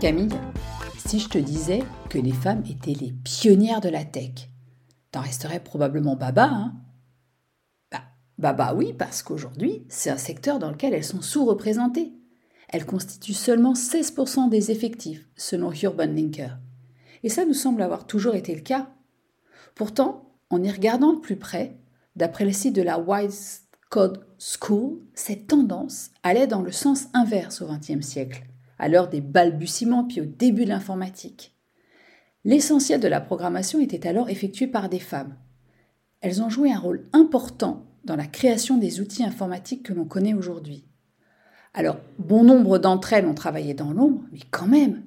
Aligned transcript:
Camille, 0.00 0.28
si 0.98 1.18
je 1.18 1.28
te 1.28 1.38
disais 1.38 1.82
que 2.10 2.18
les 2.18 2.32
femmes 2.32 2.62
étaient 2.68 2.92
les 2.92 3.12
pionnières 3.12 3.80
de 3.80 3.88
la 3.88 4.04
tech, 4.04 4.50
t'en 5.10 5.20
resterais 5.20 5.60
probablement 5.60 6.16
baba, 6.16 6.44
hein? 6.44 6.74
Bah, 7.90 8.02
Baba 8.38 8.74
oui, 8.74 8.92
parce 8.92 9.22
qu'aujourd'hui, 9.22 9.86
c'est 9.88 10.10
un 10.10 10.18
secteur 10.18 10.58
dans 10.58 10.70
lequel 10.70 10.94
elles 10.94 11.04
sont 11.04 11.22
sous-représentées. 11.22 12.12
Elles 12.74 12.86
constituent 12.86 13.34
seulement 13.34 13.74
16% 13.74 14.48
des 14.48 14.72
effectifs, 14.72 15.28
selon 15.36 15.70
Urban 15.70 16.06
Linker. 16.06 16.58
Et 17.22 17.28
ça 17.28 17.44
nous 17.44 17.54
semble 17.54 17.80
avoir 17.82 18.04
toujours 18.04 18.34
été 18.34 18.52
le 18.52 18.62
cas. 18.62 18.90
Pourtant, 19.76 20.34
en 20.50 20.60
y 20.60 20.68
regardant 20.68 21.12
de 21.12 21.20
plus 21.20 21.36
près, 21.36 21.76
d'après 22.16 22.44
le 22.44 22.50
site 22.50 22.74
de 22.74 22.82
la 22.82 22.98
Wise 22.98 23.68
Code 23.90 24.26
School, 24.40 24.98
cette 25.14 25.46
tendance 25.46 26.10
allait 26.24 26.48
dans 26.48 26.62
le 26.62 26.72
sens 26.72 27.04
inverse 27.14 27.62
au 27.62 27.68
XXe 27.68 28.04
siècle 28.04 28.42
à 28.80 28.88
l'heure 28.88 29.08
des 29.08 29.20
balbutiements 29.20 30.02
puis 30.02 30.20
au 30.20 30.26
début 30.26 30.64
de 30.64 30.70
l'informatique. 30.70 31.54
L'essentiel 32.42 32.98
de 32.98 33.06
la 33.06 33.20
programmation 33.20 33.78
était 33.78 34.08
alors 34.08 34.30
effectué 34.30 34.66
par 34.66 34.88
des 34.88 34.98
femmes. 34.98 35.36
Elles 36.22 36.42
ont 36.42 36.50
joué 36.50 36.72
un 36.72 36.80
rôle 36.80 37.04
important 37.12 37.86
dans 38.04 38.16
la 38.16 38.26
création 38.26 38.78
des 38.78 39.00
outils 39.00 39.22
informatiques 39.22 39.84
que 39.84 39.92
l'on 39.92 40.06
connaît 40.06 40.34
aujourd'hui. 40.34 40.88
Alors, 41.74 41.96
bon 42.18 42.44
nombre 42.44 42.78
d'entre 42.78 43.12
elles 43.12 43.26
ont 43.26 43.34
travaillé 43.34 43.74
dans 43.74 43.92
l'ombre, 43.92 44.22
mais 44.32 44.38
quand 44.52 44.68
même, 44.68 45.02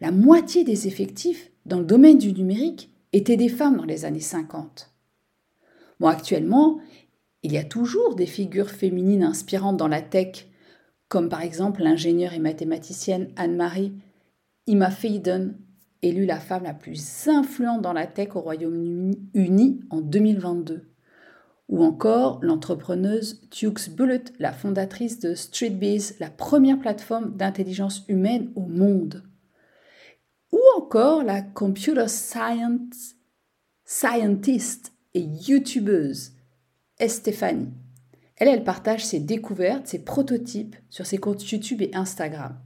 la 0.00 0.12
moitié 0.12 0.64
des 0.64 0.86
effectifs 0.86 1.50
dans 1.64 1.78
le 1.78 1.84
domaine 1.84 2.18
du 2.18 2.32
numérique 2.32 2.90
étaient 3.12 3.38
des 3.38 3.48
femmes 3.48 3.78
dans 3.78 3.84
les 3.84 4.04
années 4.04 4.20
50. 4.20 4.92
Bon, 5.98 6.08
actuellement, 6.08 6.78
il 7.42 7.52
y 7.52 7.58
a 7.58 7.64
toujours 7.64 8.14
des 8.14 8.26
figures 8.26 8.70
féminines 8.70 9.24
inspirantes 9.24 9.78
dans 9.78 9.88
la 9.88 10.02
tech, 10.02 10.46
comme 11.08 11.30
par 11.30 11.40
exemple 11.40 11.82
l'ingénieure 11.82 12.34
et 12.34 12.38
mathématicienne 12.38 13.30
Anne-Marie 13.36 13.94
Imafeiden, 14.66 15.58
élue 16.02 16.26
la 16.26 16.38
femme 16.38 16.64
la 16.64 16.74
plus 16.74 17.28
influente 17.28 17.82
dans 17.82 17.92
la 17.92 18.06
tech 18.06 18.36
au 18.36 18.40
Royaume-Uni 18.40 19.80
en 19.90 20.00
2022. 20.00 20.89
Ou 21.70 21.84
encore 21.84 22.40
l'entrepreneuse 22.42 23.40
Tukes 23.50 23.90
Bullet, 23.90 24.24
la 24.40 24.52
fondatrice 24.52 25.20
de 25.20 25.36
StreetBees, 25.36 26.16
la 26.18 26.28
première 26.28 26.80
plateforme 26.80 27.36
d'intelligence 27.36 28.04
humaine 28.08 28.50
au 28.56 28.62
monde. 28.62 29.22
Ou 30.50 30.58
encore 30.76 31.22
la 31.22 31.42
computer 31.42 32.08
science, 32.08 33.14
scientist 33.84 34.92
et 35.14 35.20
youtubeuse 35.20 36.32
Estefanie. 36.98 37.72
Elle, 38.36 38.48
elle 38.48 38.64
partage 38.64 39.04
ses 39.04 39.20
découvertes, 39.20 39.86
ses 39.86 40.00
prototypes 40.00 40.74
sur 40.88 41.06
ses 41.06 41.18
comptes 41.18 41.48
YouTube 41.48 41.82
et 41.82 41.94
Instagram. 41.94 42.58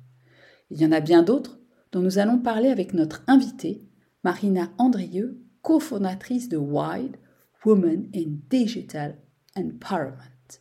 Il 0.71 0.81
y 0.81 0.87
en 0.87 0.93
a 0.93 1.01
bien 1.01 1.23
d'autres 1.23 1.61
dont 1.93 2.01
nous 2.01 2.19
allons 2.19 2.39
parler 2.39 2.71
avec 2.71 2.95
notre 2.95 3.23
invitée, 3.27 3.87
Marina 4.23 4.71
Andrieux, 4.79 5.43
cofondatrice 5.61 6.49
de 6.49 6.57
WIDE, 6.57 7.19
Women 7.65 8.11
in 8.15 8.41
Digital 8.51 9.17
Empowerment. 9.57 10.61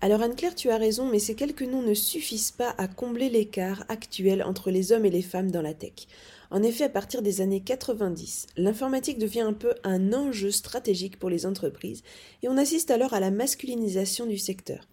Alors 0.00 0.22
Anne-Claire, 0.22 0.56
tu 0.56 0.70
as 0.70 0.76
raison, 0.76 1.08
mais 1.08 1.20
ces 1.20 1.36
quelques 1.36 1.62
noms 1.62 1.82
ne 1.82 1.94
suffisent 1.94 2.50
pas 2.50 2.74
à 2.78 2.88
combler 2.88 3.28
l'écart 3.28 3.84
actuel 3.88 4.42
entre 4.42 4.72
les 4.72 4.90
hommes 4.90 5.04
et 5.04 5.10
les 5.10 5.22
femmes 5.22 5.52
dans 5.52 5.62
la 5.62 5.74
tech. 5.74 6.08
En 6.50 6.64
effet, 6.64 6.84
à 6.84 6.88
partir 6.88 7.22
des 7.22 7.42
années 7.42 7.60
90, 7.60 8.48
l'informatique 8.56 9.18
devient 9.18 9.42
un 9.42 9.52
peu 9.52 9.74
un 9.84 10.12
enjeu 10.12 10.50
stratégique 10.50 11.16
pour 11.20 11.30
les 11.30 11.46
entreprises 11.46 12.02
et 12.42 12.48
on 12.48 12.56
assiste 12.56 12.90
alors 12.90 13.14
à 13.14 13.20
la 13.20 13.30
masculinisation 13.30 14.26
du 14.26 14.38
secteur. 14.38 14.88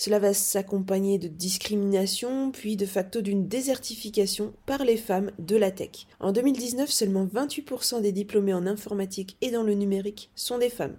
Cela 0.00 0.18
va 0.18 0.32
s'accompagner 0.32 1.18
de 1.18 1.28
discrimination, 1.28 2.52
puis 2.52 2.78
de 2.78 2.86
facto 2.86 3.20
d'une 3.20 3.48
désertification 3.48 4.54
par 4.64 4.82
les 4.82 4.96
femmes 4.96 5.30
de 5.38 5.56
la 5.56 5.70
tech. 5.70 6.06
En 6.20 6.32
2019, 6.32 6.90
seulement 6.90 7.26
28% 7.26 8.00
des 8.00 8.10
diplômés 8.10 8.54
en 8.54 8.66
informatique 8.66 9.36
et 9.42 9.50
dans 9.50 9.62
le 9.62 9.74
numérique 9.74 10.30
sont 10.34 10.56
des 10.56 10.70
femmes. 10.70 10.96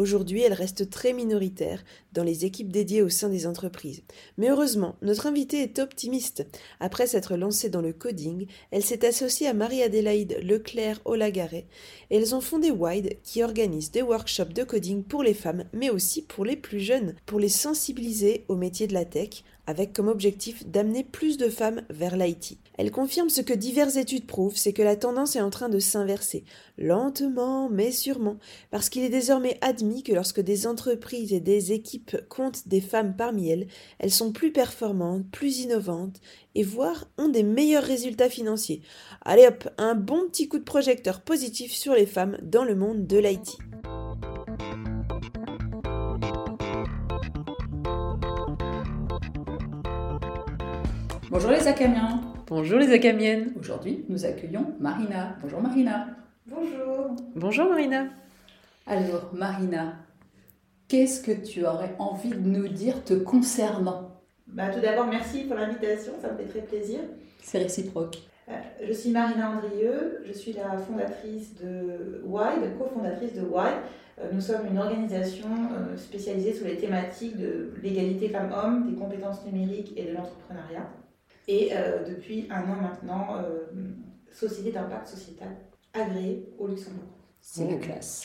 Aujourd'hui, 0.00 0.40
elle 0.40 0.54
reste 0.54 0.88
très 0.88 1.12
minoritaire 1.12 1.84
dans 2.14 2.22
les 2.22 2.46
équipes 2.46 2.72
dédiées 2.72 3.02
au 3.02 3.10
sein 3.10 3.28
des 3.28 3.46
entreprises. 3.46 4.02
Mais 4.38 4.48
heureusement, 4.48 4.96
notre 5.02 5.26
invitée 5.26 5.60
est 5.60 5.78
optimiste. 5.78 6.46
Après 6.80 7.06
s'être 7.06 7.36
lancée 7.36 7.68
dans 7.68 7.82
le 7.82 7.92
coding, 7.92 8.46
elle 8.70 8.82
s'est 8.82 9.06
associée 9.06 9.46
à 9.46 9.52
Marie-Adélaïde 9.52 10.38
Leclerc 10.42 11.02
Olagaret 11.04 11.66
et 12.08 12.16
elles 12.16 12.34
ont 12.34 12.40
fondé 12.40 12.70
Wide 12.70 13.18
qui 13.22 13.42
organise 13.42 13.90
des 13.90 14.00
workshops 14.00 14.54
de 14.54 14.64
coding 14.64 15.04
pour 15.04 15.22
les 15.22 15.34
femmes 15.34 15.64
mais 15.74 15.90
aussi 15.90 16.22
pour 16.22 16.46
les 16.46 16.56
plus 16.56 16.80
jeunes, 16.80 17.14
pour 17.26 17.38
les 17.38 17.50
sensibiliser 17.50 18.46
au 18.48 18.56
métier 18.56 18.86
de 18.86 18.94
la 18.94 19.04
tech 19.04 19.44
avec 19.70 19.92
comme 19.92 20.08
objectif 20.08 20.66
d'amener 20.66 21.04
plus 21.04 21.38
de 21.38 21.48
femmes 21.48 21.82
vers 21.90 22.16
l'IT. 22.16 22.58
Elle 22.76 22.90
confirme 22.90 23.30
ce 23.30 23.40
que 23.40 23.52
diverses 23.52 23.96
études 23.96 24.26
prouvent, 24.26 24.56
c'est 24.56 24.72
que 24.72 24.82
la 24.82 24.96
tendance 24.96 25.36
est 25.36 25.40
en 25.40 25.50
train 25.50 25.68
de 25.68 25.78
s'inverser, 25.78 26.44
lentement 26.76 27.68
mais 27.70 27.92
sûrement, 27.92 28.38
parce 28.70 28.88
qu'il 28.88 29.04
est 29.04 29.10
désormais 29.10 29.58
admis 29.60 30.02
que 30.02 30.12
lorsque 30.12 30.40
des 30.40 30.66
entreprises 30.66 31.32
et 31.32 31.40
des 31.40 31.72
équipes 31.72 32.16
comptent 32.28 32.66
des 32.66 32.80
femmes 32.80 33.14
parmi 33.16 33.48
elles, 33.48 33.68
elles 34.00 34.10
sont 34.10 34.32
plus 34.32 34.52
performantes, 34.52 35.24
plus 35.30 35.60
innovantes, 35.60 36.20
et 36.56 36.64
voire 36.64 37.06
ont 37.16 37.28
des 37.28 37.44
meilleurs 37.44 37.84
résultats 37.84 38.28
financiers. 38.28 38.82
Allez 39.22 39.46
hop, 39.46 39.68
un 39.78 39.94
bon 39.94 40.26
petit 40.28 40.48
coup 40.48 40.58
de 40.58 40.64
projecteur 40.64 41.20
positif 41.20 41.72
sur 41.72 41.94
les 41.94 42.06
femmes 42.06 42.38
dans 42.42 42.64
le 42.64 42.74
monde 42.74 43.06
de 43.06 43.18
l'IT. 43.18 43.58
Bonjour 51.30 51.52
les 51.52 51.68
Acamiens. 51.68 52.20
Bonjour 52.48 52.80
les 52.80 52.92
Acamiennes. 52.92 53.52
Aujourd'hui, 53.56 54.04
nous 54.08 54.26
accueillons 54.26 54.74
Marina. 54.80 55.36
Bonjour 55.40 55.62
Marina. 55.62 56.08
Bonjour. 56.44 57.14
Bonjour 57.36 57.70
Marina. 57.70 58.06
Alors 58.84 59.30
Marina, 59.32 59.94
qu'est-ce 60.88 61.22
que 61.22 61.30
tu 61.30 61.64
aurais 61.64 61.94
envie 62.00 62.30
de 62.30 62.40
nous 62.40 62.66
dire 62.66 63.04
te 63.04 63.14
concernant? 63.14 64.10
Bah, 64.48 64.70
Tout 64.74 64.80
d'abord, 64.80 65.06
merci 65.06 65.44
pour 65.44 65.54
l'invitation, 65.54 66.14
ça 66.20 66.32
me 66.32 66.36
fait 66.36 66.46
très 66.46 66.62
plaisir. 66.62 66.98
C'est 67.40 67.58
réciproque. 67.58 68.18
Euh, 68.48 68.54
je 68.84 68.92
suis 68.92 69.10
Marina 69.10 69.52
Andrieux, 69.52 70.24
je 70.26 70.32
suis 70.32 70.52
la 70.52 70.78
fondatrice 70.78 71.54
de 71.62 72.24
WIDE, 72.24 72.76
cofondatrice 72.76 73.34
de 73.34 73.42
WIDE. 73.42 73.78
Euh, 74.18 74.30
nous 74.32 74.40
sommes 74.40 74.66
une 74.68 74.78
organisation 74.78 75.46
euh, 75.46 75.96
spécialisée 75.96 76.54
sur 76.54 76.66
les 76.66 76.76
thématiques 76.76 77.36
de 77.36 77.72
l'égalité 77.80 78.30
femmes-hommes, 78.30 78.90
des 78.90 78.98
compétences 78.98 79.46
numériques 79.46 79.92
et 79.96 80.06
de 80.06 80.14
l'entrepreneuriat. 80.14 80.90
Et 81.50 81.70
euh, 81.72 82.04
depuis 82.08 82.46
un 82.48 82.60
an 82.60 82.76
maintenant, 82.80 83.38
euh, 83.38 83.66
société 84.30 84.70
d'impact 84.70 85.08
sociétal 85.08 85.48
agréée 85.92 86.48
au 86.60 86.68
Luxembourg. 86.68 87.08
C'est 87.40 87.68
la 87.68 87.76
classe. 87.78 88.24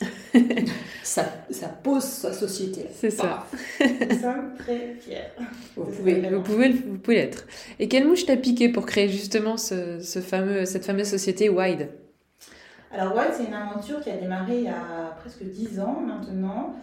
ça, 1.04 1.26
ça, 1.50 1.70
pose 1.70 2.04
sa 2.04 2.32
société. 2.32 2.86
C'est 2.94 3.10
ça. 3.10 3.48
Nous 3.80 4.20
sommes 4.20 4.54
très 4.60 4.94
fiers. 5.00 5.32
Vous 5.76 5.86
pouvez, 5.86 6.30
vous 6.30 6.42
pouvez, 6.42 6.70
vous 6.70 6.98
pouvez 7.00 7.16
l'être. 7.16 7.48
Et 7.80 7.88
quelle 7.88 8.08
mouche 8.08 8.28
t'a 8.28 8.38
piqué 8.38 8.70
pour 8.70 8.86
créer 8.86 9.10
justement 9.10 9.58
ce, 9.58 10.00
ce, 10.02 10.20
fameux, 10.20 10.66
cette 10.66 10.86
fameuse 10.86 11.08
société 11.08 11.50
Wide? 11.50 11.90
Alors 12.92 13.16
Wide, 13.16 13.32
c'est 13.36 13.46
une 13.46 13.56
aventure 13.56 14.02
qui 14.02 14.12
a 14.12 14.18
démarré 14.18 14.58
il 14.58 14.64
y 14.66 14.68
a 14.68 15.18
presque 15.20 15.44
10 15.44 15.80
ans 15.80 16.00
maintenant. 16.02 16.76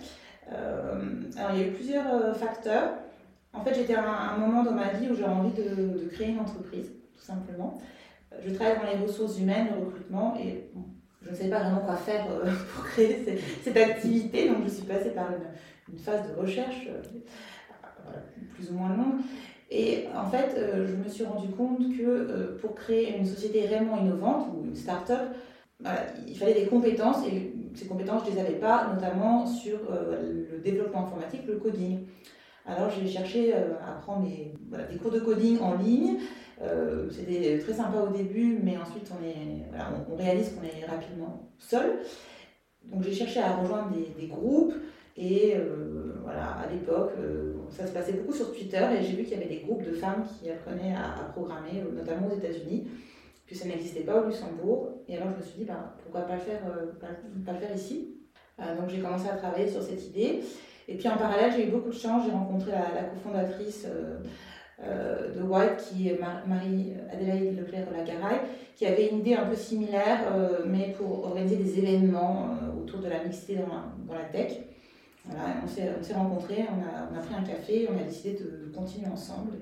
Euh, 0.50 1.22
alors 1.36 1.52
il 1.54 1.60
y 1.60 1.62
a 1.62 1.66
eu 1.68 1.72
plusieurs 1.72 2.36
facteurs. 2.36 2.94
En 3.54 3.62
fait, 3.62 3.74
j'étais 3.74 3.94
à 3.94 4.32
un 4.32 4.38
moment 4.38 4.62
dans 4.62 4.72
ma 4.72 4.92
vie 4.92 5.08
où 5.10 5.14
j'avais 5.14 5.32
envie 5.32 5.52
de, 5.52 6.08
créer 6.10 6.28
une 6.28 6.40
entreprise, 6.40 6.90
tout 7.14 7.24
simplement. 7.24 7.78
Je 8.44 8.54
travaille 8.54 8.78
dans 8.78 8.90
les 8.90 9.06
ressources 9.06 9.38
humaines, 9.38 9.68
le 9.78 9.84
recrutement, 9.84 10.34
et 10.38 10.70
je 11.22 11.30
ne 11.30 11.34
savais 11.34 11.50
pas 11.50 11.60
vraiment 11.60 11.80
quoi 11.80 11.96
faire 11.96 12.26
euh, 12.30 12.50
pour 12.74 12.84
créer 12.84 13.42
cette, 13.62 13.76
activité, 13.76 14.48
donc 14.48 14.64
je 14.64 14.70
suis 14.70 14.86
passée 14.86 15.10
par 15.10 15.28
une, 15.30 15.98
phase 15.98 16.30
de 16.30 16.40
recherche 16.40 16.88
euh, 16.88 18.12
plus 18.54 18.70
ou 18.70 18.74
moins 18.74 18.96
longue. 18.96 19.20
Et 19.70 20.06
en 20.16 20.28
fait, 20.30 20.54
euh, 20.56 20.86
je 20.86 20.94
me 20.96 21.08
suis 21.08 21.24
rendu 21.24 21.48
compte 21.48 21.80
que 21.96 22.56
pour 22.60 22.74
créer 22.74 23.18
une 23.18 23.26
société 23.26 23.66
réellement 23.66 23.98
innovante 23.98 24.48
ou 24.54 24.64
une 24.64 24.74
start-up, 24.74 25.20
voilà, 25.80 26.06
il 26.26 26.36
fallait 26.38 26.54
des 26.54 26.66
compétences, 26.66 27.26
et 27.26 27.52
ces 27.74 27.86
compétences, 27.86 28.22
je 28.24 28.30
ne 28.30 28.36
les 28.36 28.40
avais 28.40 28.58
pas, 28.58 28.90
notamment 28.94 29.44
sur 29.44 29.78
le 29.90 30.58
développement 30.60 31.04
informatique, 31.04 31.42
le 31.46 31.56
coding. 31.56 32.06
Alors 32.66 32.90
j'ai 32.90 33.08
cherché 33.08 33.54
euh, 33.54 33.74
à 33.84 34.00
prendre 34.00 34.26
des, 34.28 34.98
cours 34.98 35.10
de 35.10 35.20
coding 35.20 35.58
en 35.60 35.74
ligne. 35.74 36.18
Euh, 36.62 37.10
C'était 37.10 37.58
très 37.58 37.72
sympa 37.72 37.98
au 37.98 38.16
début, 38.16 38.58
mais 38.62 38.76
ensuite 38.76 39.10
on, 39.10 40.16
réalise 40.16 40.50
qu'on 40.50 40.62
est 40.62 40.86
rapidement 40.86 41.50
seul. 41.58 41.98
Donc 42.84 43.02
j'ai 43.02 43.12
cherché 43.12 43.40
à 43.40 43.56
rejoindre 43.56 43.90
des, 44.16 44.26
groupes. 44.26 44.74
Et 45.16 45.54
euh, 45.56 46.20
voilà, 46.22 46.52
à 46.52 46.70
l'époque, 46.70 47.12
ça 47.70 47.86
se 47.86 47.92
passait 47.92 48.12
beaucoup 48.12 48.32
sur 48.32 48.52
Twitter 48.52 48.84
et 48.98 49.02
j'ai 49.02 49.14
vu 49.14 49.24
qu'il 49.24 49.32
y 49.32 49.36
avait 49.36 49.48
des 49.48 49.60
groupes 49.60 49.84
de 49.84 49.92
femmes 49.92 50.24
qui 50.24 50.48
apprenaient 50.48 50.94
à, 50.94 51.24
programmer, 51.32 51.84
notamment 51.92 52.28
aux 52.28 52.36
États-Unis. 52.36 52.86
que 53.46 53.54
ça 53.54 53.66
n'existait 53.66 54.02
pas 54.02 54.22
au 54.22 54.26
Luxembourg. 54.26 55.02
Et 55.08 55.16
alors 55.16 55.30
je 55.32 55.36
me 55.36 55.42
suis 55.42 55.58
dit, 55.58 55.64
bah, 55.64 55.96
pourquoi 56.02 56.22
pas, 56.22 56.36
pas 56.36 57.52
le 57.52 57.58
faire 57.58 57.74
ici 57.74 58.14
Donc 58.58 58.88
j'ai 58.88 59.00
commencé 59.00 59.28
à 59.28 59.36
travailler 59.36 59.68
sur 59.68 59.82
cette 59.82 60.06
idée. 60.06 60.42
Et 60.88 60.96
puis 60.96 61.08
en 61.08 61.16
parallèle, 61.16 61.52
j'ai 61.56 61.68
eu 61.68 61.70
beaucoup 61.70 61.90
de 61.90 61.94
chance, 61.94 62.24
j'ai 62.26 62.32
rencontré 62.32 62.72
la, 62.72 63.04
cofondatrice 63.04 63.86
euh, 64.82 65.32
de 65.34 65.42
White, 65.42 65.76
qui 65.76 66.08
est 66.08 66.18
Marie-Adélaïde 66.18 67.58
Leclerc-Lagaraille, 67.58 68.40
qui 68.74 68.86
avait 68.86 69.08
une 69.08 69.20
idée 69.20 69.34
un 69.34 69.46
peu 69.46 69.54
similaire, 69.54 70.20
euh, 70.32 70.64
mais 70.66 70.94
pour 70.96 71.24
organiser 71.24 71.56
des 71.56 71.78
événements 71.78 72.50
euh, 72.50 72.82
autour 72.82 73.00
de 73.00 73.08
la 73.08 73.22
mixité 73.22 73.56
dans 73.56 74.14
la, 74.14 74.24
tech. 74.24 74.52
Voilà, 75.24 75.54
on 75.62 75.68
s'est 75.68 76.14
rencontrés, 76.14 76.64
on 76.68 76.82
a, 76.82 77.08
on 77.12 77.16
a, 77.16 77.22
pris 77.22 77.34
un 77.34 77.44
café, 77.44 77.88
on 77.88 77.96
a 77.96 78.02
décidé 78.02 78.38
de 78.38 78.72
continuer 78.74 79.06
ensemble. 79.06 79.52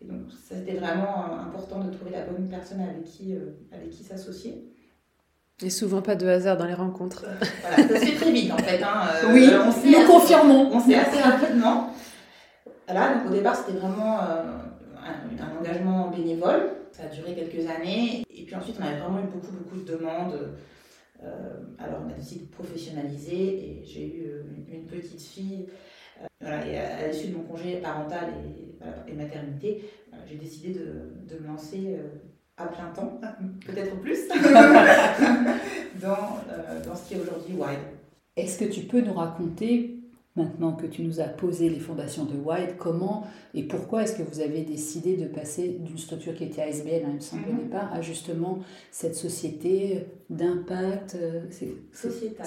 Et, 0.00 0.06
donc, 0.06 0.22
c'était 0.42 0.72
vraiment 0.72 1.38
important 1.38 1.80
de 1.80 1.90
trouver 1.90 2.12
la 2.12 2.24
bonne 2.24 2.48
personne 2.48 2.80
avec 2.80 3.04
qui, 3.04 3.34
avec 3.70 3.90
qui 3.90 4.02
s'associer. 4.02 4.64
Et 5.62 5.70
souvent 5.70 6.00
pas 6.00 6.14
de 6.14 6.26
hasard 6.26 6.56
dans 6.56 6.64
les 6.64 6.74
rencontres. 6.74 7.24
Voilà, 7.60 7.76
ça 7.76 8.00
se 8.00 8.06
fait 8.06 8.16
très 8.16 8.32
vite 8.32 8.52
en 8.52 8.58
fait. 8.58 8.82
Hein. 8.82 9.02
oui, 9.32 9.48
on 9.52 9.88
nous 9.88 10.06
confirmons. 10.06 10.70
On 10.72 10.80
sait 10.80 10.94
assez 10.94 11.20
rapidement. 11.20 11.90
Voilà, 12.88 13.14
donc 13.14 13.30
au 13.30 13.34
départ, 13.34 13.54
c'était 13.54 13.78
vraiment 13.78 14.18
euh, 14.20 14.42
un, 14.96 15.60
engagement 15.60 16.10
bénévole. 16.10 16.70
Ça 16.92 17.04
a 17.04 17.06
duré 17.06 17.34
quelques 17.34 17.68
années. 17.68 18.24
Et 18.34 18.44
puis 18.44 18.54
ensuite, 18.54 18.76
on 18.80 18.84
avait 18.84 18.98
vraiment 18.98 19.20
eu 19.20 19.28
beaucoup, 19.32 19.52
beaucoup 19.52 19.76
de 19.76 19.92
demandes. 19.96 20.54
Euh, 21.22 21.28
alors, 21.78 22.00
on 22.06 22.10
a 22.10 22.14
décidé 22.14 22.46
de 22.46 22.50
professionnaliser 22.50 23.34
et 23.36 23.82
j'ai 23.84 24.06
eu 24.06 24.26
euh, 24.26 24.42
une, 24.72 24.86
petite 24.86 25.20
fille. 25.20 25.66
voilà, 26.40 26.66
et 26.66 26.78
à, 26.78 27.06
l'issue 27.06 27.28
de 27.28 27.36
mon 27.36 27.42
congé 27.42 27.76
parental 27.76 28.30
et, 29.06 29.12
et 29.12 29.14
maternité, 29.14 29.84
j'ai 30.26 30.36
décidé 30.36 30.72
de, 30.72 31.34
de, 31.34 31.40
me 31.40 31.48
lancer 31.48 31.98
à 32.62 32.66
plein 32.66 32.90
temps, 32.94 33.20
peut-être 33.66 34.00
plus, 34.00 34.28
dans, 36.00 36.38
dans 36.86 36.96
ce 36.96 37.08
qui 37.08 37.14
est 37.14 37.20
aujourd'hui 37.20 37.54
Wild. 37.54 37.80
Est-ce 38.36 38.58
que 38.58 38.64
tu 38.66 38.82
peux 38.82 39.00
nous 39.00 39.14
raconter 39.14 40.00
Maintenant 40.36 40.72
que 40.72 40.86
tu 40.86 41.02
nous 41.02 41.18
as 41.18 41.24
posé 41.24 41.68
les 41.68 41.80
fondations 41.80 42.24
de 42.24 42.36
Wild, 42.36 42.76
comment 42.78 43.26
et 43.52 43.64
pourquoi 43.64 44.04
est-ce 44.04 44.14
que 44.14 44.22
vous 44.22 44.40
avez 44.40 44.62
décidé 44.62 45.16
de 45.16 45.26
passer 45.26 45.80
d'une 45.80 45.98
structure 45.98 46.34
qui 46.36 46.44
était 46.44 46.62
ASBL, 46.62 47.02
hein, 47.04 47.08
il 47.08 47.14
me 47.14 47.20
semble 47.20 47.48
au 47.48 47.52
mhm. 47.52 47.58
départ, 47.64 47.92
à 47.92 48.00
justement 48.00 48.60
cette 48.92 49.16
société 49.16 50.06
d'impact 50.30 51.16
euh, 51.20 51.40
sociétal. 51.92 52.46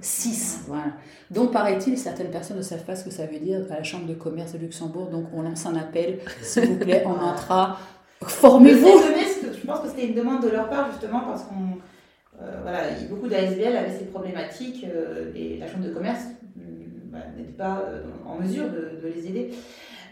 6. 0.00 0.64
voilà. 0.66 0.94
Donc, 1.30 1.52
paraît-il, 1.52 1.98
certaines 1.98 2.30
personnes 2.30 2.56
ne 2.56 2.62
savent 2.62 2.86
pas 2.86 2.96
ce 2.96 3.04
que 3.04 3.10
ça 3.10 3.26
veut 3.26 3.40
dire 3.40 3.66
à 3.70 3.74
la 3.74 3.82
Chambre 3.82 4.06
de 4.06 4.14
commerce 4.14 4.54
de 4.54 4.58
Luxembourg, 4.58 5.10
donc 5.10 5.26
on 5.34 5.42
lance 5.42 5.66
un 5.66 5.76
appel, 5.76 6.20
s'il 6.40 6.64
vous 6.64 6.78
plaît, 6.78 7.04
en 7.04 7.20
intra. 7.20 7.78
Formez-vous 8.22 9.02
Je 9.42 9.66
pense 9.66 9.80
que 9.80 9.88
c'était 9.88 10.06
une 10.06 10.14
demande 10.14 10.42
de 10.42 10.48
leur 10.48 10.68
part, 10.68 10.90
justement, 10.92 11.20
parce 11.20 11.44
qu'on. 11.44 11.78
Euh, 12.42 12.60
voilà, 12.62 12.80
beaucoup 13.08 13.28
d'ASBL 13.28 13.74
avaient 13.74 13.98
ces 13.98 14.04
problématiques 14.06 14.84
euh, 14.84 15.32
et 15.34 15.56
la 15.56 15.66
Chambre 15.66 15.84
de 15.84 15.94
commerce 15.94 16.24
n'était 17.36 17.52
pas 17.52 17.82
euh, 17.86 18.02
en 18.26 18.36
mesure 18.36 18.66
de, 18.70 19.08
les 19.14 19.26
aider. 19.26 19.50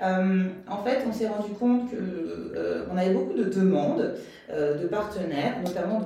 Euh, 0.03 0.49
en 0.69 0.83
fait, 0.83 0.99
on 1.09 1.13
s'est 1.13 1.29
rendu 1.29 1.53
compte 1.53 1.91
qu'on 1.91 1.97
euh, 1.97 2.97
avait 2.97 3.15
beaucoup 3.15 3.35
de 3.35 3.45
demandes 3.45 4.15
de 4.51 4.87
partenaires, 4.87 5.57
notamment 5.65 6.03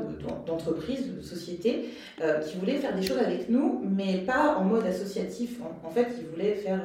d'entreprises, 0.47 1.15
de, 1.15 1.21
sociétés, 1.21 1.91
qui 2.45 2.57
voulaient 2.57 2.77
faire 2.77 2.95
des 2.95 3.03
choses 3.03 3.19
avec 3.19 3.49
nous, 3.49 3.83
mais 3.85 4.19
pas 4.19 4.57
en 4.57 4.65
mode 4.65 4.87
associatif. 4.87 5.59
En, 5.85 5.91
fait, 5.91 6.07
ils 6.21 6.27
voulaient 6.27 6.55
faire 6.55 6.81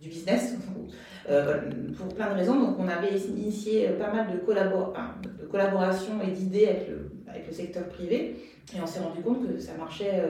du 0.00 0.08
business 0.08 0.54
pour 1.26 2.14
plein 2.14 2.30
de 2.30 2.34
raisons. 2.38 2.58
Donc, 2.58 2.76
on 2.78 2.88
avait 2.88 3.18
initié 3.18 3.88
pas 3.90 4.10
mal 4.10 4.28
de 4.32 4.38
collaborations 5.46 6.22
et 6.26 6.30
d'idées 6.30 6.68
avec 6.68 6.88
le, 6.88 7.10
avec 7.28 7.46
le 7.46 7.52
secteur 7.52 7.84
privé. 7.84 8.36
Et 8.74 8.80
on 8.82 8.86
s'est 8.86 9.00
rendu 9.00 9.20
compte 9.20 9.46
que 9.46 9.60
ça 9.60 9.72
marchait 9.78 10.22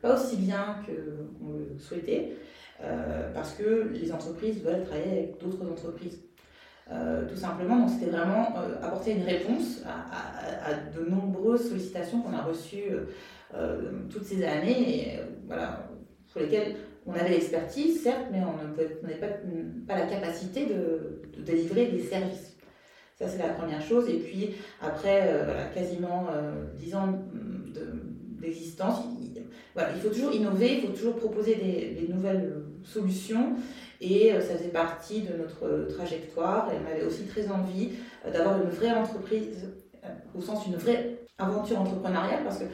pas 0.00 0.14
aussi 0.14 0.36
bien 0.36 0.76
qu'on 0.86 1.52
le 1.52 1.78
souhaitait. 1.80 2.36
Euh, 2.84 3.32
parce 3.32 3.54
que 3.54 3.90
les 3.92 4.12
entreprises 4.12 4.62
veulent 4.62 4.84
travailler 4.84 5.10
avec 5.10 5.40
d'autres 5.40 5.70
entreprises. 5.70 6.20
Euh, 6.92 7.26
tout 7.28 7.36
simplement, 7.36 7.80
donc 7.80 7.90
c'était 7.90 8.10
vraiment 8.10 8.54
euh, 8.58 8.76
apporter 8.80 9.12
une 9.12 9.24
réponse 9.24 9.82
à, 9.84 10.72
de 10.96 11.08
nombreuses 11.08 11.68
sollicitations 11.68 12.20
qu'on 12.20 12.32
a 12.32 12.42
reçues 12.42 12.90
toutes 14.10 14.24
ces 14.24 14.44
années, 14.44 15.20
voilà, 15.46 15.88
pour 16.32 16.42
lesquelles 16.42 16.76
on 17.06 17.14
avait 17.14 17.30
l'expertise, 17.30 18.02
certes, 18.02 18.26
mais 18.30 18.40
on 18.40 19.06
n'avait 19.06 19.20
pas, 19.86 19.96
la 19.96 20.06
capacité 20.06 20.66
de, 20.66 21.22
de, 21.36 21.42
délivrer 21.42 21.86
des 21.86 22.02
services. 22.02 22.56
Ça, 23.14 23.28
c'est 23.28 23.38
la 23.38 23.50
première 23.50 23.80
chose. 23.80 24.08
Et 24.08 24.18
puis, 24.18 24.50
après 24.82 25.32
quasiment 25.74 26.26
dix 26.74 26.94
ans 26.94 27.18
d'existence, 28.40 29.04
il 29.76 30.00
faut 30.00 30.08
toujours 30.08 30.32
innover, 30.32 30.74
il 30.74 30.80
faut 30.82 30.92
toujours 30.92 31.16
proposer 31.16 31.54
des, 31.54 32.12
nouvelles 32.12 32.52
euh, 32.86 32.92
solutions. 32.92 33.54
Et 34.00 34.32
euh, 34.32 34.40
ça 34.40 34.56
faisait 34.56 34.68
partie 34.68 35.22
de 35.22 35.36
notre 35.36 35.66
euh, 35.66 35.88
trajectoire. 35.88 36.70
Et 36.72 36.76
on 36.82 36.90
avait 36.90 37.04
aussi 37.04 37.24
très 37.24 37.48
envie 37.50 37.90
d'avoir 38.32 38.60
une 38.62 38.70
vraie 38.70 38.92
entreprise, 38.92 39.68
au 40.34 40.40
sens 40.40 40.66
une 40.66 40.76
vraie 40.76 41.18
aventure 41.38 41.80
entrepreneuriale, 41.80 42.44
parce 42.44 42.58
que 42.58 42.64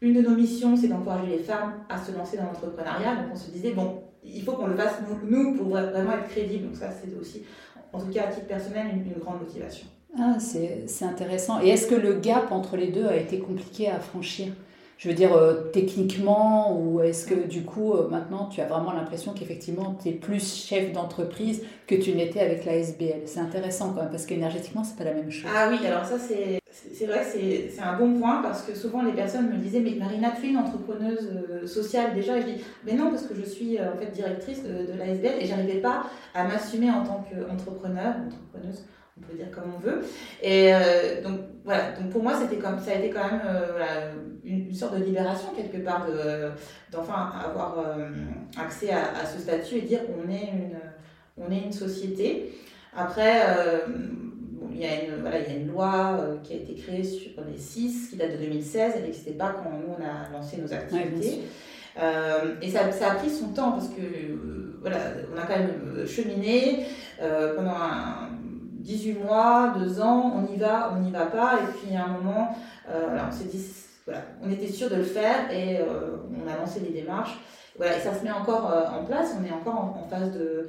une 0.00 0.14
de 0.14 0.20
nos 0.20 0.36
missions, 0.36 0.76
c'est 0.76 0.88
d'encourager 0.88 1.26
les 1.28 1.38
femmes 1.42 1.74
à 1.88 1.98
se 1.98 2.12
lancer 2.12 2.36
dans 2.36 2.44
l'entrepreneuriat. 2.44 3.16
Donc 3.16 3.26
on 3.32 3.36
se 3.36 3.50
disait, 3.50 3.72
bon, 3.72 4.02
il 4.24 4.42
faut 4.42 4.52
qu'on 4.52 4.66
le 4.66 4.76
fasse 4.76 4.96
nous, 5.24 5.54
pour 5.54 5.68
vraiment 5.68 6.12
être 6.12 6.28
crédible. 6.28 6.66
Donc 6.66 6.76
ça, 6.76 6.90
c'est 6.90 7.18
aussi, 7.18 7.44
en 7.92 8.00
tout 8.00 8.10
cas 8.12 8.24
à 8.24 8.26
titre 8.26 8.46
personnel, 8.46 8.86
une, 8.92 9.12
une 9.12 9.18
grande 9.18 9.40
motivation. 9.40 9.86
Ah, 10.18 10.38
c'est 10.38 11.04
intéressant. 11.04 11.60
Et 11.62 11.68
est-ce 11.68 11.86
que 11.86 11.94
le 11.94 12.14
gap 12.14 12.50
entre 12.50 12.76
les 12.76 12.88
deux 12.88 13.06
a 13.06 13.16
été 13.16 13.38
compliqué 13.38 13.88
à 13.88 14.00
franchir? 14.00 14.52
Je 14.98 15.08
veux 15.08 15.14
dire, 15.14 15.34
euh, 15.34 15.64
techniquement, 15.72 16.78
ou 16.78 17.00
est-ce 17.02 17.26
que 17.26 17.34
du 17.34 17.62
coup, 17.62 17.92
euh, 17.92 18.08
maintenant, 18.08 18.46
tu 18.46 18.62
as 18.62 18.66
vraiment 18.66 18.92
l'impression 18.92 19.34
qu'effectivement, 19.34 19.96
tu 20.02 20.08
es 20.08 20.12
plus 20.12 20.66
chef 20.66 20.92
d'entreprise 20.92 21.62
que 21.86 21.94
tu 21.94 22.14
n'étais 22.14 22.40
avec 22.40 22.64
la 22.64 22.76
SBL 22.76 23.22
C'est 23.26 23.40
intéressant 23.40 23.92
quand 23.92 24.02
même, 24.02 24.10
parce 24.10 24.24
qu'énergétiquement, 24.24 24.84
c'est 24.84 24.96
pas 24.96 25.04
la 25.04 25.12
même 25.12 25.30
chose. 25.30 25.50
Ah 25.54 25.68
oui, 25.70 25.86
alors 25.86 26.06
ça, 26.06 26.18
c'est, 26.18 26.60
c'est 26.70 27.04
vrai 27.04 27.22
c'est, 27.24 27.78
un 27.78 27.98
bon 27.98 28.18
point, 28.18 28.40
parce 28.40 28.62
que 28.62 28.74
souvent, 28.74 29.02
les 29.02 29.12
personnes 29.12 29.50
me 29.50 29.58
disaient, 29.58 29.80
mais 29.80 29.96
Marina, 29.98 30.30
tu 30.30 30.46
es 30.46 30.50
une 30.50 30.56
entrepreneuse 30.56 31.30
euh, 31.50 31.66
sociale 31.66 32.14
déjà 32.14 32.40
je 32.40 32.46
dis, 32.46 32.64
mais 32.86 32.94
non, 32.94 33.10
parce 33.10 33.24
que 33.24 33.34
je 33.34 33.44
suis 33.44 33.78
en 33.78 33.98
fait 33.98 34.10
directrice 34.12 34.62
de, 34.62 34.90
de 34.90 34.98
la 34.98 35.08
SBL 35.08 35.42
et 35.42 35.46
j'arrivais 35.46 35.80
pas 35.80 36.04
à 36.34 36.44
m'assumer 36.44 36.90
en 36.90 37.04
tant 37.04 37.22
qu'entrepreneur, 37.30 38.14
entrepreneuse 38.26 38.86
on 39.18 39.26
peut 39.26 39.36
dire 39.36 39.50
comme 39.50 39.74
on 39.74 39.78
veut. 39.78 40.02
Et 40.42 40.74
euh, 40.74 41.22
donc 41.22 41.40
voilà, 41.64 41.92
donc 41.92 42.10
pour 42.10 42.22
moi 42.22 42.34
c'était 42.40 42.56
comme 42.56 42.78
ça 42.78 42.92
a 42.92 42.94
été 42.94 43.10
quand 43.10 43.24
même 43.24 43.40
euh, 43.46 44.12
une, 44.44 44.72
sorte 44.74 44.98
de 44.98 45.04
libération 45.04 45.48
quelque 45.56 45.82
part 45.82 46.06
de 46.06 46.50
d'enfin 46.92 47.32
avoir 47.44 47.78
euh, 47.78 48.08
accès 48.60 48.90
à, 48.90 49.24
ce 49.24 49.40
statut 49.40 49.76
et 49.76 49.82
dire 49.82 50.00
qu'on 50.06 50.30
est 50.30 50.50
une 50.52 50.78
on 51.38 51.50
est 51.50 51.64
une 51.64 51.72
société. 51.72 52.52
Après 52.94 53.42
il 54.72 54.82
y, 54.82 54.84
a 54.84 55.04
une, 55.04 55.22
voilà, 55.22 55.38
il 55.38 55.50
y 55.50 55.56
a 55.56 55.58
une 55.58 55.68
loi 55.68 56.18
qui 56.42 56.52
a 56.52 56.56
été 56.56 56.74
créée 56.74 57.02
sur 57.02 57.30
les 57.50 57.56
six, 57.56 58.08
qui 58.10 58.16
date 58.16 58.32
de 58.32 58.44
2016, 58.44 58.92
elle 58.96 59.04
n'existait 59.04 59.32
pas 59.32 59.54
quand 59.62 59.70
nous 59.70 59.94
on 59.98 60.02
a 60.02 60.30
lancé 60.36 60.58
nos 60.58 60.70
activités. 60.70 61.40
et 62.62 62.70
ça, 62.70 62.92
ça, 62.92 63.12
a 63.12 63.14
pris 63.14 63.30
son 63.30 63.48
temps 63.48 63.72
parce 63.72 63.88
que 63.88 64.02
voilà, 64.80 64.98
on 65.34 65.38
a 65.38 65.42
quand 65.42 65.58
même 65.58 66.06
cheminé 66.06 66.86
pendant 67.18 67.70
un, 67.70 68.25
18 68.86 69.14
mois, 69.18 69.74
2 69.78 70.00
ans, 70.00 70.32
on 70.36 70.54
y 70.54 70.56
va, 70.56 70.92
on 70.94 71.00
n'y 71.00 71.10
va 71.10 71.26
pas. 71.26 71.54
Et 71.54 71.72
puis 71.72 71.96
à 71.96 72.04
un 72.04 72.08
moment, 72.08 72.56
euh, 72.88 73.18
on 73.28 73.32
s'est 73.32 73.44
dit, 73.44 73.62
on 74.42 74.50
était 74.50 74.68
sûr 74.68 74.88
de 74.88 74.96
le 74.96 75.02
faire 75.02 75.50
et 75.52 75.80
euh, 75.80 76.16
on 76.30 76.48
a 76.48 76.56
lancé 76.56 76.80
les 76.80 76.90
démarches. 76.90 77.36
Voilà, 77.76 77.98
et 77.98 78.00
ça 78.00 78.14
se 78.14 78.24
met 78.24 78.30
encore 78.30 78.70
euh, 78.70 78.86
en 78.88 79.04
place, 79.04 79.34
on 79.38 79.44
est 79.44 79.52
encore 79.52 79.74
en, 79.74 80.08
phase 80.08 80.32
de, 80.32 80.68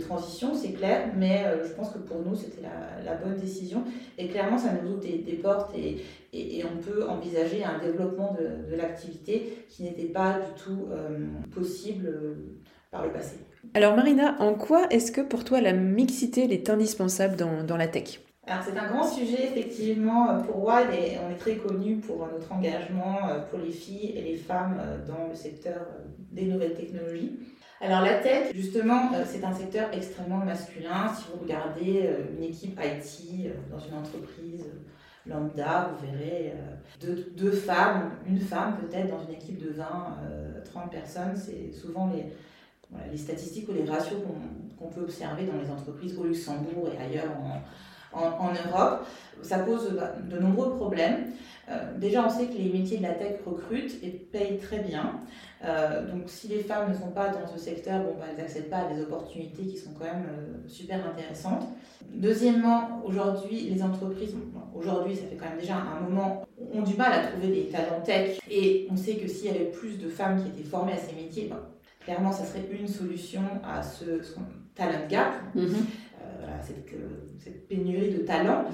transition, 0.00 0.54
c'est 0.54 0.72
clair, 0.72 1.10
mais 1.16 1.44
je 1.64 1.72
pense 1.72 1.90
que 1.90 1.98
pour 1.98 2.18
nous, 2.18 2.34
c'était 2.34 2.62
la, 3.04 3.14
bonne 3.14 3.36
décision. 3.36 3.84
Et 4.18 4.28
clairement, 4.28 4.58
ça 4.58 4.70
nous 4.72 4.92
ouvre 4.92 5.00
des, 5.00 5.40
portes 5.42 5.72
et, 5.76 6.64
on 6.64 6.76
peut 6.78 7.08
envisager 7.08 7.64
un 7.64 7.78
développement 7.78 8.34
de, 8.34 8.70
de 8.70 8.76
l'activité 8.76 9.66
qui 9.68 9.84
n'était 9.84 10.06
pas 10.06 10.40
du 10.40 10.62
tout 10.62 10.88
possible 11.54 12.12
par 12.90 13.04
le 13.04 13.12
passé. 13.12 13.45
Alors 13.74 13.96
Marina, 13.96 14.36
en 14.40 14.54
quoi 14.54 14.86
est-ce 14.90 15.12
que 15.12 15.20
pour 15.20 15.44
toi 15.44 15.60
la 15.60 15.72
mixité 15.72 16.52
est 16.52 16.70
indispensable 16.70 17.36
dans, 17.36 17.62
dans 17.62 17.76
la 17.76 17.88
tech? 17.88 18.20
Alors 18.48 18.62
c'est 18.64 18.78
un 18.78 18.86
grand 18.86 19.04
sujet 19.04 19.48
effectivement 19.50 20.40
pour 20.42 20.62
WAD 20.62 20.94
et 20.94 21.16
on 21.26 21.32
est 21.32 21.36
très 21.36 21.56
connu 21.56 21.96
pour 21.96 22.28
notre 22.32 22.52
engagement 22.52 23.28
euh, 23.28 23.40
pour 23.40 23.58
les 23.58 23.72
filles 23.72 24.12
et 24.16 24.22
les 24.22 24.36
femmes 24.36 24.80
euh, 24.80 25.04
dans 25.04 25.26
le 25.28 25.34
secteur 25.34 25.80
euh, 25.80 26.04
des 26.30 26.44
nouvelles 26.44 26.74
technologies. 26.74 27.40
Alors 27.80 28.02
la 28.02 28.14
tech, 28.20 28.54
justement, 28.54 29.10
c'est 29.26 29.42
un 29.44 29.52
secteur 29.52 29.88
extrêmement 29.92 30.38
masculin. 30.38 31.12
Si 31.14 31.24
vous 31.30 31.42
regardez 31.42 32.08
une 32.34 32.44
équipe 32.44 32.80
IT 32.82 33.52
dans 33.70 33.78
une 33.78 33.94
entreprise 33.94 34.64
lambda, 35.26 35.90
vous 35.90 36.06
verrez 36.06 36.54
deux, 37.02 37.34
deux 37.36 37.50
femmes, 37.50 38.12
une 38.26 38.40
femme 38.40 38.78
peut-être 38.78 39.08
dans 39.10 39.22
une 39.28 39.34
équipe 39.34 39.58
de 39.58 39.72
20, 39.72 39.84
30 40.64 40.90
personnes. 40.90 41.36
C'est 41.36 41.70
souvent 41.70 42.10
les, 42.14 42.32
les 43.10 43.18
statistiques 43.18 43.68
ou 43.68 43.72
les 43.72 43.84
ratios 43.84 44.20
qu'on 44.78 44.88
peut 44.88 45.02
observer 45.02 45.44
dans 45.44 45.58
les 45.60 45.70
entreprises 45.70 46.16
au 46.18 46.24
Luxembourg 46.24 46.88
et 46.94 47.02
ailleurs 47.02 47.32
en, 48.12 48.52
Europe. 48.52 49.06
Ça 49.42 49.58
pose 49.58 49.92
bah, 49.94 50.14
de 50.22 50.38
nombreux 50.38 50.74
problèmes. 50.76 51.32
déjà, 51.98 52.24
on 52.24 52.30
sait 52.30 52.46
que 52.46 52.56
les 52.56 52.72
métiers 52.72 52.98
de 52.98 53.02
la 53.02 53.12
tech 53.12 53.40
recrutent 53.44 54.02
et 54.02 54.08
payent 54.10 54.58
très 54.58 54.78
bien. 54.78 55.20
donc, 55.62 56.22
si 56.26 56.48
les 56.48 56.60
femmes 56.60 56.90
ne 56.90 56.94
sont 56.94 57.10
pas 57.10 57.28
dans 57.28 57.46
ce 57.46 57.58
secteur, 57.58 58.02
bah, 58.18 58.24
elles 58.30 58.42
n'accèdent 58.42 58.70
pas 58.70 58.86
à 58.88 58.94
des 58.94 59.02
opportunités 59.02 59.64
qui 59.64 59.76
sont 59.76 59.90
quand 59.98 60.06
même 60.06 60.62
super 60.66 61.06
intéressantes. 61.06 61.66
Deuxièmement, 62.14 63.02
aujourd'hui, 63.04 63.68
les 63.70 63.82
entreprises, 63.82 64.34
aujourd'hui, 64.74 65.16
ça 65.16 65.22
fait 65.22 65.36
quand 65.36 65.48
même 65.48 65.58
déjà 65.58 65.76
un 65.76 66.00
moment, 66.00 66.46
ont 66.72 66.82
du 66.82 66.96
mal 66.96 67.12
à 67.12 67.26
trouver 67.26 67.48
des 67.48 67.66
talents 67.68 68.00
tech. 68.04 68.40
Et 68.50 68.86
on 68.90 68.96
sait 68.96 69.16
que 69.16 69.28
s'il 69.28 69.46
y 69.46 69.50
avait 69.50 69.70
plus 69.70 69.98
de 69.98 70.08
femmes 70.08 70.42
qui 70.42 70.48
étaient 70.48 70.68
formées 70.68 70.92
à 70.92 70.96
ces 70.96 71.14
métiers, 71.14 71.48
ben, 71.50 71.58
clairement, 72.06 72.32
ça 72.32 72.44
serait 72.44 72.64
une 72.70 72.88
solution 72.88 73.42
à 73.64 73.82
ce, 73.82 74.04
talent 74.74 75.06
gap, 75.08 75.34
mhm. 75.54 75.64
euh, 75.64 76.46
cette, 76.62 76.86
cette, 77.42 77.68
pénurie 77.68 78.12
de 78.12 78.18
talents. 78.18 78.64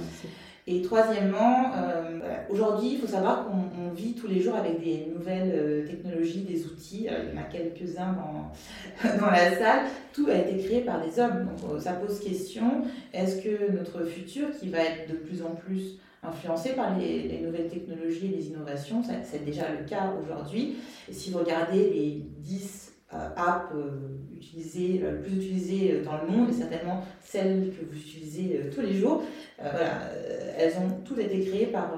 Et 0.66 0.80
troisièmement, 0.82 1.72
euh, 1.74 2.20
aujourd'hui, 2.48 2.92
il 2.92 2.98
faut 2.98 3.06
savoir 3.08 3.46
qu'on 3.46 3.90
vit 3.94 4.14
tous 4.14 4.28
les 4.28 4.40
jours 4.40 4.54
avec 4.54 4.80
des 4.80 5.08
nouvelles 5.12 5.50
euh, 5.52 5.86
technologies, 5.86 6.42
des 6.42 6.66
outils. 6.66 7.08
il 7.08 7.34
y 7.34 7.38
en 7.38 7.40
a 7.40 7.44
quelques-uns 7.44 8.12
dans, 8.12 9.08
dans 9.18 9.30
la 9.30 9.58
salle. 9.58 9.86
Tout 10.12 10.28
a 10.28 10.34
été 10.34 10.62
créé 10.62 10.82
par 10.82 11.04
des 11.04 11.18
hommes. 11.18 11.46
Donc 11.46 11.80
ça 11.80 11.94
pose 11.94 12.20
question, 12.20 12.82
est-ce 13.12 13.42
que 13.42 13.72
notre 13.72 14.04
futur, 14.04 14.48
qui 14.60 14.68
va 14.68 14.80
être 14.80 15.10
de 15.10 15.16
plus 15.16 15.42
en 15.42 15.54
plus 15.54 15.98
influencé 16.22 16.74
par 16.74 16.96
les, 16.98 17.22
les 17.22 17.40
nouvelles 17.40 17.68
technologies 17.68 18.26
et 18.26 18.36
les 18.36 18.46
innovations, 18.46 19.02
c'est 19.24 19.44
déjà 19.44 19.64
le 19.72 19.88
cas 19.88 20.12
aujourd'hui. 20.22 20.76
Si 21.10 21.30
vous 21.30 21.38
regardez 21.38 21.90
les 21.90 22.24
10 22.38 22.91
euh, 22.91 22.91
app 23.12 23.72
euh, 23.74 23.90
utilisée, 24.34 24.98
le 24.98 25.20
plus 25.20 25.36
utilisée 25.36 25.92
euh, 25.92 26.04
dans 26.04 26.18
le 26.22 26.28
monde, 26.28 26.50
et 26.50 26.52
certainement 26.52 27.04
celles 27.22 27.70
que 27.70 27.84
vous 27.84 27.98
utilisez 27.98 28.70
tous 28.74 28.80
les 28.80 28.94
jours, 28.94 29.22
voilà, 29.58 30.10
elles 30.58 30.72
ont 30.76 31.02
toutes 31.04 31.18
été 31.18 31.40
créées 31.40 31.66
par, 31.66 31.92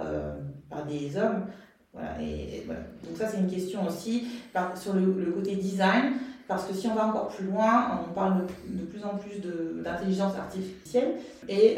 par 0.68 0.84
des 0.86 1.16
hommes. 1.16 1.46
Voilà, 1.92 2.20
et, 2.20 2.62
voilà. 2.66 2.80
Donc 3.04 3.16
ça, 3.16 3.28
c'est 3.28 3.38
une 3.38 3.50
question 3.50 3.86
aussi 3.86 4.26
sur 4.74 4.94
le, 4.94 5.32
côté 5.32 5.56
design, 5.56 6.14
parce 6.46 6.66
que 6.66 6.74
si 6.74 6.86
on 6.88 6.94
va 6.94 7.06
encore 7.06 7.28
plus 7.28 7.46
loin, 7.46 8.00
on 8.08 8.12
parle 8.12 8.42
de, 8.42 8.82
de 8.82 8.84
plus 8.84 9.02
en 9.04 9.16
plus 9.16 9.40
d'intelligence 9.82 10.34
artificielle, 10.36 11.14
et 11.48 11.76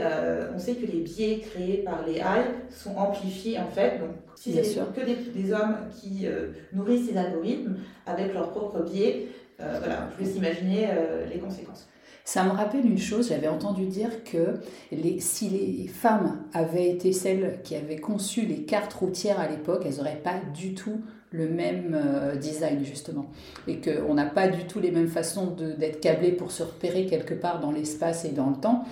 on 0.54 0.58
sait 0.58 0.74
que 0.74 0.86
les 0.86 1.00
biais 1.00 1.40
créés 1.40 1.78
par 1.78 2.04
les 2.06 2.16
AI 2.16 2.44
sont 2.70 2.96
amplifiés 2.96 3.58
en 3.58 3.68
fait. 3.68 4.00
Donc 4.00 4.10
si 4.34 4.52
c'est 4.52 4.62
que 4.92 5.04
des, 5.04 5.16
des, 5.16 5.52
hommes 5.52 5.76
qui 5.92 6.26
nourrissent 6.72 7.10
ces 7.10 7.16
algorithmes, 7.16 7.76
avec 8.06 8.32
leurs 8.34 8.50
propres 8.50 8.82
biais. 8.82 9.28
Euh, 9.60 9.76
voilà, 9.78 10.10
je 10.18 10.24
laisse 10.24 10.36
imaginer 10.36 10.88
euh, 10.90 11.26
les 11.26 11.38
conséquences. 11.38 11.88
Ça 12.24 12.42
me 12.44 12.50
rappelle 12.50 12.84
une 12.84 12.98
chose, 12.98 13.28
j'avais 13.28 13.48
entendu 13.48 13.86
dire 13.86 14.24
que 14.24 14.54
les, 14.90 15.20
si 15.20 15.48
les 15.48 15.86
femmes 15.86 16.42
avaient 16.52 16.90
été 16.90 17.12
celles 17.12 17.60
qui 17.62 17.76
avaient 17.76 17.98
conçu 17.98 18.42
les 18.42 18.64
cartes 18.64 18.92
routières 18.92 19.38
à 19.38 19.46
l'époque, 19.46 19.84
elles 19.86 19.96
n'auraient 19.96 20.20
pas 20.22 20.40
du 20.52 20.74
tout 20.74 21.00
le 21.36 21.48
même 21.48 21.94
euh, 21.94 22.36
design 22.36 22.84
justement. 22.84 23.26
Et 23.68 23.80
qu'on 23.80 24.14
n'a 24.14 24.26
pas 24.26 24.48
du 24.48 24.64
tout 24.64 24.80
les 24.80 24.90
mêmes 24.90 25.08
façons 25.08 25.54
d'être 25.78 26.00
câblés 26.00 26.32
pour 26.32 26.50
se 26.50 26.62
repérer 26.62 27.06
quelque 27.06 27.34
part 27.34 27.60
dans 27.60 27.72
l'espace 27.72 28.24
et 28.24 28.30
dans 28.30 28.50
le 28.50 28.56
temps 28.56 28.84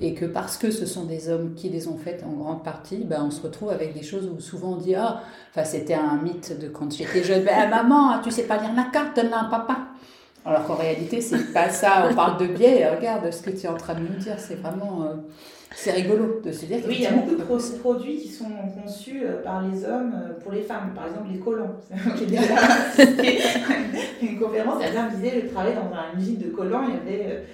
et 0.00 0.14
que 0.14 0.24
parce 0.24 0.56
que 0.56 0.70
ce 0.70 0.86
sont 0.86 1.04
des 1.04 1.28
hommes 1.28 1.54
qui 1.54 1.68
les 1.68 1.88
ont 1.88 1.98
faites 1.98 2.24
en 2.24 2.32
grande 2.32 2.64
partie, 2.64 3.04
ben, 3.04 3.22
on 3.26 3.30
se 3.30 3.42
retrouve 3.42 3.70
avec 3.70 3.92
des 3.92 4.02
choses 4.02 4.26
où 4.26 4.40
souvent 4.40 4.72
on 4.72 4.76
dit 4.76 4.94
ah, 4.94 5.20
enfin 5.50 5.64
c'était 5.64 5.94
un 5.94 6.16
mythe 6.16 6.58
de 6.58 6.68
quand 6.68 6.90
j'étais 6.92 7.22
jeune, 7.22 7.44
ben, 7.44 7.68
maman, 7.68 8.20
tu 8.22 8.30
sais 8.30 8.44
pas 8.44 8.56
lire 8.58 8.74
la 8.74 8.84
carte, 8.84 9.16
donne-la 9.16 9.40
un 9.40 9.50
papa. 9.50 9.78
Alors 10.46 10.64
qu'en 10.64 10.76
réalité, 10.76 11.20
c'est 11.20 11.52
pas 11.52 11.68
ça, 11.68 12.08
on 12.10 12.14
parle 12.14 12.38
de 12.38 12.46
biais, 12.46 12.88
regarde 12.88 13.30
ce 13.30 13.42
que 13.42 13.50
tu 13.50 13.66
es 13.66 13.68
en 13.68 13.76
train 13.76 13.94
de 13.94 14.00
nous 14.00 14.18
dire, 14.18 14.36
c'est 14.38 14.54
vraiment. 14.54 15.02
Euh, 15.02 15.14
c'est 15.74 15.92
rigolo 15.92 16.42
de 16.44 16.52
se 16.52 16.66
dire 16.66 16.80
Oui, 16.86 16.96
il 16.98 17.02
y 17.02 17.06
a 17.06 17.12
beaucoup 17.12 17.36
de 17.36 17.42
produits 17.78 18.18
qui 18.18 18.28
sont 18.28 18.50
conçus 18.82 19.22
euh, 19.24 19.42
par 19.42 19.62
les 19.62 19.82
hommes 19.84 20.12
euh, 20.14 20.38
pour 20.40 20.52
les 20.52 20.60
femmes. 20.62 20.92
Par 20.94 21.06
exemple, 21.06 21.28
les 21.32 21.38
collants. 21.38 21.76
une 24.22 24.38
conférence, 24.38 24.82
la 24.82 24.90
dame 24.90 25.10
disait 25.14 25.42
Je 25.42 25.46
travaillais 25.52 25.76
dans 25.76 25.90
une 26.14 26.20
usine 26.20 26.38
de 26.38 26.48
collants, 26.48 26.84
il 26.88 26.94
y 26.94 26.96
avait 27.14 27.44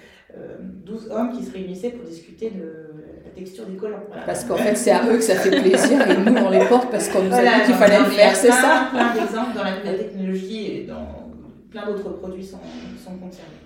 12 0.85 1.09
hommes 1.11 1.33
qui 1.33 1.45
se 1.45 1.53
réunissaient 1.53 1.91
pour 1.91 2.09
discuter 2.09 2.51
de 2.51 2.73
la 3.25 3.31
texture 3.31 3.67
des 3.67 3.77
collants. 3.77 4.05
Parce 4.25 4.45
qu'en 4.45 4.57
fait, 4.57 4.75
c'est 4.75 4.91
à 4.91 5.07
eux 5.07 5.17
que 5.17 5.23
ça 5.23 5.37
fait 5.37 5.51
plaisir 5.51 6.09
et 6.09 6.17
nous, 6.17 6.35
on 6.37 6.49
les 6.51 6.65
porte 6.67 6.91
parce 6.91 7.09
qu'on 7.09 7.23
nous 7.23 7.35
a 7.35 7.43
dit 7.43 7.67
qu'il 7.67 7.75
fallait 7.75 7.99
le 7.99 8.07
faire, 8.07 8.35
c'est 8.37 8.51
ça 8.51 8.89
plein 8.91 9.13
d'exemples 9.15 9.57
dans 9.57 9.65
la, 9.65 9.77
technologie 9.97 10.73
et 10.73 10.85
dans 10.85 11.31
plein 11.71 11.87
d'autres 11.87 12.11
produits 12.11 12.45
sont, 12.45 12.59
sont 13.03 13.17
concernés. 13.17 13.61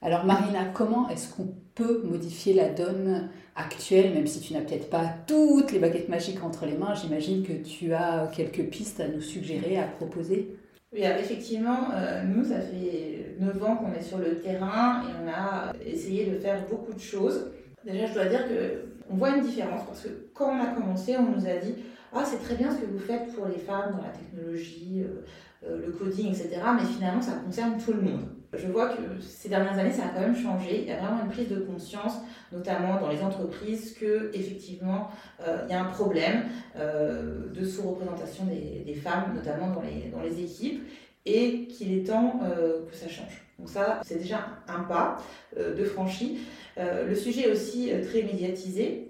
Alors 0.00 0.24
Marina, 0.24 0.66
comment 0.72 1.08
est-ce 1.08 1.34
qu'on 1.34 1.48
peut 1.74 2.02
modifier 2.04 2.54
la 2.54 2.68
donne 2.68 3.28
actuelle, 3.56 4.12
même 4.12 4.26
si 4.26 4.40
tu 4.40 4.52
n'as 4.52 4.60
peut-être 4.60 4.90
pas 4.90 5.06
toutes 5.26 5.72
les 5.72 5.78
baguettes 5.78 6.08
magiques 6.08 6.42
entre 6.44 6.66
les 6.66 6.76
mains, 6.76 6.94
j'imagine 6.94 7.42
que 7.42 7.54
tu 7.54 7.92
as 7.94 8.30
quelques 8.34 8.68
pistes 8.68 9.00
à 9.00 9.08
nous 9.08 9.20
suggérer, 9.20 9.78
à 9.78 9.84
proposer 9.84 10.56
oui, 10.92 11.02
effectivement, 11.02 11.90
euh, 11.94 12.22
nous, 12.22 12.44
ça 12.44 12.60
fait 12.60 13.36
9 13.40 13.62
ans 13.64 13.76
qu'on 13.76 13.92
est 13.92 14.02
sur 14.02 14.18
le 14.18 14.38
terrain 14.38 15.02
et 15.02 15.12
on 15.22 15.28
a 15.28 15.72
essayé 15.84 16.26
de 16.26 16.38
faire 16.38 16.64
beaucoup 16.70 16.92
de 16.92 17.00
choses. 17.00 17.50
Déjà, 17.84 18.06
je 18.06 18.14
dois 18.14 18.26
dire 18.26 18.46
qu'on 18.46 19.16
voit 19.16 19.36
une 19.36 19.44
différence 19.44 19.84
parce 19.84 20.02
que 20.02 20.08
quand 20.32 20.56
on 20.56 20.62
a 20.62 20.68
commencé, 20.68 21.16
on 21.16 21.36
nous 21.36 21.46
a 21.46 21.56
dit 21.56 21.74
Ah, 22.14 22.24
c'est 22.24 22.38
très 22.38 22.54
bien 22.54 22.70
ce 22.70 22.78
que 22.78 22.86
vous 22.86 22.98
faites 22.98 23.34
pour 23.34 23.46
les 23.46 23.58
femmes 23.58 23.96
dans 23.96 24.02
la 24.02 24.10
technologie, 24.10 25.02
euh, 25.02 25.24
euh, 25.68 25.86
le 25.86 25.92
coding, 25.92 26.28
etc. 26.28 26.60
Mais 26.76 26.86
finalement, 26.86 27.20
ça 27.20 27.32
concerne 27.44 27.76
tout 27.78 27.92
le 27.92 28.02
monde 28.02 28.28
je 28.58 28.66
vois 28.66 28.88
que 28.88 29.02
ces 29.20 29.48
dernières 29.48 29.78
années, 29.78 29.92
ça 29.92 30.04
a 30.06 30.08
quand 30.08 30.20
même 30.20 30.36
changé. 30.36 30.82
Il 30.82 30.88
y 30.88 30.92
a 30.92 30.98
vraiment 30.98 31.22
une 31.22 31.30
prise 31.30 31.48
de 31.48 31.60
conscience, 31.60 32.14
notamment 32.52 33.00
dans 33.00 33.08
les 33.08 33.22
entreprises, 33.22 33.94
que 33.98 34.30
effectivement, 34.34 35.10
euh, 35.46 35.64
il 35.66 35.72
y 35.72 35.74
a 35.74 35.82
un 35.82 35.90
problème 35.90 36.44
euh, 36.76 37.48
de 37.52 37.64
sous-représentation 37.64 38.44
des, 38.44 38.94
femmes, 38.94 39.34
notamment 39.34 39.70
dans 39.70 39.82
les, 39.82 40.10
dans 40.10 40.20
les 40.20 40.42
équipes, 40.42 40.82
et 41.24 41.66
qu'il 41.66 41.92
est 41.92 42.04
temps 42.04 42.40
euh, 42.44 42.86
que 42.88 42.94
ça 42.94 43.08
change. 43.08 43.42
Donc 43.58 43.68
ça, 43.68 44.00
c'est 44.04 44.18
déjà 44.18 44.48
un 44.68 44.82
pas 44.82 45.16
de 45.56 45.84
franchi. 45.84 46.40
le 46.76 47.14
sujet 47.14 47.48
est 47.48 47.52
aussi 47.52 47.90
très 48.06 48.22
médiatisé. 48.22 49.08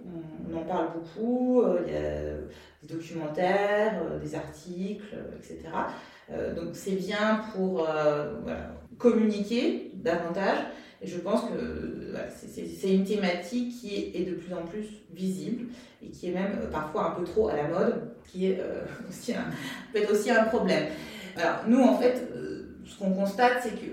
On, 0.49 0.57
en 0.57 0.63
parle 0.63 0.93
beaucoup. 0.95 1.65
il 1.85 1.93
y 1.93 1.97
a 1.97 2.37
des 2.83 2.95
documentaires, 2.95 4.01
des 4.23 4.35
articles, 4.37 5.17
etc. 5.37 5.69
donc 6.55 6.75
c'est 6.75 6.93
bien 6.93 7.41
pour 7.53 7.89
communiquer 8.99 9.93
davantage. 9.95 10.59
Et 11.03 11.07
je 11.07 11.19
pense 11.19 11.43
que 11.43 12.15
c'est 12.81 12.95
une 12.95 13.05
thématique 13.05 13.75
qui 13.81 14.13
est, 14.15 14.25
de 14.25 14.35
plus 14.35 14.55
en 14.55 14.63
plus 14.63 14.87
visible 15.13 15.67
et 16.03 16.09
qui 16.09 16.29
est 16.29 16.33
même 16.33 16.59
euh, 16.63 16.71
parfois 16.71 17.11
un 17.11 17.11
peu 17.11 17.25
trop 17.25 17.49
à 17.49 17.57
la 17.57 17.69
mode, 17.69 18.15
qui 18.27 18.47
est 18.47 18.59
euh, 18.61 18.85
aussi 19.09 19.35
un, 19.35 19.45
peut 19.93 20.01
être 20.01 20.13
aussi 20.13 20.31
un 20.31 20.45
problème. 20.45 20.87
Alors 21.37 21.65
nous, 21.69 21.83
en 21.83 21.99
fait, 21.99 22.29
euh, 22.35 22.79
ce 22.87 22.99
qu'on 22.99 23.13
constate, 23.13 23.59
c'est 23.63 23.73
que 23.73 23.91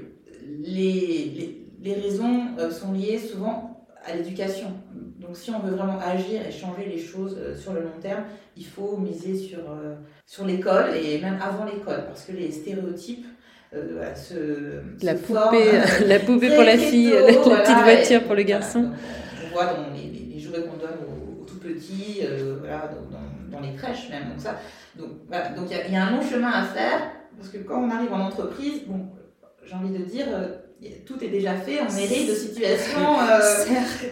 les, 0.47 1.31
les, 1.35 1.67
les 1.81 1.93
raisons 1.93 2.47
sont 2.71 2.93
liées 2.93 3.19
souvent 3.19 3.85
à 4.05 4.15
l'éducation. 4.15 4.71
Donc 5.19 5.35
si 5.35 5.51
on 5.51 5.59
veut 5.59 5.75
vraiment 5.75 5.99
agir 5.99 6.41
et 6.45 6.51
changer 6.51 6.85
les 6.85 6.99
choses 6.99 7.37
sur 7.57 7.73
le 7.73 7.81
long 7.81 7.99
terme, 8.01 8.23
il 8.55 8.65
faut 8.65 8.97
miser 8.97 9.35
sur, 9.35 9.59
sur 10.25 10.45
l'école 10.45 10.95
et 10.95 11.19
même 11.19 11.39
avant 11.41 11.65
l'école, 11.65 12.05
parce 12.07 12.25
que 12.25 12.33
les 12.33 12.51
stéréotypes 12.51 13.25
euh, 13.75 14.81
la, 15.01 15.15
poupée, 15.15 15.71
la 16.05 16.19
poupée 16.19 16.49
pour 16.49 16.63
la 16.63 16.77
fille, 16.77 17.09
la, 17.09 17.33
petite 17.33 17.83
voiture 17.83 18.23
pour 18.23 18.35
le 18.35 18.43
garçon. 18.43 18.91
on 19.43 19.53
voit 19.53 19.65
dans 19.65 19.85
les, 19.95 20.39
jouets 20.39 20.61
qu'on 20.61 20.77
donne 20.77 20.99
aux, 21.07 21.43
tout 21.45 21.57
petits, 21.57 22.21
euh, 22.23 22.57
voilà, 22.59 22.91
dans, 22.91 23.57
dans, 23.57 23.65
les 23.65 23.73
crèches 23.73 24.09
même. 24.11 24.29
Donc 24.29 24.39
ça, 24.39 24.57
donc 24.95 25.09
voilà, 25.27 25.49
donc 25.49 25.65
il 25.71 25.93
y, 25.93 25.95
a 25.95 26.05
un 26.05 26.11
long 26.11 26.21
chemin 26.21 26.51
à 26.51 26.63
faire 26.65 26.99
parce 27.35 27.49
que 27.49 27.57
quand 27.57 27.81
on 27.81 27.89
arrive 27.89 28.13
en 28.13 28.19
entreprise, 28.19 28.81
bon, 28.85 29.07
j'ai 29.65 29.73
envie 29.73 29.97
de 29.97 30.03
dire. 30.03 30.25
Euh, 30.29 30.47
tout 31.05 31.23
est 31.23 31.29
déjà 31.29 31.53
fait, 31.53 31.79
on 31.79 31.97
hérite 31.97 32.27
de 32.27 32.33
situations. 32.33 32.99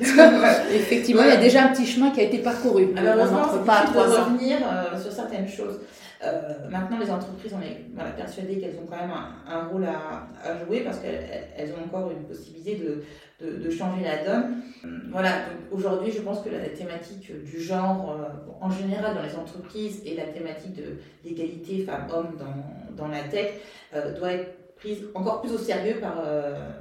Effectivement, 0.74 1.24
il 1.24 1.28
y 1.28 1.34
a 1.34 1.36
déjà 1.36 1.66
un 1.66 1.68
petit 1.74 1.86
chemin 1.86 2.12
qui 2.12 2.22
a 2.22 2.24
été 2.24 2.38
parcouru. 2.38 2.88
Malheureusement, 2.94 3.42
on 3.54 3.66
pas 3.66 3.80
à 3.80 3.86
revenir 3.88 4.60
sur 5.04 5.12
certaines 5.12 5.50
choses. 5.50 5.82
Euh, 6.24 6.70
maintenant, 6.70 7.00
les 7.00 7.10
entreprises, 7.10 7.52
on 7.54 7.62
est 7.62 7.86
voilà, 7.96 8.12
persuadé 8.12 8.60
qu'elles 8.60 8.78
ont 8.78 8.86
quand 8.88 8.98
même 8.98 9.12
un, 9.48 9.64
rôle 9.66 9.86
à, 9.86 10.28
jouer 10.66 10.82
parce 10.82 11.00
qu'elles 11.00 11.74
ont 11.74 11.86
encore 11.86 12.12
une 12.12 12.24
possibilité 12.26 12.76
de, 12.76 13.04
de, 13.46 13.70
changer 13.72 14.04
la 14.04 14.24
donne. 14.24 14.62
Voilà, 15.12 15.32
aujourd'hui, 15.72 16.12
je 16.12 16.22
pense 16.22 16.42
que 16.42 16.50
la 16.50 16.70
thématique 16.70 17.32
du 17.44 17.60
genre, 17.60 18.12
euh, 18.12 18.52
en 18.62 18.70
général 18.70 19.16
dans 19.16 19.24
les 19.24 19.36
entreprises, 19.36 20.02
et 20.06 20.16
la 20.16 20.26
thématique 20.26 20.76
de 20.76 20.98
l'égalité 21.26 21.84
femmes-hommes 21.86 22.38
dans, 22.38 23.04
dans 23.04 23.08
la 23.08 23.24
tech 23.24 23.54
euh, 23.96 24.16
doit 24.18 24.34
être 24.34 24.76
prise 24.76 25.04
encore 25.16 25.42
plus 25.42 25.52
au 25.54 25.60
sérieux 25.60 25.98
par, 26.00 26.24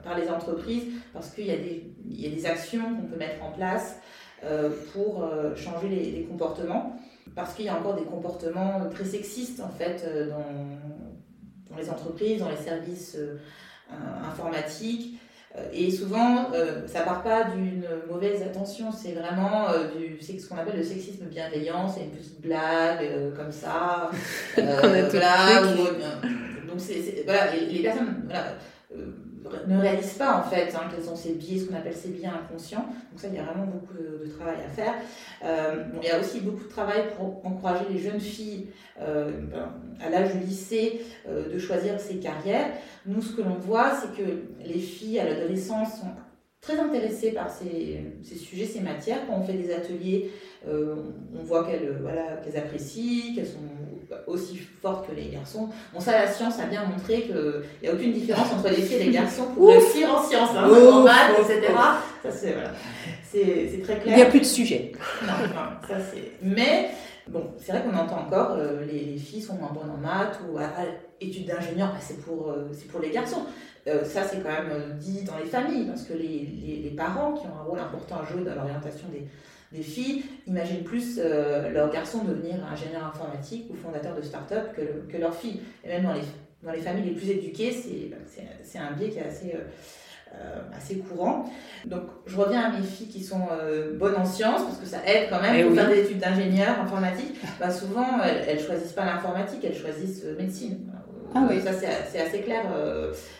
par 0.03 0.19
les 0.19 0.31
entreprises 0.31 0.85
parce 1.13 1.31
qu'il 1.31 1.45
y, 1.45 1.51
a 1.51 1.57
des, 1.57 1.85
y 2.09 2.27
a 2.27 2.31
des 2.31 2.47
actions 2.47 2.97
qu'on 2.97 3.07
peut 3.07 3.19
mettre 3.19 3.45
en 3.45 3.51
place 3.51 4.01
pour 4.95 5.31
changer 5.55 5.91
les 5.91 6.23
comportements 6.23 6.99
parce 7.41 7.55
qu'il 7.55 7.65
y 7.65 7.69
a 7.69 7.77
encore 7.77 7.95
des 7.95 8.05
comportements 8.05 8.89
très 8.91 9.05
sexistes 9.05 9.61
en 9.61 9.69
fait 9.69 10.05
euh, 10.07 10.31
dans, 10.31 11.71
dans 11.71 11.77
les 11.77 11.91
entreprises, 11.91 12.41
dans 12.41 12.49
les 12.49 12.57
services 12.57 13.17
euh, 13.19 13.37
informatiques. 14.29 15.19
Et 15.73 15.91
souvent, 15.91 16.47
ça 16.87 17.01
part 17.01 17.25
pas 17.25 17.43
d'une 17.43 17.85
mauvaise 18.09 18.41
attention, 18.41 18.93
c'est 18.93 19.15
vraiment 19.15 19.67
du, 19.99 20.17
ce 20.23 20.49
qu'on 20.49 20.57
appelle 20.57 20.77
le 20.77 20.85
sexisme 20.85 21.25
bienveillant, 21.25 21.89
c'est 21.89 22.05
une 22.05 22.13
petite 22.13 22.41
blague 22.41 23.35
comme 23.37 23.51
ça. 23.51 24.13
voilà, 24.55 25.63
donc 26.69 26.79
c'est, 26.79 27.25
voilà, 27.25 27.53
les, 27.53 27.83
personnes, 27.83 28.23
voilà, 28.27 28.45
ne 29.67 29.79
réalisent 29.79 30.15
pas 30.15 30.39
en 30.39 30.43
fait 30.43 30.75
hein, 30.75 30.89
quels 30.91 31.05
sont 31.05 31.17
ces 31.17 31.35
biais, 31.35 31.59
ce 31.59 31.67
qu'on 31.67 31.77
appelle 31.77 31.95
ces 31.95 32.09
biais 32.09 32.27
inconscients. 32.27 32.87
Donc 33.11 33.21
ça, 33.21 33.29
il 33.29 33.35
y 33.35 33.39
a 33.39 33.43
vraiment 33.43 33.67
beaucoup 33.67 33.95
de, 33.95 34.27
travail 34.37 34.57
à 34.65 34.69
faire. 34.69 34.95
Euh, 35.45 35.85
il 36.01 36.07
y 36.07 36.11
a 36.11 36.21
aussi 36.21 36.41
beaucoup 36.41 36.65
de 36.65 36.69
travail 36.69 37.05
pour 37.17 37.45
encourager 37.45 37.85
les 37.91 37.99
jeunes 37.99 38.21
filles 38.21 38.69
euh, 39.01 39.31
à 40.01 40.11
l'âge 40.11 40.35
du 40.35 40.41
lycée 40.41 41.01
euh, 41.29 41.53
de 41.53 41.59
choisir 41.59 41.99
ses 42.01 42.17
carrières. 42.17 42.71
Nous, 43.07 43.23
ce 43.23 43.35
que 43.35 43.43
l'on 43.43 43.57
voit, 43.57 43.93
c'est 43.95 44.23
que 44.23 44.31
les 44.65 44.79
filles 44.79 45.19
à 45.19 45.25
l'adolescence 45.25 46.01
sont 46.01 46.11
très 46.61 46.79
intéressées 46.79 47.33
par 47.33 47.51
ces, 47.51 48.05
sujets, 48.37 48.67
ces 48.67 48.81
matières. 48.81 49.27
Quand 49.27 49.39
on 49.39 49.43
fait 49.43 49.55
des 49.55 49.73
ateliers, 49.73 50.31
on 50.67 51.43
voit 51.43 51.65
qu'elles 51.65 51.99
voilà, 52.03 52.39
apprécient, 52.55 53.35
qu'elles 53.35 53.47
sont 53.47 53.61
aussi 54.26 54.59
forte 54.83 55.09
que 55.09 55.14
les 55.14 55.29
garçons. 55.29 55.69
Bon, 55.93 56.00
ça, 56.00 56.12
la 56.12 56.31
science 56.31 56.59
a 56.59 56.67
bien 56.67 56.85
montré 56.85 57.23
qu'il 57.23 57.62
n'y 57.83 57.88
a 57.88 57.95
aucune 57.95 58.12
différence 58.12 58.52
entre 58.52 58.69
les 58.69 58.83
filles 58.83 58.97
et 58.97 59.05
les 59.05 59.11
garçons 59.11 59.47
pour 59.55 59.69
réussir 59.69 60.12
en 60.12 60.23
sciences, 60.23 60.50
hein, 60.57 60.69
en 60.69 61.02
maths, 61.02 61.37
etc. 61.38 61.73
Ça, 62.23 62.31
c'est 62.31 62.52
voilà. 62.52 63.85
très 63.85 64.00
clair. 64.00 64.02
Il 64.07 64.17
n'y 64.17 64.23
a 64.23 64.26
plus 64.26 64.40
de 64.40 64.45
sujet. 64.45 64.93
Non, 65.23 65.33
ça, 65.88 65.95
c'est. 66.12 66.33
Mais, 66.43 66.90
bon, 67.29 67.52
c'est 67.59 67.73
vrai 67.73 67.83
qu'on 67.83 67.97
entend 67.97 68.21
encore 68.21 68.57
euh, 68.57 68.85
les, 68.85 69.17
filles 69.17 69.43
sont 69.43 69.55
moins 69.55 69.73
bonnes 69.73 69.90
en 69.90 69.97
maths 69.97 70.38
ou 70.50 70.59
à, 70.59 70.71
études 71.21 71.47
d'ingénieur, 71.47 71.88
bah, 71.88 71.99
c'est 72.00 72.21
pour, 72.23 72.50
euh, 72.50 72.69
pour 72.90 73.00
les 73.00 73.11
garçons. 73.11 73.45
Euh, 73.87 74.05
ça, 74.05 74.25
c'est 74.25 74.43
quand 74.43 74.50
même 74.50 74.99
dit 74.99 75.23
dans 75.23 75.38
les 75.38 75.47
familles, 75.47 75.87
parce 75.87 76.02
que 76.02 76.12
les, 76.12 76.47
les, 76.67 76.76
les, 76.83 76.90
parents 76.90 77.33
qui 77.33 77.47
ont 77.47 77.59
un 77.59 77.62
rôle 77.62 77.79
important 77.79 78.21
à 78.21 78.31
jouer 78.31 78.45
dans 78.45 78.55
l'orientation 78.55 79.09
des, 79.11 79.26
des 79.73 79.83
filles 79.83 80.25
imaginent 80.47 80.83
plus 80.83 81.19
euh, 81.19 81.71
leur 81.71 81.91
garçon 81.91 82.25
devenir 82.25 82.57
ingénieur 82.71 83.05
informatique 83.05 83.67
ou 83.71 83.75
fondateur 83.75 84.17
de 84.17 84.23
start-up 84.23 84.75
que, 84.75 85.12
que 85.12 85.17
leur 85.17 85.35
fille. 85.35 85.61
Et 85.85 85.89
même 85.89 86.03
dans 86.03 86.12
les, 86.12 86.23
dans 86.62 86.73
les 86.73 86.81
familles 86.81 87.05
les 87.05 87.15
plus 87.15 87.31
éduquées, 87.31 87.73
c'est 88.65 88.79
un 88.79 88.93
biais 88.93 89.11
qui 89.11 89.19
est 89.19 89.27
assez, 89.27 89.55
euh, 89.55 90.35
euh, 90.35 90.77
assez 90.77 90.97
courant. 90.97 91.49
Donc 91.85 92.03
je 92.27 92.37
reviens 92.37 92.62
à 92.62 92.77
mes 92.77 92.85
filles 92.85 93.09
qui 93.09 93.23
sont 93.23 93.47
bonnes 93.95 94.17
en 94.17 94.25
sciences, 94.25 94.62
parce 94.62 94.79
que 94.79 94.87
ça 94.87 94.99
aide 95.07 95.29
quand 95.31 95.41
même 95.41 95.55
eh 95.57 95.65
pour 95.65 95.75
faire 95.75 95.89
des 95.89 96.00
études 96.00 96.19
d'ingénieur 96.19 96.81
informatique. 96.81 97.37
Bah, 97.61 97.71
souvent, 97.71 98.21
elles 98.23 98.59
ne 98.59 98.62
choisissent 98.62 98.93
pas 98.93 99.05
l'informatique, 99.05 99.65
elles 99.65 99.77
choisissent 99.77 100.25
médecine. 100.37 100.79
Ah, 101.33 101.47
oui. 101.49 101.61
Ça, 101.61 101.71
c'est 101.73 102.21
assez 102.21 102.41
clair 102.41 102.65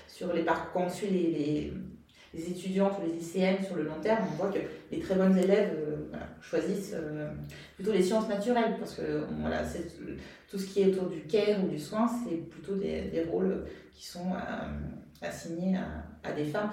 sur 0.07 0.33
les 0.33 0.43
parcours. 0.43 0.71
Quand 0.73 0.87
on 0.87 0.89
suit 0.89 1.09
les, 1.09 1.31
les 1.31 1.73
les 2.33 2.51
étudiantes 2.51 2.93
ou 3.01 3.07
les 3.07 3.15
lycéennes 3.15 3.63
sur 3.65 3.77
le 3.77 3.83
long 3.85 4.01
terme, 4.01 4.25
on 4.33 4.37
voit 4.37 4.53
que 4.53 4.61
les 4.93 5.01
très 5.01 5.17
bonnes 5.17 5.37
élèves 5.37 5.73
euh, 5.77 6.17
choisissent 6.41 6.95
euh, 6.95 7.29
plutôt 7.75 7.93
les 7.93 8.03
sciences 8.03 8.29
naturelles, 8.29 8.77
parce 8.79 8.95
que 8.95 9.25
voilà, 9.41 9.63
tout 10.49 10.59
ce 10.59 10.67
qui 10.67 10.83
est 10.83 10.87
autour 10.87 11.09
du 11.09 11.23
care 11.23 11.63
ou 11.65 11.69
du 11.69 11.79
soin, 11.79 12.09
c'est 12.09 12.37
plutôt 12.37 12.77
des, 12.77 13.03
des, 13.03 13.25
rôles 13.25 13.65
qui 13.93 14.07
sont 14.07 14.33
euh, 14.33 15.27
assignés 15.27 15.77
à, 15.77 16.29
à, 16.29 16.33
des 16.33 16.45
femmes. 16.45 16.71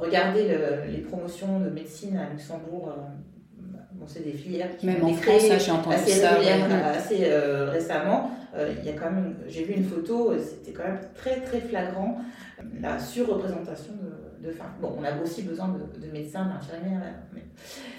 regardez 0.00 0.58
les 0.90 0.98
promotions 0.98 1.60
de 1.60 1.70
médecine 1.70 2.16
à 2.16 2.30
Luxembourg. 2.30 2.94
Bon, 3.92 4.06
c'est 4.06 4.24
des 4.24 4.32
filières 4.32 4.76
qui 4.76 4.86
Même 4.86 5.04
en 5.04 5.12
France, 5.14 5.42
j'ai 5.58 5.70
entendu 5.72 5.96
assez, 5.96 6.12
ça, 6.12 6.38
assez 6.90 7.34
récemment. 7.70 8.30
il 8.54 8.84
y 8.84 8.90
a 8.90 8.92
quand 8.92 9.10
même, 9.10 9.36
j'ai 9.48 9.64
vu 9.64 9.74
une 9.74 9.84
photo, 9.84 10.34
c'était 10.38 10.72
quand 10.72 10.84
même 10.84 11.00
très 11.14 11.40
très 11.40 11.60
flagrant 11.60 12.18
la 12.80 12.98
surreprésentation 12.98 13.94
de, 13.94 14.17
Bon, 14.80 14.96
on 14.98 15.04
a 15.04 15.20
aussi 15.22 15.42
besoin 15.42 15.68
de, 15.68 16.06
de 16.06 16.12
médecins, 16.12 16.46
d'infirmières, 16.46 17.00
mais 17.32 17.42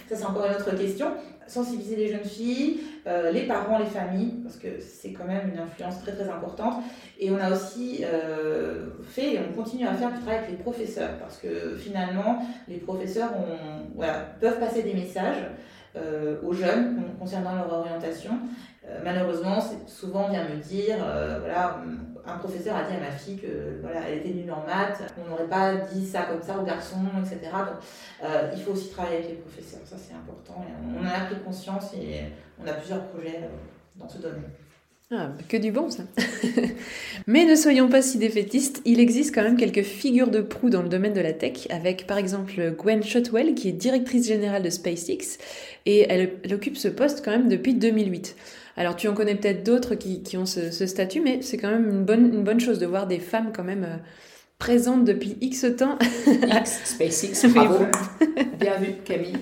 ça 0.08 0.15
c'est 0.15 0.25
encore 0.25 0.46
une 0.46 0.55
autre 0.55 0.75
question. 0.75 1.08
Sensibiliser 1.48 1.96
les 1.96 2.08
jeunes 2.10 2.24
filles, 2.24 2.81
euh, 3.08 3.31
les 3.31 3.48
parents, 3.48 3.79
les 3.79 3.86
familles, 3.86 4.36
parce 4.43 4.58
que 4.58 4.67
c'est 4.79 5.12
quand 5.12 5.25
même 5.25 5.50
une 5.51 5.60
influence 5.60 6.01
très 6.01 6.13
très 6.13 6.29
importante. 6.29 6.84
Et 7.19 7.31
on 7.31 7.38
a 7.39 7.51
aussi 7.51 8.03
euh, 8.03 8.90
fait, 9.03 9.33
et 9.33 9.40
on 9.40 9.53
continue 9.53 9.87
à 9.87 9.94
faire 9.94 10.11
du 10.11 10.20
travail 10.20 10.37
avec 10.37 10.51
les 10.51 10.57
professeurs, 10.57 11.18
parce 11.20 11.37
que 11.37 11.75
finalement, 11.75 12.44
les 12.68 12.77
professeurs 12.77 13.31
peuvent 14.40 14.59
passer 14.59 14.83
des 14.83 14.94
messages 14.94 15.44
euh, 15.96 16.37
aux 16.44 16.53
jeunes 16.53 17.03
concernant 17.20 17.55
leur 17.55 17.74
orientation. 17.74 18.31
malheureusement, 19.03 19.59
souvent 19.87 20.25
on 20.27 20.31
vient 20.31 20.48
me 20.48 20.57
dire, 20.61 20.98
voilà, 21.40 21.81
un 22.33 22.37
professeur 22.37 22.75
a 22.75 22.83
dit 22.83 22.96
à 22.96 23.00
ma 23.00 23.11
fille 23.11 23.37
que 23.37 23.79
voilà, 23.81 24.01
elle 24.07 24.20
était 24.20 24.29
nulle 24.29 24.51
en 24.51 24.65
maths, 24.65 25.01
on 25.24 25.29
n'aurait 25.29 25.48
pas 25.48 25.75
dit 25.75 26.05
ça 26.05 26.24
comme 26.24 26.42
ça 26.42 26.57
aux 26.57 26.65
garçons, 26.65 26.98
etc. 27.20 27.51
Euh, 28.24 28.51
il 28.55 28.61
faut 28.61 28.72
aussi 28.72 28.89
travailler 28.89 29.18
avec 29.18 29.29
les 29.29 29.35
professeurs, 29.35 29.81
ça 29.85 29.96
c'est 29.98 30.13
important. 30.13 30.63
on, 30.83 31.03
en 31.03 31.07
a 31.07 31.25
pris 31.25 31.39
conscience 31.44 31.94
et 31.94 32.25
on 32.61 32.68
a 32.68 32.74
plusieurs 32.74 33.05
projets 33.07 33.42
euh, 33.44 33.48
dans 33.96 34.07
ce 34.07 34.18
domaine. 34.18 34.44
Ah, 35.11 35.31
que 35.48 35.57
du 35.57 35.72
bon 35.72 35.89
ça. 35.89 36.03
Mais 37.27 37.46
ne 37.46 37.55
soyons 37.55 37.89
pas 37.89 38.03
si 38.03 38.20
défaitistes, 38.20 38.83
il 38.85 39.00
existe 39.00 39.33
quand 39.33 39.42
même 39.42 39.57
quelques 39.57 39.81
figures 39.81 40.29
de 40.29 40.39
proue 40.39 40.70
dans 40.70 40.83
le 40.83 40.89
domaine 40.89 41.13
de 41.13 41.22
la 41.22 41.33
tech, 41.33 41.65
avec 41.72 42.05
par 42.05 42.20
exemple 42.20 42.75
Gwen 42.77 43.03
Shotwell, 43.03 43.55
qui 43.55 43.70
est 43.70 43.74
directrice 43.74 44.27
générale 44.27 44.61
de 44.61 44.70
SpaceX, 44.70 45.39
et 45.87 46.05
elle, 46.09 46.33
elle 46.44 46.53
occupe 46.53 46.77
ce 46.77 46.89
poste 46.89 47.25
quand 47.25 47.31
même 47.31 47.50
depuis 47.50 47.74
2008. 47.74 48.35
Alors 48.77 48.96
tu 48.96 49.08
en 49.08 49.14
connais 49.14 49.36
peut-être 49.36 49.64
d'autres 49.64 49.96
qui, 49.96 50.24
qui, 50.24 50.38
ont 50.38 50.46
ce, 50.46 50.72
statut, 50.72 51.22
mais 51.22 51.42
c'est 51.42 51.58
quand 51.58 51.70
même 51.70 51.90
une 51.90 52.05
bonne, 52.05 52.34
une 52.34 52.44
bonne 52.44 52.60
chose 52.60 52.79
de 52.79 52.86
voir 52.86 53.08
des 53.08 53.20
femmes 53.20 53.51
quand 53.53 53.64
même 53.64 53.84
euh, 53.84 53.98
présentes 54.58 55.05
depuis 55.05 55.38
X 55.42 55.66
temps. 55.77 55.98
X, 56.27 56.82
SpaceX, 56.86 57.48
bravo. 57.53 57.86
Bien 58.60 58.77
vu 58.77 58.94
Camille. 59.03 59.38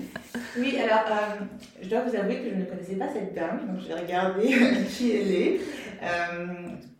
Oui, 0.58 0.76
alors 0.78 1.04
euh, 1.08 1.44
je 1.82 1.88
dois 1.88 2.00
vous 2.00 2.16
avouer 2.16 2.38
que 2.40 2.50
je 2.50 2.54
ne 2.54 2.64
connaissais 2.64 2.96
pas 2.96 3.08
cette 3.12 3.34
dame, 3.34 3.60
donc 3.68 3.80
je 3.80 3.88
vais 3.88 4.00
regarder 4.00 4.48
qui 4.88 5.12
elle 5.16 5.32
est. 5.32 5.60
Euh, 6.02 6.46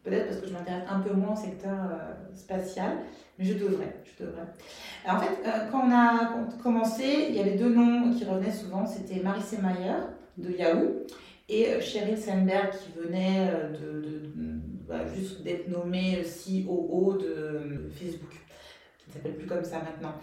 peut-être 0.04 0.26
parce 0.28 0.40
que 0.40 0.46
je 0.48 0.52
m'intéresse 0.52 0.84
un 0.88 1.00
peu 1.00 1.14
moins 1.14 1.32
au 1.32 1.36
secteur 1.36 1.74
spatial, 2.34 2.98
mais 3.38 3.44
je 3.44 3.54
devrais, 3.54 3.96
je 4.04 4.24
devrais. 4.24 4.42
Alors, 5.04 5.20
en 5.20 5.24
fait, 5.24 5.70
quand 5.70 5.84
on 5.86 5.92
a 5.92 6.46
commencé, 6.62 7.26
il 7.28 7.34
y 7.34 7.40
avait 7.40 7.56
deux 7.56 7.74
noms 7.74 8.12
qui 8.12 8.24
revenaient 8.24 8.52
souvent, 8.52 8.86
c'était 8.86 9.20
Marissa 9.20 9.56
Mayer 9.60 9.96
de 10.38 10.52
Yahoo 10.52 11.04
et 11.48 11.68
euh, 11.68 11.80
Sheryl 11.80 12.18
Sandberg 12.18 12.70
qui 12.72 13.00
venait 13.00 13.50
euh, 13.50 13.72
de, 13.72 14.02
bah, 14.88 15.06
juste 15.14 15.42
d'être 15.42 15.68
nommée 15.68 16.22
COO 16.22 17.16
de 17.18 17.90
Facebook 17.92 18.30
qui 18.98 19.08
ne 19.08 19.14
s'appelle 19.14 19.36
plus 19.36 19.46
comme 19.46 19.64
ça 19.64 19.78
maintenant. 19.78 20.14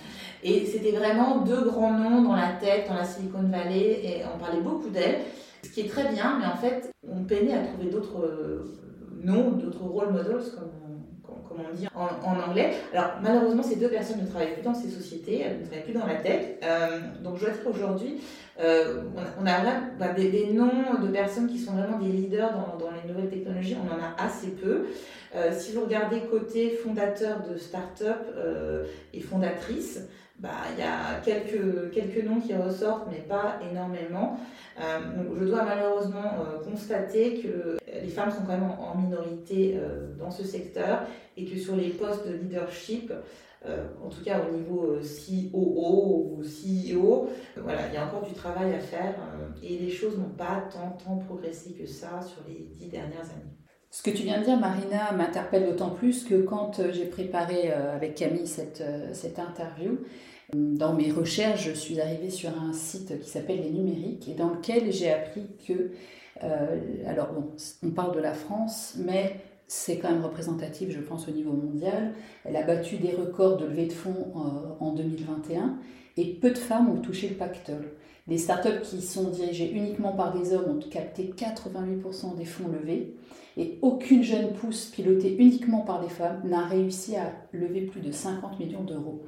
Et 0.43 0.65
c'était 0.65 0.91
vraiment 0.91 1.41
deux 1.41 1.65
grands 1.65 1.97
noms 1.97 2.21
dans 2.21 2.35
la 2.35 2.53
tech, 2.53 2.87
dans 2.87 2.93
la 2.93 3.05
Silicon 3.05 3.43
Valley, 3.43 4.01
et 4.03 4.21
on 4.33 4.37
parlait 4.37 4.61
beaucoup 4.61 4.89
d'elles, 4.89 5.21
ce 5.63 5.69
qui 5.69 5.81
est 5.81 5.89
très 5.89 6.11
bien, 6.11 6.37
mais 6.39 6.45
en 6.45 6.55
fait, 6.55 6.91
on 7.07 7.23
peinait 7.23 7.55
à 7.55 7.63
trouver 7.63 7.89
d'autres 7.89 8.23
euh, 8.23 8.77
noms, 9.23 9.51
d'autres 9.51 9.83
role 9.83 10.13
models, 10.13 10.43
comme 10.55 10.69
on 11.59 11.75
dit 11.75 11.87
en, 11.95 12.49
anglais. 12.49 12.73
Alors 12.93 13.11
malheureusement, 13.21 13.63
ces 13.63 13.75
deux 13.75 13.89
personnes 13.89 14.21
ne 14.21 14.27
travaillent 14.27 14.53
plus 14.53 14.63
dans 14.63 14.73
ces 14.73 14.89
sociétés, 14.89 15.41
elles 15.41 15.59
ne 15.59 15.65
travaillent 15.65 15.83
plus 15.83 15.93
dans 15.93 16.05
la 16.05 16.15
tech. 16.15 16.57
Euh, 16.63 16.99
donc 17.23 17.37
je 17.37 17.41
dois 17.41 17.49
dire 17.51 17.63
qu'aujourd'hui, 17.63 18.21
euh, 18.59 19.03
on, 19.39 19.45
a 19.45 19.59
vraiment 19.59 19.81
bah, 19.99 20.13
des, 20.13 20.47
noms 20.53 20.99
de 21.01 21.07
personnes 21.11 21.47
qui 21.47 21.59
sont 21.59 21.73
vraiment 21.73 21.99
des 21.99 22.11
leaders 22.11 22.51
dans, 22.79 22.89
les 22.91 23.11
nouvelles 23.11 23.29
technologies, 23.29 23.75
on 23.75 23.93
en 23.93 23.99
a 23.99 24.25
assez 24.25 24.51
peu. 24.51 24.85
Euh, 25.35 25.51
si 25.51 25.73
vous 25.73 25.81
regardez 25.81 26.21
côté 26.21 26.69
fondateur 26.71 27.41
de 27.49 27.57
start-up 27.57 28.25
et 29.13 29.19
fondatrice, 29.19 30.01
bah, 30.39 30.49
il 30.73 30.79
y 30.79 30.87
a 30.87 31.21
quelques, 31.23 31.91
quelques 31.91 32.25
noms 32.25 32.39
qui 32.39 32.53
ressortent, 32.53 33.07
mais 33.09 33.19
pas 33.19 33.57
énormément. 33.69 34.37
Je 34.77 35.45
dois 35.45 35.63
malheureusement 35.63 36.33
constater 36.69 37.39
que 37.39 37.77
les 38.01 38.09
femmes 38.09 38.29
sont 38.29 38.41
quand 38.45 38.53
même 38.53 38.69
en, 38.69 38.97
minorité 38.97 39.79
dans 40.19 40.31
ce 40.31 40.43
secteur 40.43 41.03
et 41.37 41.45
que 41.45 41.57
sur 41.57 41.75
les 41.75 41.89
postes 41.89 42.27
de 42.27 42.33
leadership, 42.33 43.11
en 43.65 44.09
tout 44.09 44.23
cas 44.23 44.41
au 44.47 44.55
niveau 44.55 44.99
COO 45.01 46.37
ou 46.37 46.43
CEO, 46.43 47.29
voilà, 47.57 47.87
il 47.87 47.95
y 47.95 47.97
a 47.97 48.05
encore 48.05 48.21
du 48.21 48.33
travail 48.33 48.73
à 48.73 48.79
faire 48.79 49.15
et 49.63 49.79
les 49.79 49.89
choses 49.89 50.19
n'ont 50.19 50.35
pas 50.37 50.63
tant, 50.71 50.97
tant 51.03 51.17
progressé 51.17 51.73
que 51.73 51.87
ça 51.87 52.21
sur 52.21 52.43
les 52.47 52.67
dix 52.75 52.89
dernières 52.89 53.25
années. 53.25 53.55
Ce 53.95 54.03
que 54.03 54.09
tu 54.11 54.23
viens 54.23 54.39
de 54.39 54.43
dire, 54.43 54.59
Marina, 54.59 55.13
m'interpelle 55.13 55.67
d'autant 55.67 55.91
plus 55.91 56.25
que 56.25 56.41
quand 56.41 56.79
euh, 56.79 56.91
j'ai 56.91 57.05
préparé 57.05 57.71
euh, 57.71 57.95
avec 57.95 58.15
Camille 58.15 58.45
cette, 58.45 58.81
euh, 58.81 59.13
cette 59.13 59.39
interview, 59.39 59.99
dans 60.53 60.93
mes 60.93 61.13
recherches, 61.13 61.63
je 61.63 61.71
suis 61.71 62.01
arrivée 62.01 62.29
sur 62.29 62.49
un 62.61 62.73
site 62.73 63.17
qui 63.21 63.29
s'appelle 63.29 63.61
Les 63.61 63.71
Numériques 63.71 64.27
et 64.27 64.33
dans 64.33 64.49
lequel 64.49 64.91
j'ai 64.91 65.09
appris 65.13 65.47
que, 65.65 65.91
alors 67.07 67.31
bon, 67.31 67.53
on 67.83 67.91
parle 67.91 68.13
de 68.13 68.19
la 68.19 68.33
France, 68.33 68.95
mais 68.99 69.37
c'est 69.67 69.97
quand 69.97 70.11
même 70.11 70.23
représentatif, 70.23 70.89
je 70.91 70.99
pense, 70.99 71.27
au 71.27 71.31
niveau 71.31 71.53
mondial. 71.53 72.13
Elle 72.43 72.55
a 72.55 72.63
battu 72.63 72.97
des 72.97 73.11
records 73.11 73.57
de 73.57 73.65
levée 73.65 73.87
de 73.87 73.93
fonds 73.93 74.33
en 74.79 74.93
2021 74.93 75.77
et 76.17 76.33
peu 76.33 76.51
de 76.51 76.57
femmes 76.57 76.89
ont 76.89 77.01
touché 77.01 77.29
le 77.29 77.35
pactole. 77.35 77.91
Les 78.27 78.37
startups 78.37 78.81
qui 78.83 79.01
sont 79.01 79.29
dirigées 79.29 79.71
uniquement 79.71 80.13
par 80.13 80.35
des 80.37 80.53
hommes 80.53 80.77
ont 80.77 80.89
capté 80.89 81.31
88% 81.35 82.35
des 82.35 82.45
fonds 82.45 82.67
levés 82.67 83.15
et 83.57 83.77
aucune 83.81 84.23
jeune 84.23 84.53
pousse 84.53 84.85
pilotée 84.85 85.35
uniquement 85.37 85.81
par 85.81 86.01
des 86.01 86.09
femmes 86.09 86.41
n'a 86.43 86.65
réussi 86.65 87.15
à 87.15 87.33
lever 87.51 87.81
plus 87.81 88.01
de 88.01 88.11
50 88.11 88.59
millions 88.59 88.83
d'euros. 88.83 89.25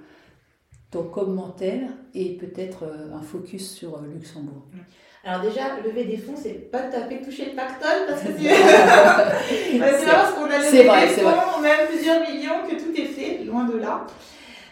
ton 0.89 1.03
commentaire 1.03 1.89
et 2.13 2.37
peut-être 2.37 2.85
un 3.13 3.21
focus 3.21 3.69
sur 3.71 4.01
Luxembourg. 4.01 4.67
Alors 5.27 5.41
déjà, 5.41 5.75
lever 5.85 6.05
des 6.05 6.15
fonds, 6.15 6.35
c'est 6.41 6.71
pas 6.71 6.83
taper 6.83 7.21
toucher 7.21 7.47
le 7.49 7.51
pactole 7.51 8.07
parce 8.07 8.21
que 8.21 8.29
c'est 8.39 9.77
parce 10.05 10.33
qu'on 10.33 10.45
a 10.45 10.57
levé 10.57 10.83
des 10.83 11.21
fonds, 11.21 11.61
même 11.61 11.87
plusieurs 11.89 12.21
millions, 12.21 12.63
que 12.65 12.75
tout 12.75 12.95
est 12.95 13.07
fait, 13.07 13.43
loin 13.43 13.65
de 13.65 13.77
là. 13.77 14.07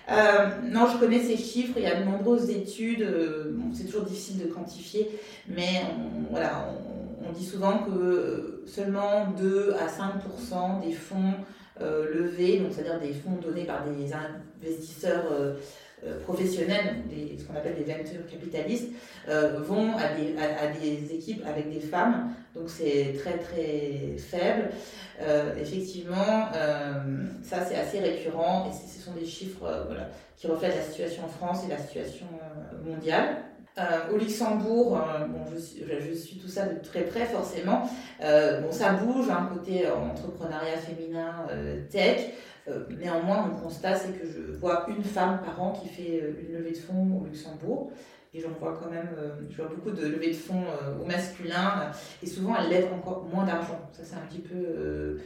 Euh, 0.09 0.47
non, 0.63 0.87
je 0.87 0.97
connais 0.97 1.19
ces 1.19 1.35
chiffres, 1.35 1.73
il 1.75 1.83
y 1.83 1.87
a 1.87 1.99
de 1.99 2.05
nombreuses 2.05 2.49
études, 2.49 3.01
euh, 3.01 3.57
c'est 3.73 3.83
toujours 3.83 4.03
difficile 4.03 4.37
de 4.37 4.45
quantifier, 4.45 5.09
mais 5.49 5.81
on, 5.89 6.31
voilà, 6.31 6.69
on, 7.27 7.33
dit 7.33 7.45
souvent 7.45 7.79
que 7.79 8.63
seulement 8.65 9.27
2 9.37 9.73
à 9.73 9.87
5% 9.87 10.85
des 10.85 10.93
fonds 10.93 11.33
euh, 11.81 12.05
levés, 12.13 12.59
donc 12.59 12.71
c'est-à-dire 12.71 13.01
des 13.01 13.13
fonds 13.13 13.37
donnés 13.43 13.65
par 13.65 13.83
des 13.83 14.13
investisseurs 14.13 15.25
euh, 15.31 15.55
professionnels, 16.23 17.03
des, 17.09 17.37
ce 17.37 17.45
qu'on 17.45 17.55
appelle 17.55 17.75
des 17.75 17.91
venture 17.91 18.25
capitalistes, 18.29 18.89
euh, 19.27 19.59
vont 19.59 19.95
à 19.97 20.13
des, 20.13 20.35
à, 20.37 20.67
des, 20.67 21.13
équipes 21.13 21.43
avec 21.47 21.71
des 21.71 21.79
femmes. 21.79 22.33
Donc 22.53 22.69
c'est 22.69 23.15
très 23.19 23.37
très 23.37 24.17
faible. 24.17 24.69
Euh, 25.21 25.55
effectivement, 25.59 26.49
ça 27.43 27.65
c'est 27.65 27.75
assez 27.75 27.99
récurrent 27.99 28.69
et 28.69 28.73
ce 28.73 29.03
sont 29.03 29.13
des 29.13 29.25
chiffres 29.25 29.85
voilà, 29.87 30.09
qui 30.37 30.47
reflètent 30.47 30.75
la 30.75 30.83
situation 30.83 31.23
en 31.25 31.29
France 31.29 31.63
et 31.65 31.69
la 31.69 31.77
situation 31.77 32.25
mondiale. 32.83 33.37
au 34.13 34.17
Luxembourg, 34.17 34.99
bon, 35.29 35.39
je, 35.55 36.09
je, 36.09 36.13
suis 36.13 36.37
tout 36.37 36.47
ça 36.47 36.65
de 36.65 36.79
très 36.83 37.01
près 37.01 37.25
forcément. 37.25 37.89
bon, 38.19 38.71
ça 38.71 38.93
bouge, 38.93 39.29
un 39.29 39.45
côté 39.45 39.87
entrepreneuriat 39.87 40.77
féminin, 40.77 41.47
tech. 41.89 42.31
Euh, 42.67 42.79
néanmoins, 42.99 43.47
mon 43.47 43.55
constat, 43.55 43.95
c'est 43.95 44.19
que 44.19 44.25
je 44.25 44.57
vois 44.57 44.85
une 44.89 45.03
femme 45.03 45.39
par 45.43 45.61
an 45.61 45.71
qui 45.71 45.87
fait 45.87 46.21
euh, 46.21 46.33
une 46.47 46.57
levée 46.57 46.71
de 46.71 46.77
fonds 46.77 47.21
au 47.21 47.25
Luxembourg. 47.25 47.91
Et 48.33 48.41
j'en 48.41 48.49
vois 48.59 48.77
quand 48.81 48.89
même, 48.89 49.09
euh, 49.17 49.35
je 49.49 49.55
vois 49.55 49.67
beaucoup 49.67 49.91
de 49.91 50.05
levées 50.05 50.31
de 50.31 50.35
fonds 50.35 50.65
au 51.01 51.05
masculin. 51.05 51.91
Et 52.21 52.27
souvent, 52.27 52.55
elles 52.57 52.69
lèvent 52.69 52.93
encore 52.93 53.23
moins 53.23 53.45
d'argent. 53.45 53.79
Ça, 53.93 54.03
c'est 54.03 54.15
un 54.15 54.25
petit 54.27 54.41
peu 54.41 55.21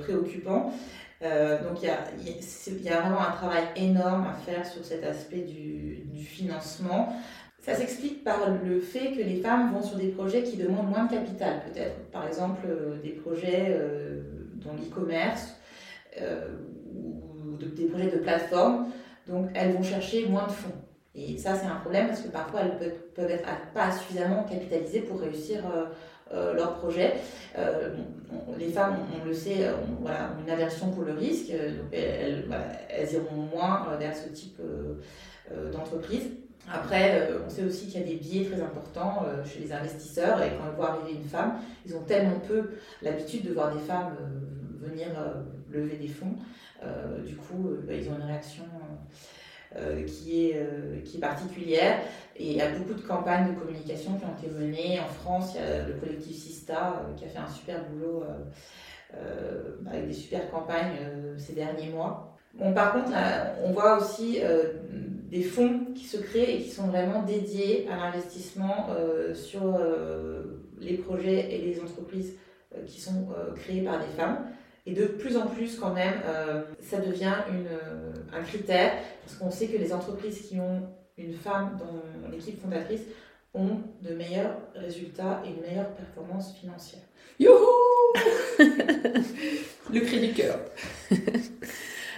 préoccupant. 0.00 0.72
donc 1.20 1.82
il 1.82 1.84
y, 1.84 1.88
a, 1.88 1.98
y, 2.20 2.88
a, 2.88 3.00
vraiment 3.00 3.20
un 3.20 3.30
travail 3.30 3.62
énorme 3.76 4.26
à 4.26 4.32
faire 4.32 4.66
sur 4.66 4.84
cet 4.84 5.04
aspect 5.04 5.42
du, 5.42 6.02
du 6.12 6.24
financement. 6.24 7.14
Ça 7.60 7.76
s'explique 7.76 8.24
par 8.24 8.40
le 8.64 8.80
fait 8.80 9.12
que 9.12 9.22
les 9.22 9.40
femmes 9.40 9.72
vont 9.72 9.82
sur 9.82 9.96
des 9.96 10.08
projets 10.08 10.42
qui 10.42 10.56
demandent 10.56 10.90
moins 10.90 11.04
de 11.04 11.12
capital, 11.12 11.62
peut-être. 11.72 12.10
Par 12.10 12.26
exemple, 12.26 12.66
des 13.04 13.10
projets 13.10 13.80
dans 14.64 14.72
l'e-commerce 14.72 15.54
euh, 16.20 16.48
ou 16.94 17.56
des 17.56 17.86
projets 17.86 18.10
de 18.10 18.18
plateforme. 18.18 18.88
Donc, 19.26 19.48
elles 19.54 19.72
vont 19.72 19.82
chercher 19.82 20.26
moins 20.26 20.46
de 20.46 20.52
fonds. 20.52 20.74
Et 21.14 21.38
ça, 21.38 21.54
c'est 21.54 21.66
un 21.66 21.76
problème 21.76 22.08
parce 22.08 22.20
que 22.20 22.28
parfois, 22.28 22.60
elles 22.62 22.94
peuvent, 23.14 23.30
être 23.30 23.44
pas 23.74 23.90
suffisamment 23.92 24.44
capitalisées 24.44 25.00
pour 25.00 25.20
réussir 25.20 25.62
euh, 25.66 25.86
euh, 26.32 26.54
leur 26.54 26.76
projet. 26.76 27.14
les 28.58 28.68
femmes, 28.68 28.96
on, 29.20 29.26
le 29.26 29.34
sait, 29.34 29.68
ont, 29.70 30.00
voilà, 30.00 30.30
une 30.42 30.50
aversion 30.50 30.90
pour 30.90 31.04
le 31.04 31.12
risque, 31.12 31.50
donc 31.50 31.92
elles, 31.92 32.46
elles 32.88 33.12
iront 33.12 33.42
moins 33.54 33.86
vers 33.98 34.16
ce 34.16 34.28
type 34.30 34.60
d'entreprise. 35.72 36.30
Après, 36.72 37.28
on 37.44 37.50
sait 37.50 37.64
aussi 37.64 37.88
qu'il 37.88 38.00
y 38.00 38.04
a 38.04 38.06
des 38.06 38.16
biais 38.16 38.46
très 38.46 38.62
importants 38.62 39.26
chez 39.44 39.60
les 39.60 39.72
investisseurs 39.72 40.40
et 40.42 40.50
quand 40.50 40.64
ils 40.70 40.76
voient 40.76 40.92
arriver 40.92 41.18
une 41.18 41.28
femme, 41.28 41.56
ils 41.84 41.94
ont 41.94 42.04
tellement 42.04 42.40
peu 42.48 42.70
l'habitude 43.02 43.46
de 43.46 43.52
voir 43.52 43.74
des 43.74 43.80
femmes 43.80 44.16
venir 44.80 45.08
lever 45.72 45.96
des 45.96 46.08
fonds. 46.08 46.36
Euh, 46.84 47.18
du 47.24 47.36
coup, 47.36 47.68
euh, 47.68 47.84
bah, 47.86 47.94
ils 47.94 48.08
ont 48.08 48.16
une 48.16 48.26
réaction 48.26 48.64
euh, 49.76 50.04
qui, 50.04 50.50
est, 50.50 51.02
qui 51.04 51.16
est 51.16 51.20
particulière. 51.20 51.98
Et 52.36 52.50
il 52.50 52.56
y 52.56 52.60
a 52.60 52.70
beaucoup 52.70 52.94
de 52.94 53.06
campagnes 53.06 53.54
de 53.54 53.58
communication 53.58 54.18
qui 54.18 54.24
ont 54.24 54.36
été 54.38 54.58
menées. 54.58 55.00
En 55.00 55.08
France, 55.08 55.54
il 55.54 55.60
y 55.60 55.64
a 55.64 55.86
le 55.86 55.94
collectif 55.94 56.36
Sista 56.36 57.02
qui 57.16 57.24
a 57.24 57.28
fait 57.28 57.38
un 57.38 57.48
super 57.48 57.84
boulot 57.84 58.24
avec 59.86 60.08
des 60.08 60.14
super 60.14 60.50
campagnes 60.50 60.96
ces 61.36 61.52
derniers 61.52 61.90
mois. 61.90 62.34
Bon, 62.54 62.72
par 62.72 62.92
contre, 62.94 63.12
on 63.64 63.72
voit 63.72 63.98
aussi 63.98 64.40
des 65.30 65.42
fonds 65.42 65.92
qui 65.94 66.04
se 66.04 66.16
créent 66.16 66.56
et 66.56 66.62
qui 66.62 66.70
sont 66.70 66.86
vraiment 66.86 67.22
dédiés 67.22 67.86
à 67.90 67.96
l'investissement 67.96 68.88
sur 69.34 69.78
les 70.80 70.96
projets 70.96 71.54
et 71.54 71.58
les 71.58 71.80
entreprises 71.80 72.34
qui 72.86 73.00
sont 73.00 73.28
créées 73.56 73.82
par 73.82 74.00
des 74.00 74.12
femmes. 74.16 74.46
Et 74.84 74.92
de 74.92 75.04
plus 75.04 75.36
en 75.36 75.46
plus, 75.46 75.78
quand 75.78 75.94
même, 75.94 76.14
euh, 76.26 76.62
ça 76.80 76.98
devient 76.98 77.34
une, 77.48 77.66
euh, 77.66 78.12
un 78.32 78.42
critère, 78.42 78.92
parce 79.24 79.38
qu'on 79.38 79.50
sait 79.50 79.66
que 79.66 79.78
les 79.78 79.92
entreprises 79.92 80.42
qui 80.48 80.58
ont 80.58 80.82
une 81.16 81.34
femme 81.34 81.78
dans 82.22 82.28
l'équipe 82.30 82.60
fondatrice 82.60 83.02
ont 83.54 83.78
de 84.02 84.14
meilleurs 84.14 84.56
résultats 84.74 85.42
et 85.44 85.50
une 85.50 85.60
meilleure 85.60 85.90
performance 85.90 86.54
financière. 86.56 87.02
Youhou 87.38 87.56
Le 89.92 90.00
cri 90.00 90.20
du 90.26 90.32
cœur. 90.32 90.58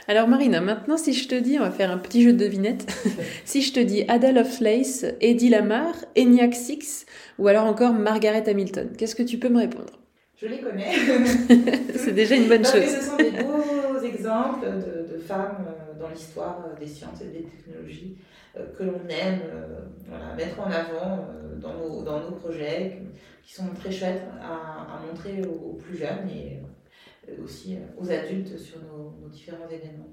Alors 0.06 0.28
Marina, 0.28 0.60
maintenant 0.60 0.96
si 0.96 1.12
je 1.14 1.26
te 1.28 1.34
dis, 1.34 1.58
on 1.58 1.62
va 1.62 1.70
faire 1.70 1.90
un 1.90 1.98
petit 1.98 2.22
jeu 2.22 2.32
de 2.32 2.38
devinette, 2.38 2.86
si 3.44 3.62
je 3.62 3.72
te 3.72 3.80
dis 3.80 4.04
Ada 4.06 4.32
Lovelace, 4.32 5.06
Eddie 5.20 5.48
Lamar, 5.48 5.94
ENIAC 6.16 6.54
Six 6.54 7.06
ou 7.38 7.48
alors 7.48 7.64
encore 7.64 7.94
Margaret 7.94 8.48
Hamilton, 8.48 8.92
qu'est-ce 8.96 9.16
que 9.16 9.22
tu 9.22 9.38
peux 9.38 9.48
me 9.48 9.58
répondre? 9.58 10.03
Je 10.44 10.48
les 10.48 10.60
connais. 10.60 10.92
c'est 11.96 12.12
déjà 12.12 12.36
une 12.36 12.48
bonne 12.48 12.62
Parce 12.62 12.74
chose. 12.74 12.84
Que 12.84 13.00
ce 13.00 13.10
sont 13.10 13.16
des 13.16 13.30
beaux 13.30 14.00
exemples 14.02 14.66
de, 14.66 15.18
femmes 15.18 15.66
euh, 15.66 15.98
dans 15.98 16.10
l'histoire 16.10 16.66
euh, 16.66 16.78
des 16.78 16.86
sciences 16.86 17.22
et 17.22 17.28
des 17.28 17.44
technologies 17.44 18.18
euh, 18.56 18.66
que 18.76 18.84
l'on 18.84 19.00
aime 19.08 19.40
mettre 20.36 20.60
en 20.60 20.70
avant 20.70 21.26
dans 21.60 21.74
nos, 21.74 22.02
dans 22.02 22.20
nos 22.20 22.32
projets, 22.32 23.00
qui 23.42 23.54
sont 23.54 23.68
très 23.74 23.90
chouettes 23.90 24.22
à, 24.42 25.00
montrer 25.06 25.42
aux, 25.46 25.74
plus 25.74 25.96
jeunes 25.96 26.28
et 26.28 26.60
aussi 27.42 27.78
aux 27.98 28.10
adultes 28.10 28.58
sur 28.58 28.78
nos, 28.80 29.14
nos 29.22 29.28
différents 29.28 29.68
événements. 29.68 30.10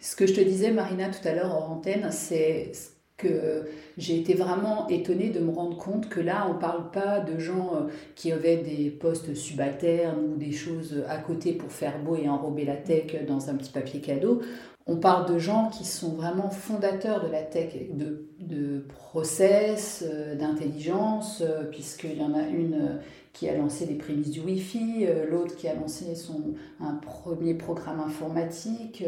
Ce 0.00 0.16
que 0.16 0.26
je 0.26 0.34
te 0.34 0.40
disais, 0.40 0.70
Marina, 0.70 1.08
tout 1.08 1.26
à 1.26 1.34
l'heure 1.34 1.54
en 1.54 1.76
antenne, 1.76 2.10
c'est 2.10 2.72
que 3.16 3.68
j'ai 3.98 4.18
été 4.18 4.34
vraiment 4.34 4.88
étonnée 4.88 5.30
de 5.30 5.40
me 5.40 5.50
rendre 5.50 5.76
compte 5.76 6.08
que 6.08 6.20
là, 6.20 6.46
on 6.48 6.54
ne 6.54 6.58
parle 6.58 6.90
pas 6.90 7.20
de 7.20 7.38
gens 7.38 7.74
euh, 7.74 7.88
qui 8.14 8.32
avaient 8.32 8.56
des 8.56 8.90
postes 8.90 9.34
subalternes 9.34 10.32
ou 10.32 10.36
des 10.36 10.52
choses 10.52 11.04
à 11.08 11.18
côté 11.18 11.52
pour 11.52 11.70
faire 11.70 11.98
beau 12.02 12.16
et 12.16 12.28
enrober 12.28 12.64
la 12.64 12.76
tech 12.76 13.14
dans 13.26 13.50
un 13.50 13.54
petit 13.54 13.70
papier 13.70 14.00
cadeau. 14.00 14.40
On 14.86 14.96
parle 14.96 15.32
de 15.32 15.38
gens 15.38 15.68
qui 15.68 15.84
sont 15.84 16.14
vraiment 16.14 16.50
fondateurs 16.50 17.24
de 17.24 17.30
la 17.30 17.42
tech, 17.42 17.74
de, 17.92 18.26
de 18.40 18.84
process, 18.88 20.04
euh, 20.04 20.34
d'intelligence, 20.34 21.42
euh, 21.42 21.64
puisqu'il 21.64 22.18
y 22.18 22.22
en 22.22 22.34
a 22.34 22.48
une 22.48 22.98
qui 23.32 23.48
a 23.48 23.56
lancé 23.56 23.86
les 23.86 23.94
prémices 23.94 24.30
du 24.30 24.40
Wi-Fi, 24.40 25.06
l'autre 25.30 25.56
qui 25.56 25.66
a 25.66 25.74
lancé 25.74 26.14
son, 26.14 26.52
un 26.80 26.96
premier 26.96 27.54
programme 27.54 28.00
informatique 28.00 29.02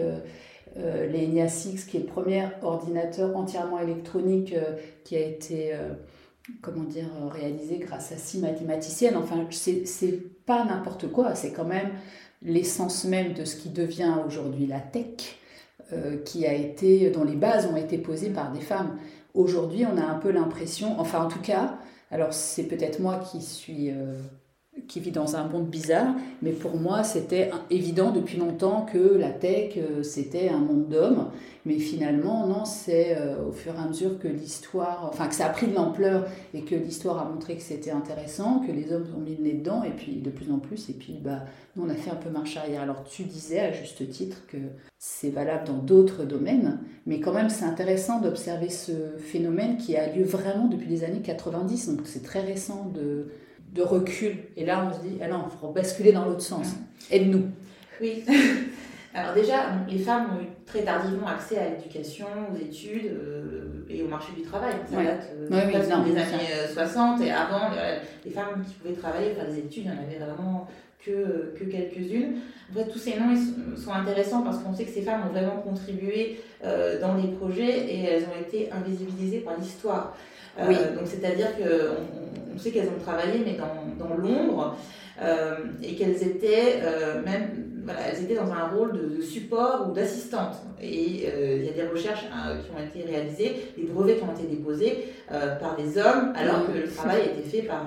euh, 0.76 1.06
les 1.06 1.26
qui 1.26 1.96
est 1.96 2.00
le 2.00 2.06
premier 2.06 2.46
ordinateur 2.62 3.36
entièrement 3.36 3.78
électronique 3.78 4.52
euh, 4.54 4.76
qui 5.04 5.14
a 5.16 5.20
été 5.20 5.72
euh, 5.72 5.94
comment 6.62 6.82
dire, 6.82 7.06
réalisé 7.30 7.78
grâce 7.78 8.10
à 8.10 8.16
six 8.16 8.38
mathématiciennes. 8.40 9.16
Enfin, 9.16 9.46
c'est 9.50 10.44
pas 10.44 10.64
n'importe 10.64 11.10
quoi, 11.10 11.34
c'est 11.34 11.52
quand 11.52 11.64
même 11.64 11.90
l'essence 12.42 13.04
même 13.04 13.34
de 13.34 13.44
ce 13.44 13.56
qui 13.56 13.70
devient 13.70 14.16
aujourd'hui 14.26 14.66
la 14.66 14.80
tech, 14.80 15.38
qui 16.24 16.44
a 16.44 16.52
été, 16.52 17.08
dont 17.10 17.24
les 17.24 17.36
bases 17.36 17.66
ont 17.66 17.76
été 17.76 17.98
posées 17.98 18.30
par 18.30 18.52
des 18.52 18.60
femmes. 18.60 18.98
Aujourd'hui, 19.32 19.86
on 19.86 19.96
a 19.96 20.04
un 20.04 20.18
peu 20.18 20.30
l'impression, 20.30 20.98
enfin 20.98 21.24
en 21.24 21.28
tout 21.28 21.40
cas, 21.40 21.78
alors 22.10 22.34
c'est 22.34 22.64
peut-être 22.64 23.00
moi 23.00 23.20
qui 23.20 23.40
suis 23.40 23.90
qui 24.88 25.00
vit 25.00 25.12
dans 25.12 25.36
un 25.36 25.46
monde 25.46 25.68
bizarre, 25.68 26.14
mais 26.42 26.52
pour 26.52 26.76
moi 26.76 27.04
c'était 27.04 27.50
évident 27.70 28.10
depuis 28.10 28.36
longtemps 28.36 28.86
que 28.90 28.98
la 28.98 29.30
tech 29.30 29.74
euh, 29.76 30.02
c'était 30.02 30.48
un 30.48 30.58
monde 30.58 30.88
d'hommes, 30.88 31.30
mais 31.64 31.78
finalement 31.78 32.46
non, 32.46 32.64
c'est 32.64 33.16
euh, 33.16 33.48
au 33.48 33.52
fur 33.52 33.74
et 33.74 33.78
à 33.78 33.86
mesure 33.86 34.18
que 34.18 34.28
l'histoire, 34.28 35.08
enfin 35.10 35.28
que 35.28 35.34
ça 35.34 35.46
a 35.46 35.48
pris 35.50 35.68
de 35.68 35.74
l'ampleur 35.74 36.26
et 36.52 36.62
que 36.62 36.74
l'histoire 36.74 37.18
a 37.18 37.28
montré 37.28 37.56
que 37.56 37.62
c'était 37.62 37.92
intéressant, 37.92 38.60
que 38.66 38.72
les 38.72 38.92
hommes 38.92 39.06
ont 39.16 39.20
mis 39.20 39.36
le 39.36 39.44
nez 39.44 39.52
dedans 39.54 39.82
et 39.84 39.90
puis 39.90 40.16
de 40.16 40.30
plus 40.30 40.50
en 40.50 40.58
plus, 40.58 40.90
et 40.90 40.94
puis 40.94 41.18
bah 41.22 41.44
nous 41.76 41.84
on 41.84 41.88
a 41.88 41.94
fait 41.94 42.10
un 42.10 42.16
peu 42.16 42.30
marche 42.30 42.56
arrière. 42.56 42.82
Alors 42.82 43.04
tu 43.04 43.22
disais 43.22 43.60
à 43.60 43.72
juste 43.72 44.08
titre 44.10 44.42
que 44.48 44.58
c'est 44.98 45.30
valable 45.30 45.66
dans 45.66 45.78
d'autres 45.78 46.24
domaines, 46.24 46.80
mais 47.06 47.20
quand 47.20 47.32
même 47.32 47.48
c'est 47.48 47.64
intéressant 47.64 48.20
d'observer 48.20 48.70
ce 48.70 48.92
phénomène 49.18 49.76
qui 49.76 49.96
a 49.96 50.12
lieu 50.12 50.24
vraiment 50.24 50.66
depuis 50.66 50.88
les 50.88 51.04
années 51.04 51.22
90, 51.22 51.96
donc 51.96 52.00
c'est 52.06 52.22
très 52.22 52.40
récent 52.40 52.90
de 52.92 53.28
de 53.74 53.82
recul. 53.82 54.36
Et 54.56 54.64
là, 54.64 54.88
on 54.88 54.94
se 54.94 55.00
dit, 55.06 55.18
ah 55.22 55.28
non, 55.28 55.44
il 55.52 55.58
faut 55.58 55.68
basculer 55.72 56.12
dans 56.12 56.24
l'autre 56.24 56.40
sens. 56.42 56.74
Aide-nous. 57.10 57.46
Oui. 58.00 58.24
Alors 59.16 59.32
déjà, 59.34 59.66
les 59.88 59.98
femmes 59.98 60.26
ont 60.36 60.42
eu 60.42 60.46
très 60.66 60.82
tardivement 60.82 61.28
accès 61.28 61.56
à 61.58 61.68
l'éducation, 61.70 62.26
aux 62.52 62.56
études 62.56 63.06
euh, 63.12 63.84
et 63.88 64.02
au 64.02 64.08
marché 64.08 64.32
du 64.36 64.42
travail. 64.42 64.74
Ça 64.90 64.96
Ouais. 64.96 65.04
date 65.04 65.30
euh, 65.38 65.48
Ouais, 65.50 65.62
oui, 65.66 65.72
presque 65.72 65.90
non, 65.90 66.02
des 66.02 66.10
années 66.16 66.50
euh, 66.52 66.72
60 66.72 67.20
et 67.20 67.30
avant, 67.30 67.70
euh, 67.76 67.98
les 68.24 68.30
femmes 68.32 68.64
qui 68.66 68.74
pouvaient 68.74 68.94
travailler, 68.94 69.30
faire 69.34 69.46
des 69.46 69.58
études, 69.58 69.84
il 69.84 69.86
y 69.86 69.90
en 69.90 70.02
avait 70.02 70.18
vraiment 70.18 70.66
que, 71.04 71.54
que 71.56 71.64
quelques-unes. 71.64 72.38
En 72.72 72.74
fait, 72.78 72.88
tous 72.90 72.98
ces 72.98 73.10
noms 73.20 73.30
ils 73.30 73.38
sont, 73.76 73.84
sont 73.84 73.92
intéressants 73.92 74.42
parce 74.42 74.58
qu'on 74.58 74.74
sait 74.74 74.84
que 74.84 74.90
ces 74.92 75.02
femmes 75.02 75.20
ont 75.28 75.32
vraiment 75.32 75.58
contribué 75.60 76.40
euh, 76.64 77.00
dans 77.00 77.14
les 77.14 77.28
projets 77.28 77.86
et 77.86 78.02
elles 78.04 78.24
ont 78.24 78.40
été 78.40 78.68
invisibilisées 78.72 79.40
par 79.40 79.56
l'histoire. 79.60 80.16
Euh, 80.58 80.64
Oui. 80.68 80.74
Donc 80.96 81.06
c'est-à-dire 81.06 81.48
qu'on 81.56 82.43
on 82.54 82.58
sait 82.58 82.70
qu'elles 82.70 82.88
ont 82.88 83.02
travaillé 83.02 83.40
mais 83.44 83.54
dans, 83.54 84.06
dans 84.06 84.16
l'ombre 84.16 84.76
euh, 85.22 85.56
et 85.82 85.94
qu'elles 85.94 86.22
étaient 86.22 86.80
euh, 86.82 87.22
même 87.22 87.70
voilà, 87.84 88.00
elles 88.08 88.24
étaient 88.24 88.34
dans 88.34 88.50
un 88.50 88.68
rôle 88.68 88.92
de, 88.92 89.20
support 89.20 89.86
ou 89.88 89.92
d'assistante. 89.92 90.56
Et 90.80 91.26
euh, 91.28 91.58
il 91.58 91.66
y 91.66 91.68
a 91.68 91.72
des 91.72 91.86
recherches 91.86 92.24
hein, 92.32 92.56
qui 92.62 92.70
ont 92.70 92.82
été 92.82 93.06
réalisées, 93.06 93.72
des 93.76 93.84
brevets 93.84 94.16
qui 94.16 94.24
ont 94.24 94.32
été 94.32 94.46
déposés 94.56 95.08
par 95.28 95.76
des 95.76 95.98
hommes, 95.98 96.32
alors 96.34 96.66
que 96.66 96.78
le 96.78 96.88
travail 96.88 97.20
a 97.20 97.24
été 97.24 97.42
fait 97.42 97.62
par, 97.62 97.84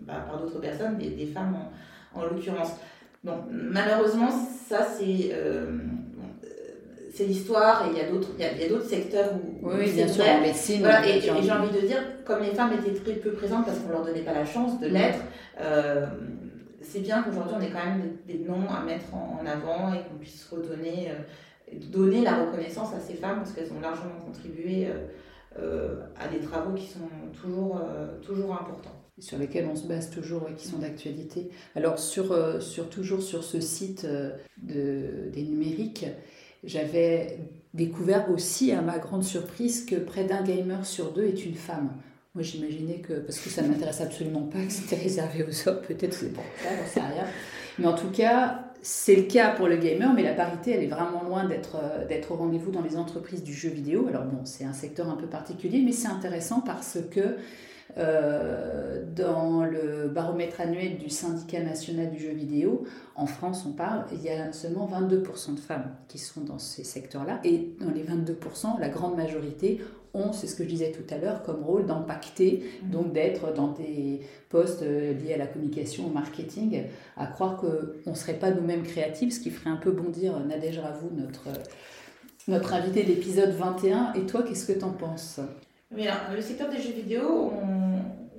bah, 0.00 0.24
par 0.26 0.40
d'autres 0.40 0.60
personnes, 0.60 0.96
des, 0.96 1.26
femmes 1.26 1.56
en, 2.14 2.18
en 2.18 2.24
l'occurrence. 2.24 2.70
Donc 3.22 3.40
malheureusement, 3.50 4.30
ça 4.30 4.86
c'est 4.98 5.30
c'est 7.16 7.24
l'histoire 7.24 7.86
et 7.86 7.90
il 7.92 7.96
y 7.96 8.00
a 8.00 8.10
d'autres 8.10 8.28
il 8.38 8.42
y 8.44 8.46
a- 8.46 8.66
a 8.66 8.68
d'autres 8.68 8.88
secteurs 8.88 9.30
où, 9.34 9.68
Oui, 9.68 9.90
bien 9.92 10.06
sûr, 10.08 10.24
en 10.28 10.40
médecine. 10.40 10.80
Voilà, 10.80 11.06
et, 11.08 11.20
j'ai 11.20 11.28
et 11.28 11.30
envie- 11.30 11.42
j'ai 11.46 11.52
envie 11.52 11.74
de 11.80 11.86
dire, 11.86 12.02
comme 12.24 12.42
les 12.42 12.50
femmes 12.54 12.72
étaient 12.74 12.94
très 13.00 13.14
peu 13.14 13.32
présentes 13.32 13.64
parce 13.66 13.78
qu'on 13.78 13.90
leur 13.90 14.04
donnait 14.04 14.20
pas 14.22 14.34
la 14.34 14.44
chance 14.44 14.78
de 14.80 14.86
l'être, 14.88 15.20
euh, 15.60 16.06
c'est 16.82 17.00
bien 17.00 17.22
qu'aujourd'hui 17.22 17.54
on 17.58 17.62
ait 17.62 17.70
quand 17.70 17.84
même 17.84 18.02
des, 18.26 18.34
des 18.34 18.44
noms 18.44 18.68
à 18.68 18.84
mettre 18.84 19.12
en, 19.14 19.40
en 19.42 19.46
avant 19.46 19.92
et 19.94 19.98
qu'on 20.08 20.18
puisse 20.20 20.46
redonner, 20.50 21.08
euh, 21.10 21.76
donner 21.90 22.22
la 22.22 22.36
reconnaissance 22.44 22.90
à 22.94 23.00
ces 23.00 23.14
femmes 23.14 23.38
parce 23.38 23.52
qu'elles 23.52 23.72
ont 23.76 23.80
largement 23.80 24.20
contribué 24.24 24.86
euh, 25.58 25.94
à 26.20 26.28
des 26.28 26.38
travaux 26.40 26.74
qui 26.74 26.86
sont 26.86 27.08
toujours, 27.40 27.80
toujours 28.22 28.52
importants. 28.52 28.94
sur 29.18 29.38
lesquels 29.38 29.66
on 29.72 29.74
se 29.74 29.86
base 29.86 30.10
toujours 30.10 30.42
et 30.50 30.54
qui 30.54 30.68
sont 30.68 30.78
d'actualité. 30.78 31.48
Alors 31.74 31.98
sur, 31.98 32.26
sur 32.62 32.90
toujours 32.90 33.22
sur 33.22 33.42
ce 33.42 33.60
site 33.60 34.06
de, 34.62 35.30
des 35.32 35.42
numériques, 35.42 36.04
j'avais 36.66 37.38
découvert 37.74 38.30
aussi 38.30 38.72
à 38.72 38.80
ma 38.80 38.98
grande 38.98 39.24
surprise 39.24 39.84
que 39.84 39.96
près 39.96 40.24
d'un 40.24 40.42
gamer 40.42 40.84
sur 40.84 41.12
deux 41.12 41.24
est 41.24 41.44
une 41.44 41.54
femme. 41.54 41.90
Moi 42.34 42.42
j'imaginais 42.42 42.98
que, 42.98 43.14
parce 43.14 43.38
que 43.38 43.48
ça 43.48 43.62
ne 43.62 43.68
m'intéresse 43.68 44.00
absolument 44.00 44.42
pas, 44.42 44.62
que 44.64 44.72
c'était 44.72 44.96
réservé 44.96 45.44
aux 45.44 45.68
hommes, 45.68 45.80
peut-être 45.86 46.12
c'est 46.12 46.32
pour 46.32 46.44
ça, 46.62 46.68
j'en 46.76 46.86
sais 46.86 47.00
rien. 47.00 47.24
Mais 47.78 47.86
en 47.86 47.94
tout 47.94 48.10
cas, 48.10 48.66
c'est 48.82 49.16
le 49.16 49.22
cas 49.22 49.50
pour 49.50 49.68
le 49.68 49.76
gamer, 49.76 50.12
mais 50.14 50.22
la 50.22 50.32
parité, 50.32 50.70
elle 50.70 50.84
est 50.84 50.88
vraiment 50.88 51.22
loin 51.24 51.44
d'être 51.44 51.76
euh, 51.76 52.20
au 52.30 52.34
rendez-vous 52.34 52.70
dans 52.70 52.82
les 52.82 52.96
entreprises 52.96 53.42
du 53.42 53.52
jeu 53.52 53.68
vidéo. 53.68 54.06
Alors 54.08 54.24
bon, 54.24 54.44
c'est 54.44 54.64
un 54.64 54.72
secteur 54.72 55.08
un 55.08 55.16
peu 55.16 55.26
particulier, 55.26 55.82
mais 55.84 55.92
c'est 55.92 56.08
intéressant 56.08 56.60
parce 56.60 56.98
que 57.10 57.36
euh, 57.98 59.02
dans 59.14 59.64
le 59.64 60.08
baromètre 60.08 60.60
annuel 60.60 60.98
du 60.98 61.08
syndicat 61.08 61.62
national 61.62 62.10
du 62.10 62.18
jeu 62.18 62.32
vidéo, 62.32 62.84
en 63.14 63.26
France, 63.26 63.64
on 63.66 63.72
parle, 63.72 64.04
il 64.12 64.22
y 64.22 64.28
a 64.28 64.52
seulement 64.52 64.86
22% 64.86 65.54
de 65.54 65.60
femmes 65.60 65.94
qui 66.08 66.18
sont 66.18 66.42
dans 66.42 66.58
ces 66.58 66.84
secteurs-là. 66.84 67.40
Et 67.44 67.70
dans 67.80 67.90
les 67.90 68.04
22%, 68.04 68.78
la 68.78 68.88
grande 68.88 69.16
majorité 69.16 69.80
ont, 70.12 70.32
c'est 70.32 70.46
ce 70.46 70.54
que 70.54 70.64
je 70.64 70.68
disais 70.68 70.92
tout 70.92 71.14
à 71.14 71.18
l'heure, 71.18 71.42
comme 71.42 71.62
rôle 71.62 71.86
d'impacter, 71.86 72.64
donc 72.82 73.12
d'être 73.12 73.52
dans 73.54 73.68
des 73.68 74.20
postes 74.50 74.82
euh, 74.82 75.14
liés 75.14 75.34
à 75.34 75.38
la 75.38 75.46
communication, 75.46 76.06
au 76.06 76.10
marketing, 76.10 76.84
à 77.16 77.26
croire 77.26 77.56
qu'on 77.56 78.10
ne 78.10 78.16
serait 78.16 78.38
pas 78.38 78.50
nous-mêmes 78.50 78.82
créatifs, 78.82 79.34
ce 79.34 79.40
qui 79.40 79.50
ferait 79.50 79.70
un 79.70 79.76
peu 79.76 79.90
bondir 79.90 80.38
Nadège 80.40 80.78
Ravou, 80.78 81.10
notre, 81.14 81.48
notre 82.48 82.74
invité 82.74 83.04
d'épisode 83.04 83.50
21. 83.50 84.12
Et 84.14 84.26
toi, 84.26 84.42
qu'est-ce 84.42 84.70
que 84.70 84.78
tu 84.78 84.84
en 84.84 84.92
penses? 84.92 85.40
Mais 85.94 86.08
le 86.34 86.40
secteur 86.40 86.68
des 86.68 86.80
jeux 86.80 86.92
vidéo, 86.92 87.52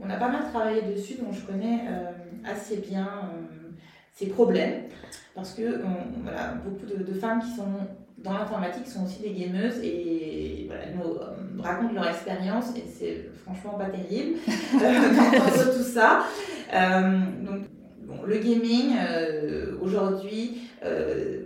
on, 0.02 0.10
a 0.10 0.16
pas 0.16 0.30
mal 0.30 0.44
travaillé 0.52 0.82
dessus, 0.84 1.16
donc 1.16 1.34
je 1.34 1.42
connais 1.42 1.82
euh, 1.90 2.12
assez 2.46 2.78
bien 2.78 3.08
euh, 3.08 3.72
ces 4.14 4.28
problèmes. 4.28 4.84
Parce 5.36 5.54
que 5.54 5.82
voilà, 6.24 6.56
beaucoup 6.66 6.86
de, 6.86 7.14
femmes 7.14 7.42
qui 7.42 7.52
sont 7.52 7.88
dans 8.18 8.34
l'informatique 8.34 8.88
sont 8.88 9.06
aussi 9.06 9.22
des 9.22 9.32
gameuses 9.32 9.80
et 9.84 10.66
voilà, 10.68 10.86
nous 10.92 11.16
euh, 11.16 11.62
racontent 11.62 11.94
leur 11.94 12.10
expérience 12.10 12.76
et 12.76 12.84
c'est 12.88 13.30
franchement 13.44 13.78
pas 13.78 13.86
terrible 13.86 14.38
euh, 14.48 15.16
d'entendre 15.16 15.78
tout 15.78 15.84
ça. 15.84 16.24
Euh, 16.74 17.20
donc, 17.46 17.68
bon, 18.02 18.24
le 18.26 18.38
gaming, 18.40 18.96
euh, 19.00 19.78
aujourd'hui, 19.82 20.62
euh, 20.84 21.42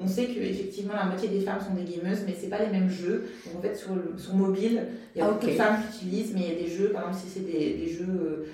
on 0.00 0.06
sait 0.06 0.26
qu'effectivement 0.26 0.94
la 0.94 1.04
moitié 1.06 1.28
des 1.28 1.40
femmes 1.40 1.58
sont 1.60 1.74
des 1.74 1.84
gameuses, 1.90 2.20
mais 2.26 2.34
c'est 2.38 2.48
pas 2.48 2.58
les 2.62 2.70
mêmes 2.70 2.90
jeux. 2.90 3.24
Donc 3.46 3.56
en 3.58 3.60
fait, 3.62 3.74
sur, 3.74 3.94
le, 3.94 4.14
sur 4.18 4.34
mobile, 4.34 4.82
il 5.14 5.18
y 5.18 5.22
a 5.22 5.26
Ah, 5.26 5.32
beaucoup 5.32 5.46
de 5.46 5.50
femmes 5.52 5.76
qui 5.90 6.06
utilisent, 6.06 6.32
mais 6.34 6.40
il 6.42 6.48
y 6.48 6.56
a 6.56 6.62
des 6.62 6.68
jeux, 6.70 6.88
par 6.90 7.08
exemple, 7.08 7.24
si 7.24 7.30
c'est 7.32 7.46
des, 7.46 7.74
des 7.74 7.88
jeux 7.88 8.46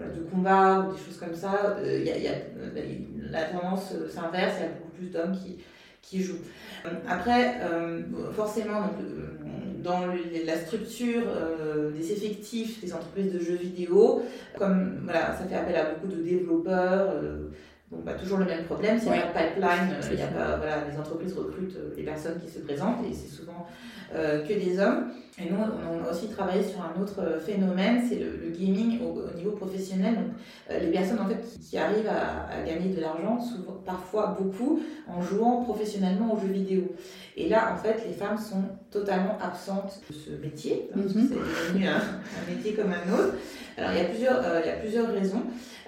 euh, 0.00 0.14
de 0.16 0.20
combat 0.30 0.86
ou 0.88 0.92
des 0.94 0.98
choses 0.98 1.18
comme 1.18 1.34
ça, 1.34 1.76
euh, 1.78 1.98
il 2.00 2.06
y 2.06 2.10
a, 2.10 2.16
il 2.16 2.24
y 2.24 2.28
a- 2.28 3.30
la 3.30 3.44
tendance 3.44 3.92
euh, 3.94 4.08
s'inverse, 4.08 4.54
il 4.58 4.62
y 4.62 4.66
a 4.66 4.68
beaucoup 4.68 4.90
plus 4.98 5.06
d'hommes 5.08 5.32
qui, 5.36 5.56
qui 6.02 6.22
jouent. 6.22 6.38
Euh, 6.86 6.90
Après, 7.08 7.56
euh, 7.62 8.00
forcément, 8.32 8.80
donc, 8.80 8.90
euh, 9.00 9.36
dans 9.82 10.06
le- 10.06 10.44
la 10.44 10.56
structure 10.56 11.22
euh, 11.28 11.90
des 11.90 12.12
effectifs 12.12 12.82
des 12.82 12.92
entreprises 12.92 13.32
de 13.32 13.38
jeux 13.38 13.54
vidéo, 13.56 14.22
comme 14.58 15.00
voilà, 15.04 15.34
ça 15.36 15.44
fait 15.48 15.54
appel 15.54 15.76
à 15.76 15.90
beaucoup 15.94 16.08
de 16.14 16.20
développeurs, 16.22 17.10
euh, 17.14 17.48
donc 17.90 18.04
bah, 18.04 18.12
toujours 18.14 18.38
le 18.38 18.44
même 18.44 18.64
problème, 18.64 18.98
s'il 18.98 19.10
n'y 19.12 19.18
a 19.18 19.26
Ouais. 19.26 19.32
pas 19.32 19.42
de 19.42 19.48
pipeline, 19.54 19.90
euh, 19.92 19.98
C'est 20.00 20.14
il 20.14 20.20
y 20.20 20.22
a 20.22 20.26
pas, 20.28 20.56
voilà, 20.56 20.84
les 20.90 20.96
entreprises 20.98 21.34
recrutent 21.34 21.76
euh, 21.76 21.92
les 21.96 22.04
personnes 22.04 22.38
qui 22.40 22.48
se 22.50 22.60
présentent 22.60 23.04
et 23.08 23.12
c'est 23.12 23.28
souvent 23.34 23.66
euh, 24.14 24.42
que 24.46 24.52
des 24.52 24.78
hommes. 24.78 25.08
Et 25.42 25.48
nous, 25.48 25.56
on 25.56 26.04
a 26.06 26.10
aussi 26.10 26.28
travaillé 26.28 26.62
sur 26.62 26.80
un 26.82 27.00
autre 27.00 27.20
euh, 27.20 27.40
phénomène, 27.40 28.02
c'est 28.06 28.16
le, 28.16 28.36
le 28.44 28.50
gaming 28.50 29.00
au, 29.00 29.20
au 29.22 29.34
niveau 29.36 29.52
professionnel. 29.52 30.14
Donc, 30.16 30.24
euh, 30.70 30.78
les 30.80 30.88
personnes 30.90 31.18
en 31.20 31.26
fait, 31.26 31.40
qui, 31.40 31.58
qui 31.60 31.78
arrivent 31.78 32.08
à, 32.08 32.46
à 32.54 32.62
gagner 32.62 32.94
de 32.94 33.00
l'argent, 33.00 33.38
parfois 33.86 34.36
beaucoup, 34.38 34.80
en 35.08 35.22
jouant 35.22 35.62
professionnellement 35.64 36.34
aux 36.34 36.40
jeux 36.40 36.52
vidéo. 36.52 36.92
Et 37.36 37.48
là, 37.48 37.72
en 37.74 37.76
fait, 37.82 38.04
les 38.06 38.12
femmes 38.12 38.36
sont 38.38 38.62
totalement 38.90 39.38
absentes 39.42 40.00
de 40.10 40.14
ce 40.14 40.30
métier, 40.42 40.90
parce 40.92 41.06
que 41.14 41.18
Mhm. 41.18 41.28
c'est 41.28 41.72
devenu 41.72 41.88
un, 41.88 41.96
un 41.96 42.54
métier 42.54 42.74
comme 42.74 42.90
un 42.92 43.12
autre. 43.14 43.34
Alors, 43.78 43.92
il 43.92 43.98
y 43.98 44.02
a 44.02 44.08
plusieurs, 44.08 44.40
euh, 44.44 44.60
il 44.62 44.68
y 44.68 44.72
a 44.72 44.76
plusieurs 44.76 45.08
raisons. 45.10 45.42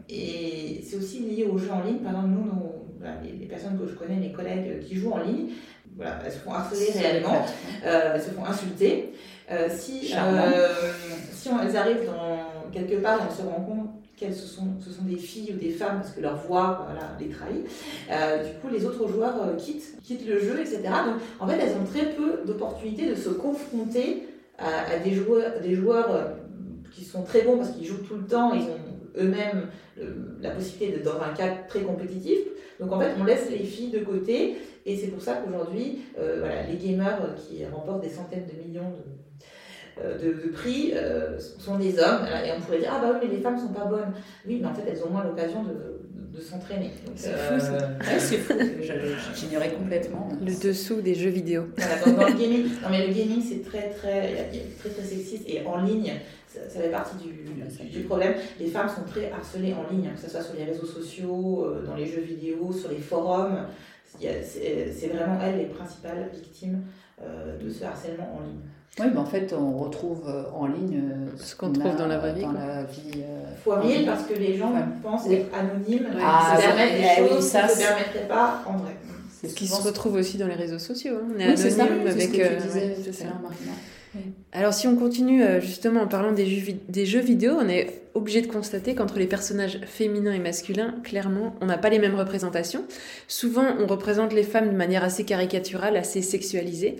Et 0.08 0.82
c'est 0.88 0.96
aussi 0.96 1.20
lié 1.20 1.44
aux 1.44 1.58
jeux 1.58 1.70
en 1.70 1.82
ligne. 1.82 1.98
Par 1.98 2.12
exemple, 2.12 2.28
nous, 2.28 2.44
nos- 2.44 2.86
voilà, 2.98 3.16
les, 3.24 3.32
les 3.32 3.46
personnes 3.46 3.78
que 3.78 3.86
je 3.86 3.94
connais, 3.94 4.16
mes 4.16 4.32
collègues 4.32 4.80
qui 4.80 4.96
jouent 4.96 5.12
en 5.12 5.22
ligne, 5.22 5.48
voilà, 5.96 6.18
elles 6.24 6.32
se 6.32 6.38
font 6.38 6.52
harceler 6.52 6.90
réellement, 6.94 7.44
euh, 7.84 8.12
elles 8.14 8.22
se 8.22 8.30
font 8.30 8.44
insulter. 8.44 9.12
Euh, 9.50 9.68
si 9.70 10.12
euh, 10.16 10.68
si 11.32 11.48
on, 11.48 11.60
elles 11.60 11.76
arrivent 11.76 12.06
dans 12.06 12.70
quelque 12.70 12.96
part 13.02 13.18
et 13.18 13.22
on 13.30 13.34
se 13.34 13.42
rend 13.42 13.60
compte 13.64 13.90
qu'elles 14.16 14.34
ce 14.34 14.46
sont, 14.46 14.68
ce 14.80 14.90
sont 14.90 15.02
des 15.02 15.16
filles 15.16 15.52
ou 15.54 15.58
des 15.58 15.70
femmes 15.70 15.96
parce 16.00 16.12
que 16.12 16.20
leur 16.20 16.36
voix 16.36 16.86
voilà, 16.86 17.08
les 17.20 17.28
trahit, 17.28 17.66
euh, 18.10 18.44
du 18.44 18.54
coup 18.60 18.68
les 18.72 18.86
autres 18.86 19.08
joueurs 19.08 19.34
euh, 19.42 19.56
quittent, 19.56 20.00
quittent 20.02 20.26
le 20.26 20.38
jeu, 20.38 20.60
etc. 20.60 20.78
Donc 20.84 21.16
en 21.40 21.46
fait 21.48 21.58
elles 21.60 21.72
ont 21.72 21.84
très 21.84 22.10
peu 22.14 22.42
d'opportunités 22.46 23.10
de 23.10 23.14
se 23.16 23.30
confronter 23.30 24.28
à, 24.58 24.92
à 24.94 24.98
des 25.00 25.12
joueurs, 25.12 25.60
des 25.60 25.74
joueurs 25.74 26.10
euh, 26.10 26.24
qui 26.94 27.04
sont 27.04 27.22
très 27.22 27.42
bons 27.42 27.56
parce 27.58 27.72
qu'ils 27.72 27.84
jouent 27.86 28.04
tout 28.08 28.14
le 28.14 28.26
temps, 28.26 28.54
ils 28.54 28.62
ont 28.62 28.78
eux-mêmes 29.16 29.68
euh, 30.01 30.14
la 30.40 30.51
possibilité 30.51 30.96
d'être 30.96 31.05
dans 31.05 31.20
un 31.20 31.33
cadre 31.33 31.66
très 31.68 31.81
compétitif. 31.81 32.38
Donc 32.81 32.92
en 32.92 33.01
fait, 33.01 33.12
on 33.20 33.25
laisse 33.25 33.51
les 33.51 33.64
filles 33.64 33.90
de 33.90 34.01
côté 34.01 34.57
et 34.85 34.96
c'est 34.96 35.09
pour 35.09 35.22
ça 35.22 35.35
qu'aujourd'hui, 35.37 36.01
euh, 36.18 36.37
voilà, 36.40 36.62
les 36.66 36.77
gamers 36.77 37.35
qui 37.37 37.64
remportent 37.66 38.03
des 38.03 38.09
centaines 38.09 38.46
de 38.46 38.66
millions 38.66 38.90
de, 38.90 40.03
euh, 40.03 40.18
de, 40.18 40.48
prix 40.48 40.94
sont 41.38 41.79
des 41.79 41.98
hommes. 41.98 42.27
Et 42.44 42.51
on 42.57 42.61
pourrait 42.61 42.79
dire, 42.79 42.92
ah 42.92 43.01
bah 43.01 43.11
oui, 43.12 43.29
mais 43.29 43.37
les 43.37 43.42
femmes 43.42 43.59
sont 43.59 43.72
pas 43.72 43.85
bonnes. 43.85 44.12
Oui, 44.46 44.59
mais 44.61 44.68
en 44.68 44.75
fait, 44.75 44.83
elles 44.88 45.03
ont 45.05 45.11
moins 45.11 45.25
l'occasion 45.25 45.62
de, 45.62 46.01
de, 46.34 46.40
s'entraîner. 46.40 46.90
C'est 47.14 47.28
euh, 47.28 47.58
fou, 47.58 47.66
ça. 47.66 47.88
Ouais, 48.12 48.18
c'est 48.18 48.38
fou, 48.38 48.54
je- 48.82 49.38
j'ignorais 49.40 49.72
complètement. 49.72 50.28
Le 50.40 50.52
dessous 50.52 51.00
des 51.00 51.14
jeux 51.14 51.30
vidéo. 51.30 51.64
Voilà, 51.76 51.96
dans, 52.04 52.12
dans 52.12 52.26
le 52.28 52.40
gaming, 52.40 52.64
non 52.82 52.88
mais 52.90 53.06
le 53.06 53.12
gaming 53.12 53.42
c'est 53.46 53.62
très 53.64 53.90
très, 53.90 54.50
très 54.78 54.90
très 54.90 55.04
sexiste 55.04 55.44
et 55.48 55.64
en 55.66 55.82
ligne, 55.82 56.12
ça, 56.48 56.60
ça 56.68 56.80
fait 56.80 56.90
partie 56.90 57.16
du, 57.16 57.88
du, 57.88 58.00
problème. 58.00 58.34
Les 58.60 58.66
femmes 58.66 58.88
sont 58.88 59.04
très 59.10 59.30
harcelées 59.30 59.74
en 59.74 59.90
ligne, 59.92 60.10
que 60.14 60.20
ce 60.20 60.30
soit 60.30 60.42
sur 60.42 60.54
les 60.54 60.64
réseaux 60.64 60.86
sociaux, 60.86 61.64
euh, 61.66 61.86
dans 61.86 61.94
les 61.94 62.06
jeux 62.06 62.20
vidéo, 62.22 62.72
sur 62.72 62.90
les 62.90 62.98
forums. 62.98 63.66
C'est 64.18 64.92
c'est 64.92 65.06
vraiment 65.08 65.40
elles 65.40 65.58
les 65.58 65.64
principales 65.64 66.28
victimes 66.34 66.82
euh, 66.82 67.01
de 67.62 67.70
ce 67.70 67.85
harcèlement 67.85 68.37
en 68.37 68.40
ligne. 68.46 68.58
Oui, 69.00 69.06
mais 69.12 69.18
en 69.20 69.24
fait, 69.24 69.54
on 69.58 69.78
retrouve 69.78 70.22
euh, 70.28 70.42
en 70.54 70.66
ligne 70.66 71.00
euh, 71.02 71.30
Ce 71.38 71.56
qu'on 71.56 71.72
trouve 71.72 71.87
a 71.87 71.94
dans 71.94 72.06
la 72.08 72.18
vraie 72.18 72.35
vie, 72.35 72.42
Dans 72.42 72.52
la 72.52 72.82
vie 72.85 73.22
euh, 73.22 73.54
Fois 73.64 73.82
mille 73.82 73.98
ligne. 74.00 74.06
parce 74.06 74.24
que 74.24 74.35
les 74.35 74.54
gens 74.56 74.70
Ouais. 74.72 74.80
pensent 75.02 75.22
Oui. 75.28 75.37
être 75.37 75.46
anonymes, 75.54 76.06
Ouais. 76.14 76.22
Ah, 76.22 76.56
se 76.58 76.62
permettre 76.66 76.92
oui, 76.94 77.00
des 77.00 77.06
eh 77.18 77.22
oui, 77.22 77.28
choses 77.30 77.46
ça, 77.46 77.61
qu'ils 77.62 77.68
ne 77.68 77.72
se 77.74 77.78
permettraient 77.87 78.28
pas 78.28 78.62
en 78.66 78.76
vrai. 78.76 78.96
C'est 79.40 79.48
Ce 79.48 79.54
qui 79.54 79.66
se 79.66 79.82
retrouve 79.82 80.14
aussi 80.16 80.37
dans 80.37 80.46
les 80.46 80.54
réseaux 80.54 80.78
sociaux. 80.78 81.14
hein. 81.22 81.28
On 81.35 81.40
est 81.40 81.48
Oui, 81.48 81.56
c'est 81.56 81.70
ça, 81.70 81.85
anonyme 81.85 82.02
c'est 82.06 82.12
ce 82.12 82.16
avec. 82.28 82.32
que 82.32 82.42
euh, 82.42 82.56
tu 82.61 82.66
disais 82.66 82.80
ouais, 82.80 83.12
Alors 84.53 84.75
si 84.75 84.87
on 84.87 84.96
continue 84.96 85.42
euh, 85.42 85.61
justement 85.61 86.03
en 86.03 86.07
parlant 86.07 86.33
des 86.33 86.46
jeux, 86.46 86.75
des 86.88 87.07
jeux 87.07 87.20
vidéo, 87.20 87.57
on 87.59 87.68
est 87.68 88.03
obligé 88.14 88.42
de 88.42 88.46
constater 88.46 88.94
qu'entre 88.94 89.18
les 89.18 89.27
personnages 89.27 89.81
féminins 89.87 90.33
et 90.33 90.38
masculins, 90.38 90.94
clairement, 91.03 91.57
on 91.62 91.66
n'a 91.66 91.79
pas 91.79 91.88
les 91.88 91.98
mêmes 91.98 92.14
représentations. 92.14 92.85
Souvent, 93.27 93.64
on 93.79 93.87
représente 93.87 94.35
les 94.35 94.42
femmes 94.42 94.70
de 94.70 94.77
manière 94.77 95.03
assez 95.03 95.25
caricaturale, 95.25 95.96
assez 95.96 96.20
sexualisée, 96.20 96.96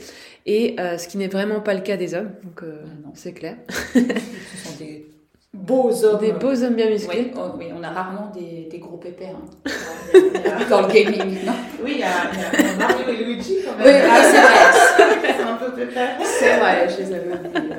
et 0.47 0.77
euh, 0.81 0.97
ce 0.97 1.09
qui 1.09 1.19
n'est 1.19 1.29
vraiment 1.29 1.61
pas 1.61 1.75
le 1.75 1.83
cas 1.83 1.99
des 1.99 2.15
hommes. 2.15 2.31
Donc 2.45 2.63
euh, 2.63 2.83
ah 3.07 3.11
c'est 3.15 3.33
clair. 3.33 3.57
Ce 3.93 3.99
sont 4.01 4.79
des 4.79 5.07
beaux 5.53 6.05
hommes. 6.05 6.21
Des 6.21 6.33
beaux 6.33 6.63
hommes 6.63 6.75
bien 6.75 6.89
musclés. 6.89 7.33
Oui, 7.35 7.67
oh, 7.71 7.77
on 7.79 7.83
a 7.83 7.91
rarement 7.91 8.33
des, 8.35 8.69
des 8.71 8.79
gros 8.79 8.97
pépères 8.97 9.37
hein. 9.37 9.71
dans 10.71 10.83
le 10.83 10.93
gaming. 10.93 11.45
Non 11.45 11.53
oui, 11.85 11.93
il 11.95 12.01
y, 12.01 12.03
a, 12.03 12.77
Mario 12.79 13.09
et 13.09 13.25
Luigi 13.25 13.57
quand 13.65 13.77
même. 13.77 13.87
Oui, 13.87 14.09
ah, 14.11 14.23
c'est 14.23 15.05
vrai. 15.05 15.35
c'est 15.37 15.43
un 15.43 15.57
peu 15.57 15.73
pépère. 15.73 16.17
C'est 16.23 16.59
vrai, 16.59 16.89
je 16.89 17.03
les 17.03 17.15
avais 17.15 17.33
oubliés. 17.33 17.77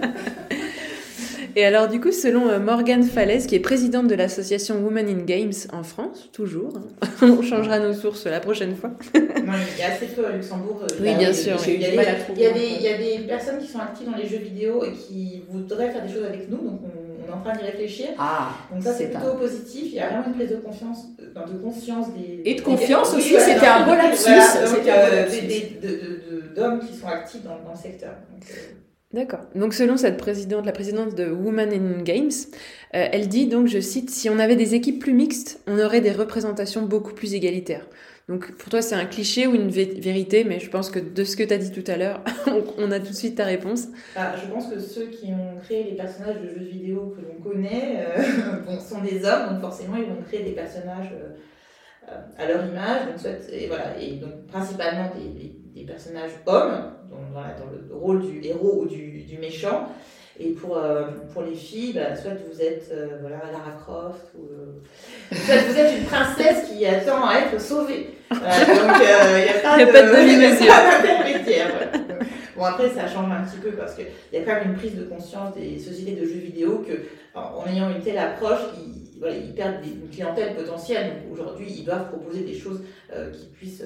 Et 1.56 1.66
alors, 1.66 1.88
du 1.88 2.00
coup, 2.00 2.12
selon 2.12 2.50
euh, 2.50 2.58
Morgane 2.58 3.04
Falaise, 3.04 3.46
qui 3.46 3.54
est 3.54 3.60
présidente 3.60 4.08
de 4.08 4.16
l'association 4.16 4.84
Women 4.84 5.08
in 5.08 5.24
Games 5.24 5.54
en 5.72 5.84
France, 5.84 6.30
toujours, 6.34 6.74
hein, 6.76 7.08
on 7.22 7.44
changera 7.44 7.78
nos 7.78 7.94
sources 7.94 8.26
la 8.26 8.40
prochaine 8.40 8.76
fois. 8.76 8.90
non, 9.14 9.54
il 9.76 9.80
y 9.80 9.84
a 9.84 9.94
assez 9.94 10.08
peu 10.08 10.26
à 10.26 10.32
Luxembourg. 10.32 10.82
Euh, 10.82 10.96
oui, 11.00 11.14
bien 11.16 11.32
sûr. 11.32 11.56
Il 11.68 11.80
y, 11.80 11.86
a 11.86 12.52
des, 12.52 12.68
il 12.76 12.82
y 12.82 12.88
a 12.88 12.98
des 12.98 13.28
personnes 13.28 13.60
qui 13.60 13.68
sont 13.68 13.80
actives 13.80 14.10
dans 14.10 14.18
les 14.18 14.28
jeux 14.28 14.38
vidéo 14.38 14.84
et 14.84 14.94
qui 14.94 15.44
voudraient 15.48 15.92
faire 15.92 16.04
des 16.04 16.12
choses 16.12 16.26
avec 16.26 16.50
nous, 16.50 16.58
donc 16.58 16.80
on, 16.84 17.13
est 17.26 17.32
en 17.32 17.42
train 17.42 17.54
d'y 17.54 17.64
réfléchir. 17.64 18.10
Ah, 18.18 18.50
donc 18.72 18.84
ça, 18.84 18.94
c'est 18.94 19.10
plutôt 19.10 19.36
positif. 19.36 19.84
Il 19.86 19.94
y 19.94 20.00
a 20.00 20.08
vraiment 20.10 20.28
une 20.28 20.34
prise 20.34 20.50
de 20.50 20.58
confiance, 20.58 21.06
euh, 21.20 21.46
de 21.46 21.58
conscience 21.58 22.14
des... 22.14 22.42
Et 22.46 22.56
de 22.56 22.62
confiance 22.62 23.14
aussi, 23.14 23.36
c'était 23.40 23.66
un 23.66 23.86
beau 23.86 23.96
lapsus. 23.96 24.30
Voilà, 24.30 25.26
d'hommes 26.56 26.80
qui 26.80 26.94
sont 26.96 27.08
actifs 27.08 27.44
dans, 27.44 27.60
dans 27.64 27.72
le 27.72 27.78
secteur. 27.82 28.14
Donc, 28.32 28.44
D'accord. 29.14 29.42
Donc 29.54 29.76
selon 29.76 29.96
cette 29.96 30.18
présidente, 30.18 30.66
la 30.66 30.72
présidente 30.72 31.14
de 31.14 31.30
Women 31.30 31.72
in 31.72 32.02
Games, 32.02 32.32
euh, 32.96 33.08
elle 33.12 33.28
dit 33.28 33.46
donc, 33.46 33.68
je 33.68 33.80
cite, 33.80 34.10
si 34.10 34.28
on 34.28 34.40
avait 34.40 34.56
des 34.56 34.74
équipes 34.74 35.00
plus 35.00 35.14
mixtes, 35.14 35.62
on 35.68 35.80
aurait 35.80 36.02
des 36.02 36.12
représentations 36.12 36.82
beaucoup 36.82 37.14
plus 37.14 37.36
égalitaires. 37.36 37.86
Donc 38.30 38.56
pour 38.56 38.70
toi 38.70 38.82
c'est 38.82 38.96
un 38.96 39.06
cliché 39.06 39.48
ou 39.48 39.56
une 39.56 39.70
vérité, 39.70 40.44
mais 40.46 40.60
je 40.60 40.70
pense 40.70 40.90
que 40.90 41.00
de 41.00 41.24
ce 41.24 41.36
que 41.36 41.44
tu 41.44 41.54
as 41.54 41.58
dit 41.58 41.72
tout 41.72 41.90
à 41.92 41.98
l'heure, 41.98 42.22
on, 42.78 42.90
a 42.92 43.00
tout 43.00 43.10
de 43.10 43.16
suite 43.16 43.36
ta 43.36 43.46
réponse. 43.46 43.88
Ah, 44.16 44.34
je 44.42 44.50
pense 44.50 44.68
que 44.68 44.80
ceux 44.80 45.08
qui 45.08 45.32
ont 45.34 45.60
créé 45.62 45.84
les 45.84 45.96
personnages 45.96 46.40
de 46.42 46.48
jeux 46.48 46.66
vidéo 46.66 47.16
que 47.18 47.22
l'on 47.22 47.42
connaît 47.44 48.06
euh, 48.08 48.80
sont 48.80 49.02
des 49.02 49.26
hommes, 49.26 49.54
donc 49.54 49.62
forcément 49.62 49.98
ils 49.98 50.06
vont 50.06 50.22
créer 50.26 50.44
des 50.44 50.54
personnages 50.54 51.12
euh, 51.14 52.16
à 52.38 52.48
leur 52.48 52.66
image, 52.66 53.08
donc, 53.08 53.34
et, 53.52 53.68
voilà, 53.68 53.98
et 54.00 54.14
donc 54.14 54.48
principalement 54.48 55.12
des 55.16 55.84
personnages 55.84 56.32
hommes, 56.46 56.94
dans, 57.34 57.66
le 57.70 57.96
rôle 57.96 58.22
du 58.22 58.46
héros 58.46 58.84
ou 58.84 58.88
du 58.88 59.38
méchant. 59.40 59.90
Et 60.40 60.50
pour, 60.50 60.78
euh, 60.78 61.06
pour 61.32 61.44
les 61.44 61.54
filles, 61.54 61.94
bah, 61.94 62.16
soit 62.16 62.32
vous 62.52 62.60
êtes 62.60 62.90
euh, 62.92 63.18
voilà, 63.22 63.38
Lara 63.52 63.78
Croft, 63.80 64.34
ou 64.36 64.50
euh, 64.52 64.82
soit 65.32 65.58
vous 65.58 65.78
êtes 65.78 66.00
une 66.00 66.06
princesse 66.06 66.70
qui 66.70 66.84
attend 66.88 67.28
à 67.28 67.36
être 67.36 67.62
sauvée. 67.62 68.16
donc 68.32 68.42
il 68.42 68.42
n'y 68.42 69.50
a 69.50 69.60
pas, 69.62 69.78
y 69.78 69.84
a 69.84 69.86
de, 69.86 69.92
pas 69.92 70.02
de 70.02 70.10
Bon, 72.56 72.64
après, 72.64 72.90
ça 72.90 73.08
change 73.08 73.32
un 73.32 73.44
petit 73.44 73.58
peu 73.58 73.72
parce 73.72 73.94
qu'il 73.94 74.06
y 74.32 74.38
a 74.38 74.42
quand 74.42 74.54
même 74.54 74.70
une 74.72 74.76
prise 74.76 74.96
de 74.96 75.04
conscience 75.04 75.54
des 75.54 75.78
sociétés 75.78 76.20
de 76.20 76.26
jeux 76.26 76.40
vidéo 76.40 76.84
que, 76.88 76.94
en 77.38 77.66
ayant 77.68 77.92
une 77.92 78.02
telle 78.02 78.18
approche, 78.18 78.62
ils, 78.78 79.20
voilà, 79.20 79.36
ils 79.36 79.54
perdent 79.54 79.86
une 79.86 80.10
clientèle 80.10 80.56
potentielle. 80.56 81.14
Aujourd'hui, 81.32 81.68
ils 81.70 81.86
doivent 81.86 82.10
proposer 82.10 82.42
des 82.42 82.56
choses 82.56 82.82
qui 83.34 83.48
puissent 83.48 83.84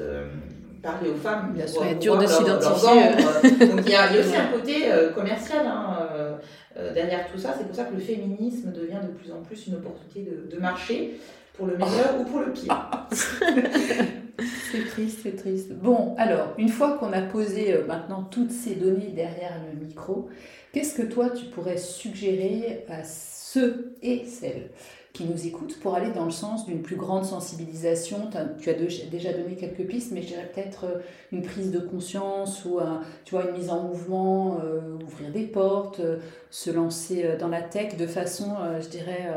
parler 0.87 1.09
aux 1.09 1.15
femmes. 1.15 1.51
Bien 1.53 1.67
sûr, 1.67 1.83
c'est 1.83 1.99
dur 1.99 2.17
de 2.17 2.25
s'identifier. 2.25 3.67
Donc 3.67 3.81
il 3.85 3.91
y, 3.91 3.95
a, 3.95 4.09
aussi 4.09 4.35
un 4.35 4.47
côté 4.47 4.91
euh, 4.91 5.11
commercial 5.11 5.65
hein, 5.67 6.07
euh, 6.11 6.37
euh, 6.77 6.93
derrière 6.93 7.27
tout 7.31 7.37
ça. 7.37 7.53
C'est 7.57 7.65
pour 7.65 7.75
ça 7.75 7.83
que 7.83 7.93
le 7.93 7.99
féminisme 7.99 8.71
devient 8.71 9.01
de 9.03 9.11
plus 9.11 9.31
en 9.31 9.41
plus 9.41 9.67
une 9.67 9.75
opportunité 9.75 10.31
de, 10.49 10.57
marché 10.59 11.19
pour 11.53 11.67
le 11.67 11.77
meilleur 11.77 12.19
ou 12.19 12.23
pour 12.23 12.39
le 12.39 12.53
pire. 12.53 12.89
c'est 13.11 14.85
triste, 14.85 15.19
c'est 15.23 15.35
triste. 15.35 15.73
Bon, 15.73 16.15
alors, 16.17 16.53
une 16.57 16.69
fois 16.69 16.97
qu'on 16.97 17.11
a 17.13 17.21
posé 17.21 17.75
maintenant 17.87 18.23
toutes 18.23 18.51
ces 18.51 18.75
données 18.75 19.11
derrière 19.13 19.57
le 19.71 19.85
micro, 19.85 20.29
qu'est-ce 20.71 20.95
que 20.95 21.07
toi 21.07 21.29
tu 21.31 21.45
pourrais 21.45 21.77
suggérer 21.77 22.85
à 22.89 23.03
ceux 23.03 23.93
et 24.01 24.25
celles 24.25 24.69
qui 25.17 25.25
nous 25.25 25.47
écoutent 25.47 25.79
pour 25.79 25.95
aller 25.95 26.11
dans 26.11 26.25
le 26.25 26.31
sens 26.31 26.67
d'une 26.67 26.83
plus 26.83 26.95
grande 26.95 27.25
sensibilisation. 27.25 28.29
Tu 28.59 28.69
as 28.69 28.73
déjà 28.73 29.33
donné 29.33 29.55
quelques 29.55 29.87
pistes, 29.87 30.11
mais 30.11 30.21
je 30.21 30.35
peut-être 30.53 30.83
euh, 30.85 30.99
une 31.31 31.41
prise 31.41 31.71
de 31.71 31.79
conscience 31.79 32.65
ou 32.65 32.79
tu 33.25 33.33
vois, 33.33 33.49
une 33.49 33.57
mise 33.57 33.71
en 33.71 33.81
mouvement, 33.83 34.59
euh, 34.63 34.95
ouvrir 35.03 35.31
des 35.31 35.47
portes, 35.47 36.01
euh, 36.01 36.19
se 36.51 36.69
lancer 36.69 37.35
dans 37.39 37.47
la 37.47 37.63
tech 37.63 37.97
de 37.97 38.05
façon, 38.05 38.53
je 38.79 38.87
dirais, 38.89 39.27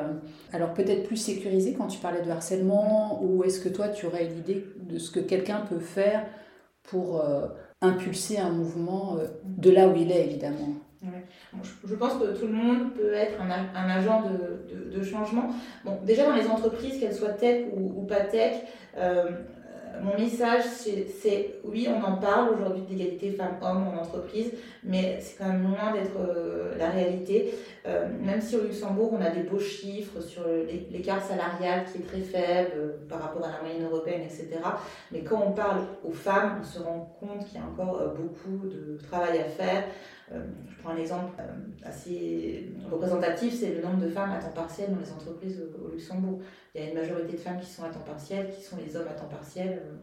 alors 0.52 0.74
peut-être 0.74 1.04
plus 1.04 1.16
sécurisée 1.16 1.74
quand 1.74 1.86
tu 1.86 1.98
parlais 1.98 2.22
de 2.22 2.30
harcèlement, 2.30 3.22
ou 3.22 3.42
est-ce 3.44 3.60
que 3.60 3.68
toi 3.68 3.88
tu 3.88 4.06
aurais 4.06 4.24
l'idée 4.24 4.66
de 4.76 4.98
ce 4.98 5.10
que 5.10 5.20
quelqu'un 5.20 5.60
peut 5.68 5.80
faire 5.80 6.26
pour 6.82 7.22
impulser 7.80 8.38
un 8.38 8.50
mouvement 8.50 9.16
de 9.44 9.70
là 9.70 9.88
où 9.88 9.96
il 9.96 10.12
est, 10.12 10.24
évidemment? 10.26 10.76
Je 11.84 11.94
pense 11.94 12.14
que 12.14 12.38
tout 12.38 12.46
le 12.46 12.52
monde 12.52 12.94
peut 12.94 13.12
être 13.12 13.40
un, 13.40 13.90
agent 13.90 14.24
de, 14.24 15.02
changement. 15.02 15.50
Bon, 15.84 15.98
déjà 16.04 16.26
dans 16.26 16.36
les 16.36 16.46
entreprises, 16.46 17.00
qu'elles 17.00 17.14
soient 17.14 17.30
tech 17.30 17.66
ou, 17.74 18.00
ou 18.00 18.06
pas 18.06 18.20
tech, 18.20 18.54
euh, 18.96 19.30
mon 20.02 20.16
message, 20.16 20.62
c'est 20.64 21.60
oui, 21.64 21.88
on 21.88 22.02
en 22.02 22.16
parle 22.16 22.54
aujourd'hui 22.54 22.82
d'égalité 22.82 23.32
femmes-hommes 23.32 23.88
en 23.88 24.00
entreprise, 24.00 24.52
mais 24.82 25.18
c'est 25.20 25.36
quand 25.36 25.48
même 25.48 25.62
loin 25.62 25.92
d'être 25.92 26.16
euh, 26.18 26.76
la 26.78 26.88
réalité. 26.90 27.54
Euh, 27.86 28.08
même 28.20 28.40
si 28.40 28.56
au 28.56 28.62
Luxembourg, 28.62 29.12
on 29.18 29.20
a 29.20 29.30
des 29.30 29.42
beaux 29.42 29.58
chiffres 29.58 30.20
sur 30.20 30.42
l'écart 30.90 31.22
salarial 31.22 31.84
qui 31.84 31.98
est 31.98 32.06
très 32.06 32.20
faible 32.20 32.94
par 33.08 33.20
rapport 33.20 33.44
à 33.44 33.50
la 33.52 33.60
moyenne 33.60 33.84
européenne, 33.90 34.22
etc. 34.22 34.48
Mais 35.12 35.22
quand 35.22 35.42
on 35.46 35.52
parle 35.52 35.80
aux 36.04 36.12
femmes, 36.12 36.58
on 36.60 36.64
se 36.64 36.78
rend 36.78 37.16
compte 37.18 37.44
qu'il 37.46 37.58
y 37.58 37.62
a 37.62 37.66
encore 37.66 38.14
beaucoup 38.14 38.66
de 38.66 38.98
travail 39.02 39.38
à 39.38 39.44
faire. 39.44 39.84
Euh, 40.32 40.44
je 40.68 40.80
prends 40.80 40.90
un 40.90 40.96
exemple 40.96 41.34
euh, 41.40 41.88
assez 41.88 42.72
représentatif, 42.88 43.52
c'est 43.52 43.74
le 43.74 43.82
nombre 43.82 44.00
de 44.00 44.08
femmes 44.08 44.30
à 44.30 44.38
temps 44.38 44.52
partiel 44.52 44.92
dans 44.92 45.00
les 45.00 45.10
entreprises 45.10 45.60
au, 45.60 45.88
Luxembourg. 45.90 46.40
Il 46.74 46.80
y 46.80 46.84
a 46.84 46.90
une 46.90 46.94
majorité 46.96 47.32
de 47.32 47.38
femmes 47.38 47.58
qui 47.58 47.66
sont 47.66 47.82
à 47.82 47.88
temps 47.88 48.04
partiel, 48.06 48.48
qui 48.50 48.62
sont 48.62 48.76
les 48.76 48.96
hommes 48.96 49.08
à 49.08 49.18
temps 49.18 49.28
partiel. 49.28 49.82
Euh, 49.84 49.96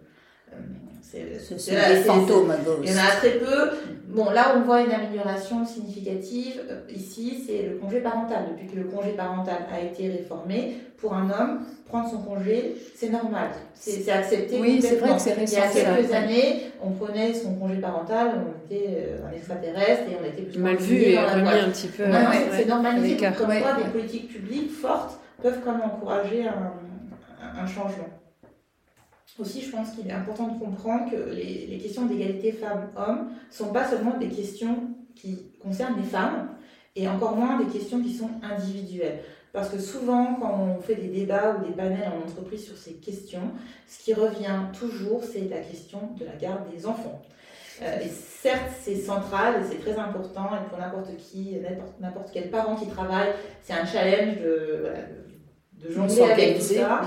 c'est 1.01 1.71
des 1.71 2.01
fantômes 2.01 2.51
à 2.51 2.57
gauche. 2.57 2.79
Il 2.83 2.91
y 2.91 2.93
en 2.93 2.97
a 2.97 3.15
très 3.17 3.31
peu. 3.31 3.71
Bon, 4.09 4.29
là, 4.31 4.55
on 4.57 4.61
voit 4.61 4.81
une 4.81 4.91
amélioration 4.91 5.65
significative. 5.65 6.61
Ici, 6.89 7.43
c'est 7.45 7.63
le 7.69 7.75
congé 7.77 7.99
parental. 7.99 8.45
Depuis 8.51 8.67
que 8.67 8.77
le 8.77 8.85
congé 8.85 9.11
parental 9.11 9.59
a 9.71 9.81
été 9.81 10.09
réformé, 10.09 10.77
pour 10.97 11.13
un 11.13 11.29
homme, 11.29 11.59
prendre 11.87 12.09
son 12.09 12.17
congé, 12.19 12.75
c'est 12.95 13.09
normal. 13.09 13.49
C'est 13.73 14.09
accepté. 14.09 14.59
Oui, 14.59 14.81
c'est 14.81 14.95
vrai 14.95 15.15
que 15.15 15.21
c'est 15.21 15.33
récent. 15.33 15.61
Il 15.73 15.77
y 15.77 15.85
a 15.85 15.95
quelques 15.95 16.13
années, 16.13 16.71
on 16.81 16.91
prenait 16.91 17.33
son 17.33 17.55
congé 17.55 17.75
parental, 17.75 18.31
on 18.35 18.65
était 18.65 18.87
euh, 18.97 19.27
un 19.29 19.35
extraterrestre 19.35 20.03
et 20.09 20.17
on 20.19 20.25
était 20.25 20.41
plus 20.41 20.59
mal 20.59 20.75
vu 20.77 20.95
et 20.95 21.19
remis 21.19 21.47
un 21.49 21.69
petit 21.69 21.87
peu. 21.87 22.03
c'est 22.51 22.65
normalisé. 22.65 23.17
Comme 23.37 23.47
quoi, 23.47 23.73
des 23.77 23.89
politiques 23.91 24.29
publiques 24.29 24.71
fortes 24.71 25.19
peuvent 25.41 25.59
quand 25.63 25.73
même 25.73 25.83
encourager 25.83 26.45
un, 26.47 27.61
un 27.61 27.67
changement. 27.67 28.09
Aussi, 29.39 29.61
je 29.61 29.71
pense 29.71 29.91
qu'il 29.91 30.07
est 30.07 30.13
important 30.13 30.47
de 30.47 30.59
comprendre 30.59 31.11
que 31.11 31.31
les, 31.31 31.67
les 31.67 31.77
questions 31.77 32.05
d'égalité 32.05 32.51
femmes-hommes 32.51 33.29
ne 33.49 33.53
sont 33.53 33.71
pas 33.71 33.87
seulement 33.87 34.17
des 34.17 34.29
questions 34.29 34.95
qui 35.15 35.51
concernent 35.61 35.97
les 35.97 36.07
femmes, 36.07 36.49
et 36.95 37.07
encore 37.07 37.35
moins 37.35 37.61
des 37.63 37.71
questions 37.71 38.01
qui 38.01 38.13
sont 38.13 38.29
individuelles. 38.41 39.19
Parce 39.53 39.69
que 39.69 39.79
souvent, 39.79 40.35
quand 40.35 40.59
on 40.59 40.81
fait 40.81 40.95
des 40.95 41.07
débats 41.07 41.55
ou 41.55 41.65
des 41.65 41.73
panels 41.73 42.11
en 42.11 42.27
entreprise 42.27 42.65
sur 42.65 42.75
ces 42.77 42.93
questions, 42.93 43.51
ce 43.87 44.03
qui 44.03 44.13
revient 44.13 44.59
toujours, 44.77 45.23
c'est 45.23 45.47
la 45.49 45.59
question 45.59 45.99
de 46.19 46.25
la 46.25 46.35
garde 46.35 46.69
des 46.75 46.85
enfants. 46.85 47.21
Euh, 47.81 47.99
et 48.01 48.07
certes, 48.07 48.71
c'est 48.81 48.95
central 48.95 49.61
et 49.61 49.65
c'est 49.69 49.79
très 49.79 49.97
important, 49.99 50.49
et 50.55 50.67
pour 50.69 50.79
n'importe 50.79 51.15
qui, 51.17 51.55
n'importe 51.99 52.29
quel 52.33 52.49
parent 52.49 52.75
qui 52.75 52.87
travaille, 52.87 53.29
c'est 53.61 53.73
un 53.73 53.85
challenge 53.85 54.37
de, 54.41 54.79
voilà, 54.81 54.99
de, 55.73 55.91
jongler 55.91 56.31
avec 56.31 56.57
tout 56.57 56.63
ça. 56.63 57.01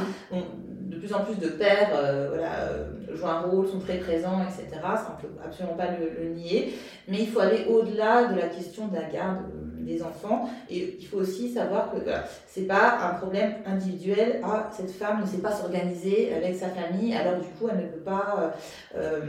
De 0.91 0.97
plus 0.97 1.13
en 1.15 1.25
plus 1.25 1.37
de 1.37 1.49
pères 1.49 1.91
euh, 1.95 2.29
voilà, 2.31 2.53
euh, 2.63 3.17
jouent 3.17 3.27
un 3.27 3.41
rôle, 3.41 3.69
sont 3.69 3.79
très 3.79 3.99
présents, 3.99 4.43
etc. 4.43 4.81
Ça, 4.83 5.17
on 5.19 5.27
ne 5.27 5.29
peut 5.29 5.41
absolument 5.45 5.77
pas 5.77 5.87
le, 5.93 6.31
nier. 6.31 6.75
Mais 7.09 7.19
il 7.21 7.29
faut 7.29 7.41
aller 7.41 7.65
au-delà 7.69 8.25
de 8.25 8.37
la 8.37 8.49
question 8.49 8.89
de 8.89 8.97
la 8.97 9.05
garde 9.05 9.39
des 9.79 10.03
enfants. 10.03 10.51
Et 10.69 10.97
il 10.99 11.07
faut 11.07 11.19
aussi 11.19 11.53
savoir 11.53 11.91
que 11.93 11.99
c'est 12.47 12.67
pas 12.67 12.99
un 13.03 13.15
problème 13.15 13.55
individuel. 13.67 14.41
Ah, 14.45 14.69
cette 14.73 14.91
femme 14.91 15.23
ne 15.23 15.27
sait 15.27 15.39
pas 15.39 15.53
s'organiser 15.53 16.35
avec 16.35 16.57
sa 16.57 16.69
famille, 16.69 17.15
alors 17.15 17.41
du 17.41 17.49
coup, 17.49 17.69
elle 17.71 17.87
ne 17.87 17.91
peut 17.91 18.05
pas 18.05 18.55
euh, 18.97 19.21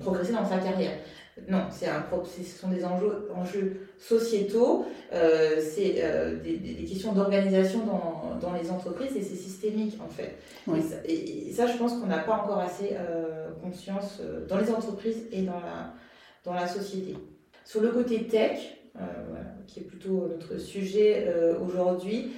progresser 0.00 0.32
dans 0.32 0.48
sa 0.48 0.58
carrière. 0.58 0.92
Non, 1.48 1.66
c'est 1.70 1.86
un, 1.86 2.02
ce 2.24 2.42
sont 2.42 2.68
des 2.68 2.82
enjeux, 2.82 3.28
enjeux 3.34 3.88
sociétaux, 3.98 4.86
euh, 5.12 5.60
c'est 5.60 5.96
euh, 5.98 6.36
des, 6.42 6.56
des, 6.56 6.84
questions 6.84 7.12
d'organisation 7.12 7.80
dans, 7.84 8.38
dans, 8.40 8.54
les 8.54 8.70
entreprises 8.70 9.14
et 9.14 9.22
c'est 9.22 9.36
systémique 9.36 9.98
en 10.02 10.08
fait. 10.08 10.38
Et, 11.04 11.52
ça, 11.52 11.66
je 11.66 11.76
pense 11.76 11.92
qu'on 11.92 12.06
n'a 12.06 12.20
pas 12.20 12.32
encore 12.32 12.60
assez 12.60 12.92
euh, 12.94 13.50
conscience 13.62 14.22
dans 14.48 14.56
les 14.56 14.70
entreprises 14.70 15.26
et 15.30 15.42
dans 15.42 15.60
la, 15.60 15.92
dans 16.42 16.54
la 16.54 16.66
société. 16.66 17.14
Sur 17.66 17.82
le 17.82 17.90
côté 17.90 18.26
tech, 18.26 18.58
qui 19.66 19.80
est 19.80 19.84
plutôt 19.84 20.28
notre 20.28 20.58
sujet 20.58 21.28
aujourd'hui. 21.62 22.32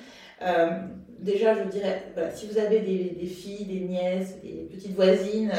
Déjà, 1.21 1.55
je 1.55 1.69
dirais, 1.69 2.12
si 2.35 2.47
vous 2.47 2.59
avez 2.59 2.81
des, 2.81 3.27
filles, 3.27 3.64
des 3.64 3.81
nièces, 3.81 4.41
des 4.43 4.69
petites 4.71 4.95
voisines 4.95 5.53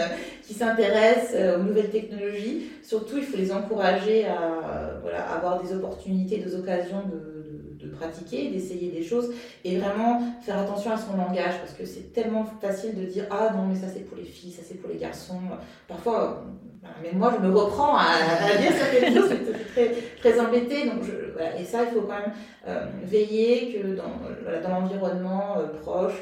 qui 0.43 0.53
s'intéressent 0.53 1.57
aux 1.57 1.63
nouvelles 1.63 1.89
technologies, 1.89 2.67
surtout 2.83 3.17
il 3.17 3.23
faut 3.23 3.37
les 3.37 3.51
encourager 3.51 4.25
à 4.25 5.35
avoir 5.35 5.61
des 5.61 5.73
opportunités, 5.73 6.37
des 6.37 6.55
occasions 6.55 7.03
de 7.11 7.39
de 7.79 7.87
pratiquer, 7.87 8.49
d'essayer 8.49 8.91
des 8.91 9.03
choses 9.03 9.31
et 9.63 9.77
vraiment 9.77 10.21
faire 10.41 10.59
attention 10.59 10.91
à 10.91 10.97
son 10.97 11.15
langage 11.15 11.59
parce 11.59 11.73
que 11.73 11.85
c'est 11.85 12.11
tellement 12.13 12.43
facile 12.61 12.95
de 12.95 13.05
dire 13.05 13.25
ah 13.31 13.53
non 13.55 13.67
mais 13.67 13.75
ça 13.75 13.87
c'est 13.91 14.01
pour 14.01 14.17
les 14.17 14.25
filles, 14.25 14.51
ça 14.51 14.61
c'est 14.67 14.75
pour 14.75 14.89
les 14.89 14.97
garçons. 14.97 15.39
Parfois, 15.87 16.43
euh, 16.45 16.68
mais 17.01 17.11
moi 17.13 17.33
je 17.35 17.45
me 17.45 17.53
reprends 17.53 17.97
à, 17.97 18.57
dire 18.59 18.71
certaines 18.71 19.15
choses, 19.15 19.29
très, 19.73 19.91
très 20.19 20.39
embêté. 20.39 20.85
Donc 20.85 21.03
Et 21.57 21.63
ça, 21.63 21.83
il 21.83 21.93
faut 21.93 22.01
quand 22.01 22.19
même 22.19 22.33
euh, 22.67 22.85
veiller 23.03 23.73
que 23.73 23.95
dans, 23.95 24.69
l'environnement 24.69 25.57
euh, 25.57 25.79
proche, 25.81 26.21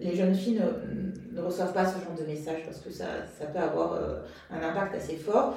les 0.00 0.14
jeunes 0.14 0.34
filles 0.34 0.60
ne, 0.60 1.40
ne, 1.40 1.46
reçoivent 1.46 1.72
pas 1.72 1.86
ce 1.86 1.94
genre 1.94 2.14
de 2.18 2.26
message 2.26 2.62
parce 2.64 2.80
que 2.80 2.90
ça, 2.90 3.06
ça 3.38 3.46
peut 3.46 3.58
avoir 3.58 3.98
un 4.50 4.68
impact 4.68 4.96
assez 4.96 5.16
fort. 5.16 5.54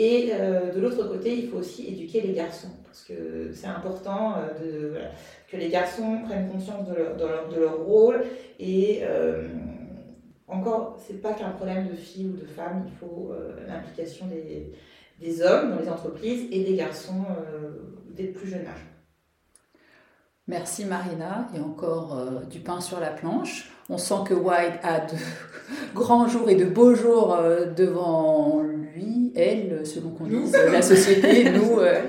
Et 0.00 0.30
euh, 0.32 0.72
de 0.72 0.80
l'autre 0.80 1.08
côté, 1.08 1.34
il 1.34 1.48
faut 1.48 1.56
aussi 1.56 1.88
éduquer 1.88 2.20
les 2.20 2.32
garçons, 2.32 2.68
parce 2.84 3.02
que 3.02 3.50
c'est 3.52 3.66
important 3.66 4.34
euh, 4.36 4.92
de, 4.92 4.94
que 5.50 5.56
les 5.56 5.68
garçons 5.68 6.20
prennent 6.24 6.48
conscience 6.48 6.86
de 6.88 6.94
leur, 6.94 7.48
de 7.48 7.60
leur, 7.60 7.78
rôle. 7.78 8.22
Et 8.60 9.00
euh, 9.02 9.48
encore, 10.48 10.98
c'est 11.06 11.20
pas 11.20 11.32
qu'un 11.34 11.50
problème 11.50 11.88
de 11.88 11.94
filles 11.94 12.26
ou 12.26 12.36
de 12.36 12.46
femmes, 12.46 12.84
il 12.86 12.92
faut 12.98 13.32
l'implication 13.66 14.26
des, 14.26 14.72
des, 15.20 15.42
hommes 15.42 15.70
dans 15.70 15.80
les 15.80 15.88
entreprises 15.88 16.48
et 16.50 16.64
des 16.64 16.74
garçons 16.74 17.24
dès 18.16 18.24
le 18.24 18.32
plus 18.32 18.48
jeune 18.48 18.66
âge. 18.66 18.86
Merci 20.46 20.86
Marina, 20.86 21.48
et 21.54 21.60
encore 21.60 22.42
du 22.48 22.60
pain 22.60 22.80
sur 22.80 22.98
la 22.98 23.10
planche. 23.10 23.70
On 23.90 23.98
sent 23.98 24.24
que 24.26 24.34
White 24.34 24.80
a 24.82 25.00
de 25.00 25.16
grands 25.94 26.28
jours 26.28 26.48
et 26.48 26.54
de 26.54 26.64
beaux 26.64 26.94
jours 26.94 27.38
devant 27.76 28.62
lui, 28.62 29.32
elle, 29.34 29.86
selon 29.86 30.10
qu'on 30.10 30.24
dise, 30.24 30.52
la 30.52 30.82
société, 30.82 31.50
nous. 31.52 31.78
Euh. 31.78 32.02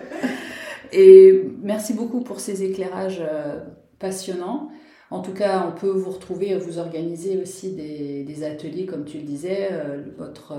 Et 0.92 1.44
merci 1.62 1.94
beaucoup 1.94 2.22
pour 2.22 2.40
ces 2.40 2.64
éclairages 2.64 3.22
euh, 3.22 3.60
passionnants. 4.00 4.70
En 5.12 5.22
tout 5.22 5.34
cas, 5.34 5.66
on 5.68 5.78
peut 5.78 5.89
vous 5.89 6.12
retrouver, 6.12 6.55
vous 6.57 6.78
organiser 6.78 7.41
aussi 7.41 7.72
des, 7.72 8.43
ateliers, 8.43 8.86
comme 8.86 9.05
tu 9.05 9.18
le 9.18 9.24
disais. 9.24 9.70
Euh, 9.72 10.03
votre 10.18 10.53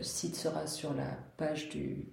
site 0.00 0.36
sera 0.36 0.66
sur 0.66 0.94
la 0.94 1.06
page 1.36 1.68
du, 1.68 2.06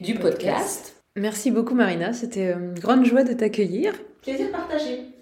du 0.00 0.14
podcast. 0.14 1.02
Merci 1.16 1.50
beaucoup, 1.50 1.74
Marina. 1.74 2.12
C'était 2.12 2.52
une 2.52 2.78
grande 2.78 3.04
joie 3.04 3.24
de 3.24 3.32
t'accueillir. 3.32 3.94
Plaisir 4.22 4.50
partagé. 4.50 5.16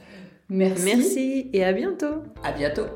Merci. 0.48 0.84
Merci 0.84 1.50
et 1.52 1.64
à 1.64 1.72
bientôt. 1.72 2.22
À 2.42 2.52
bientôt. 2.52 2.86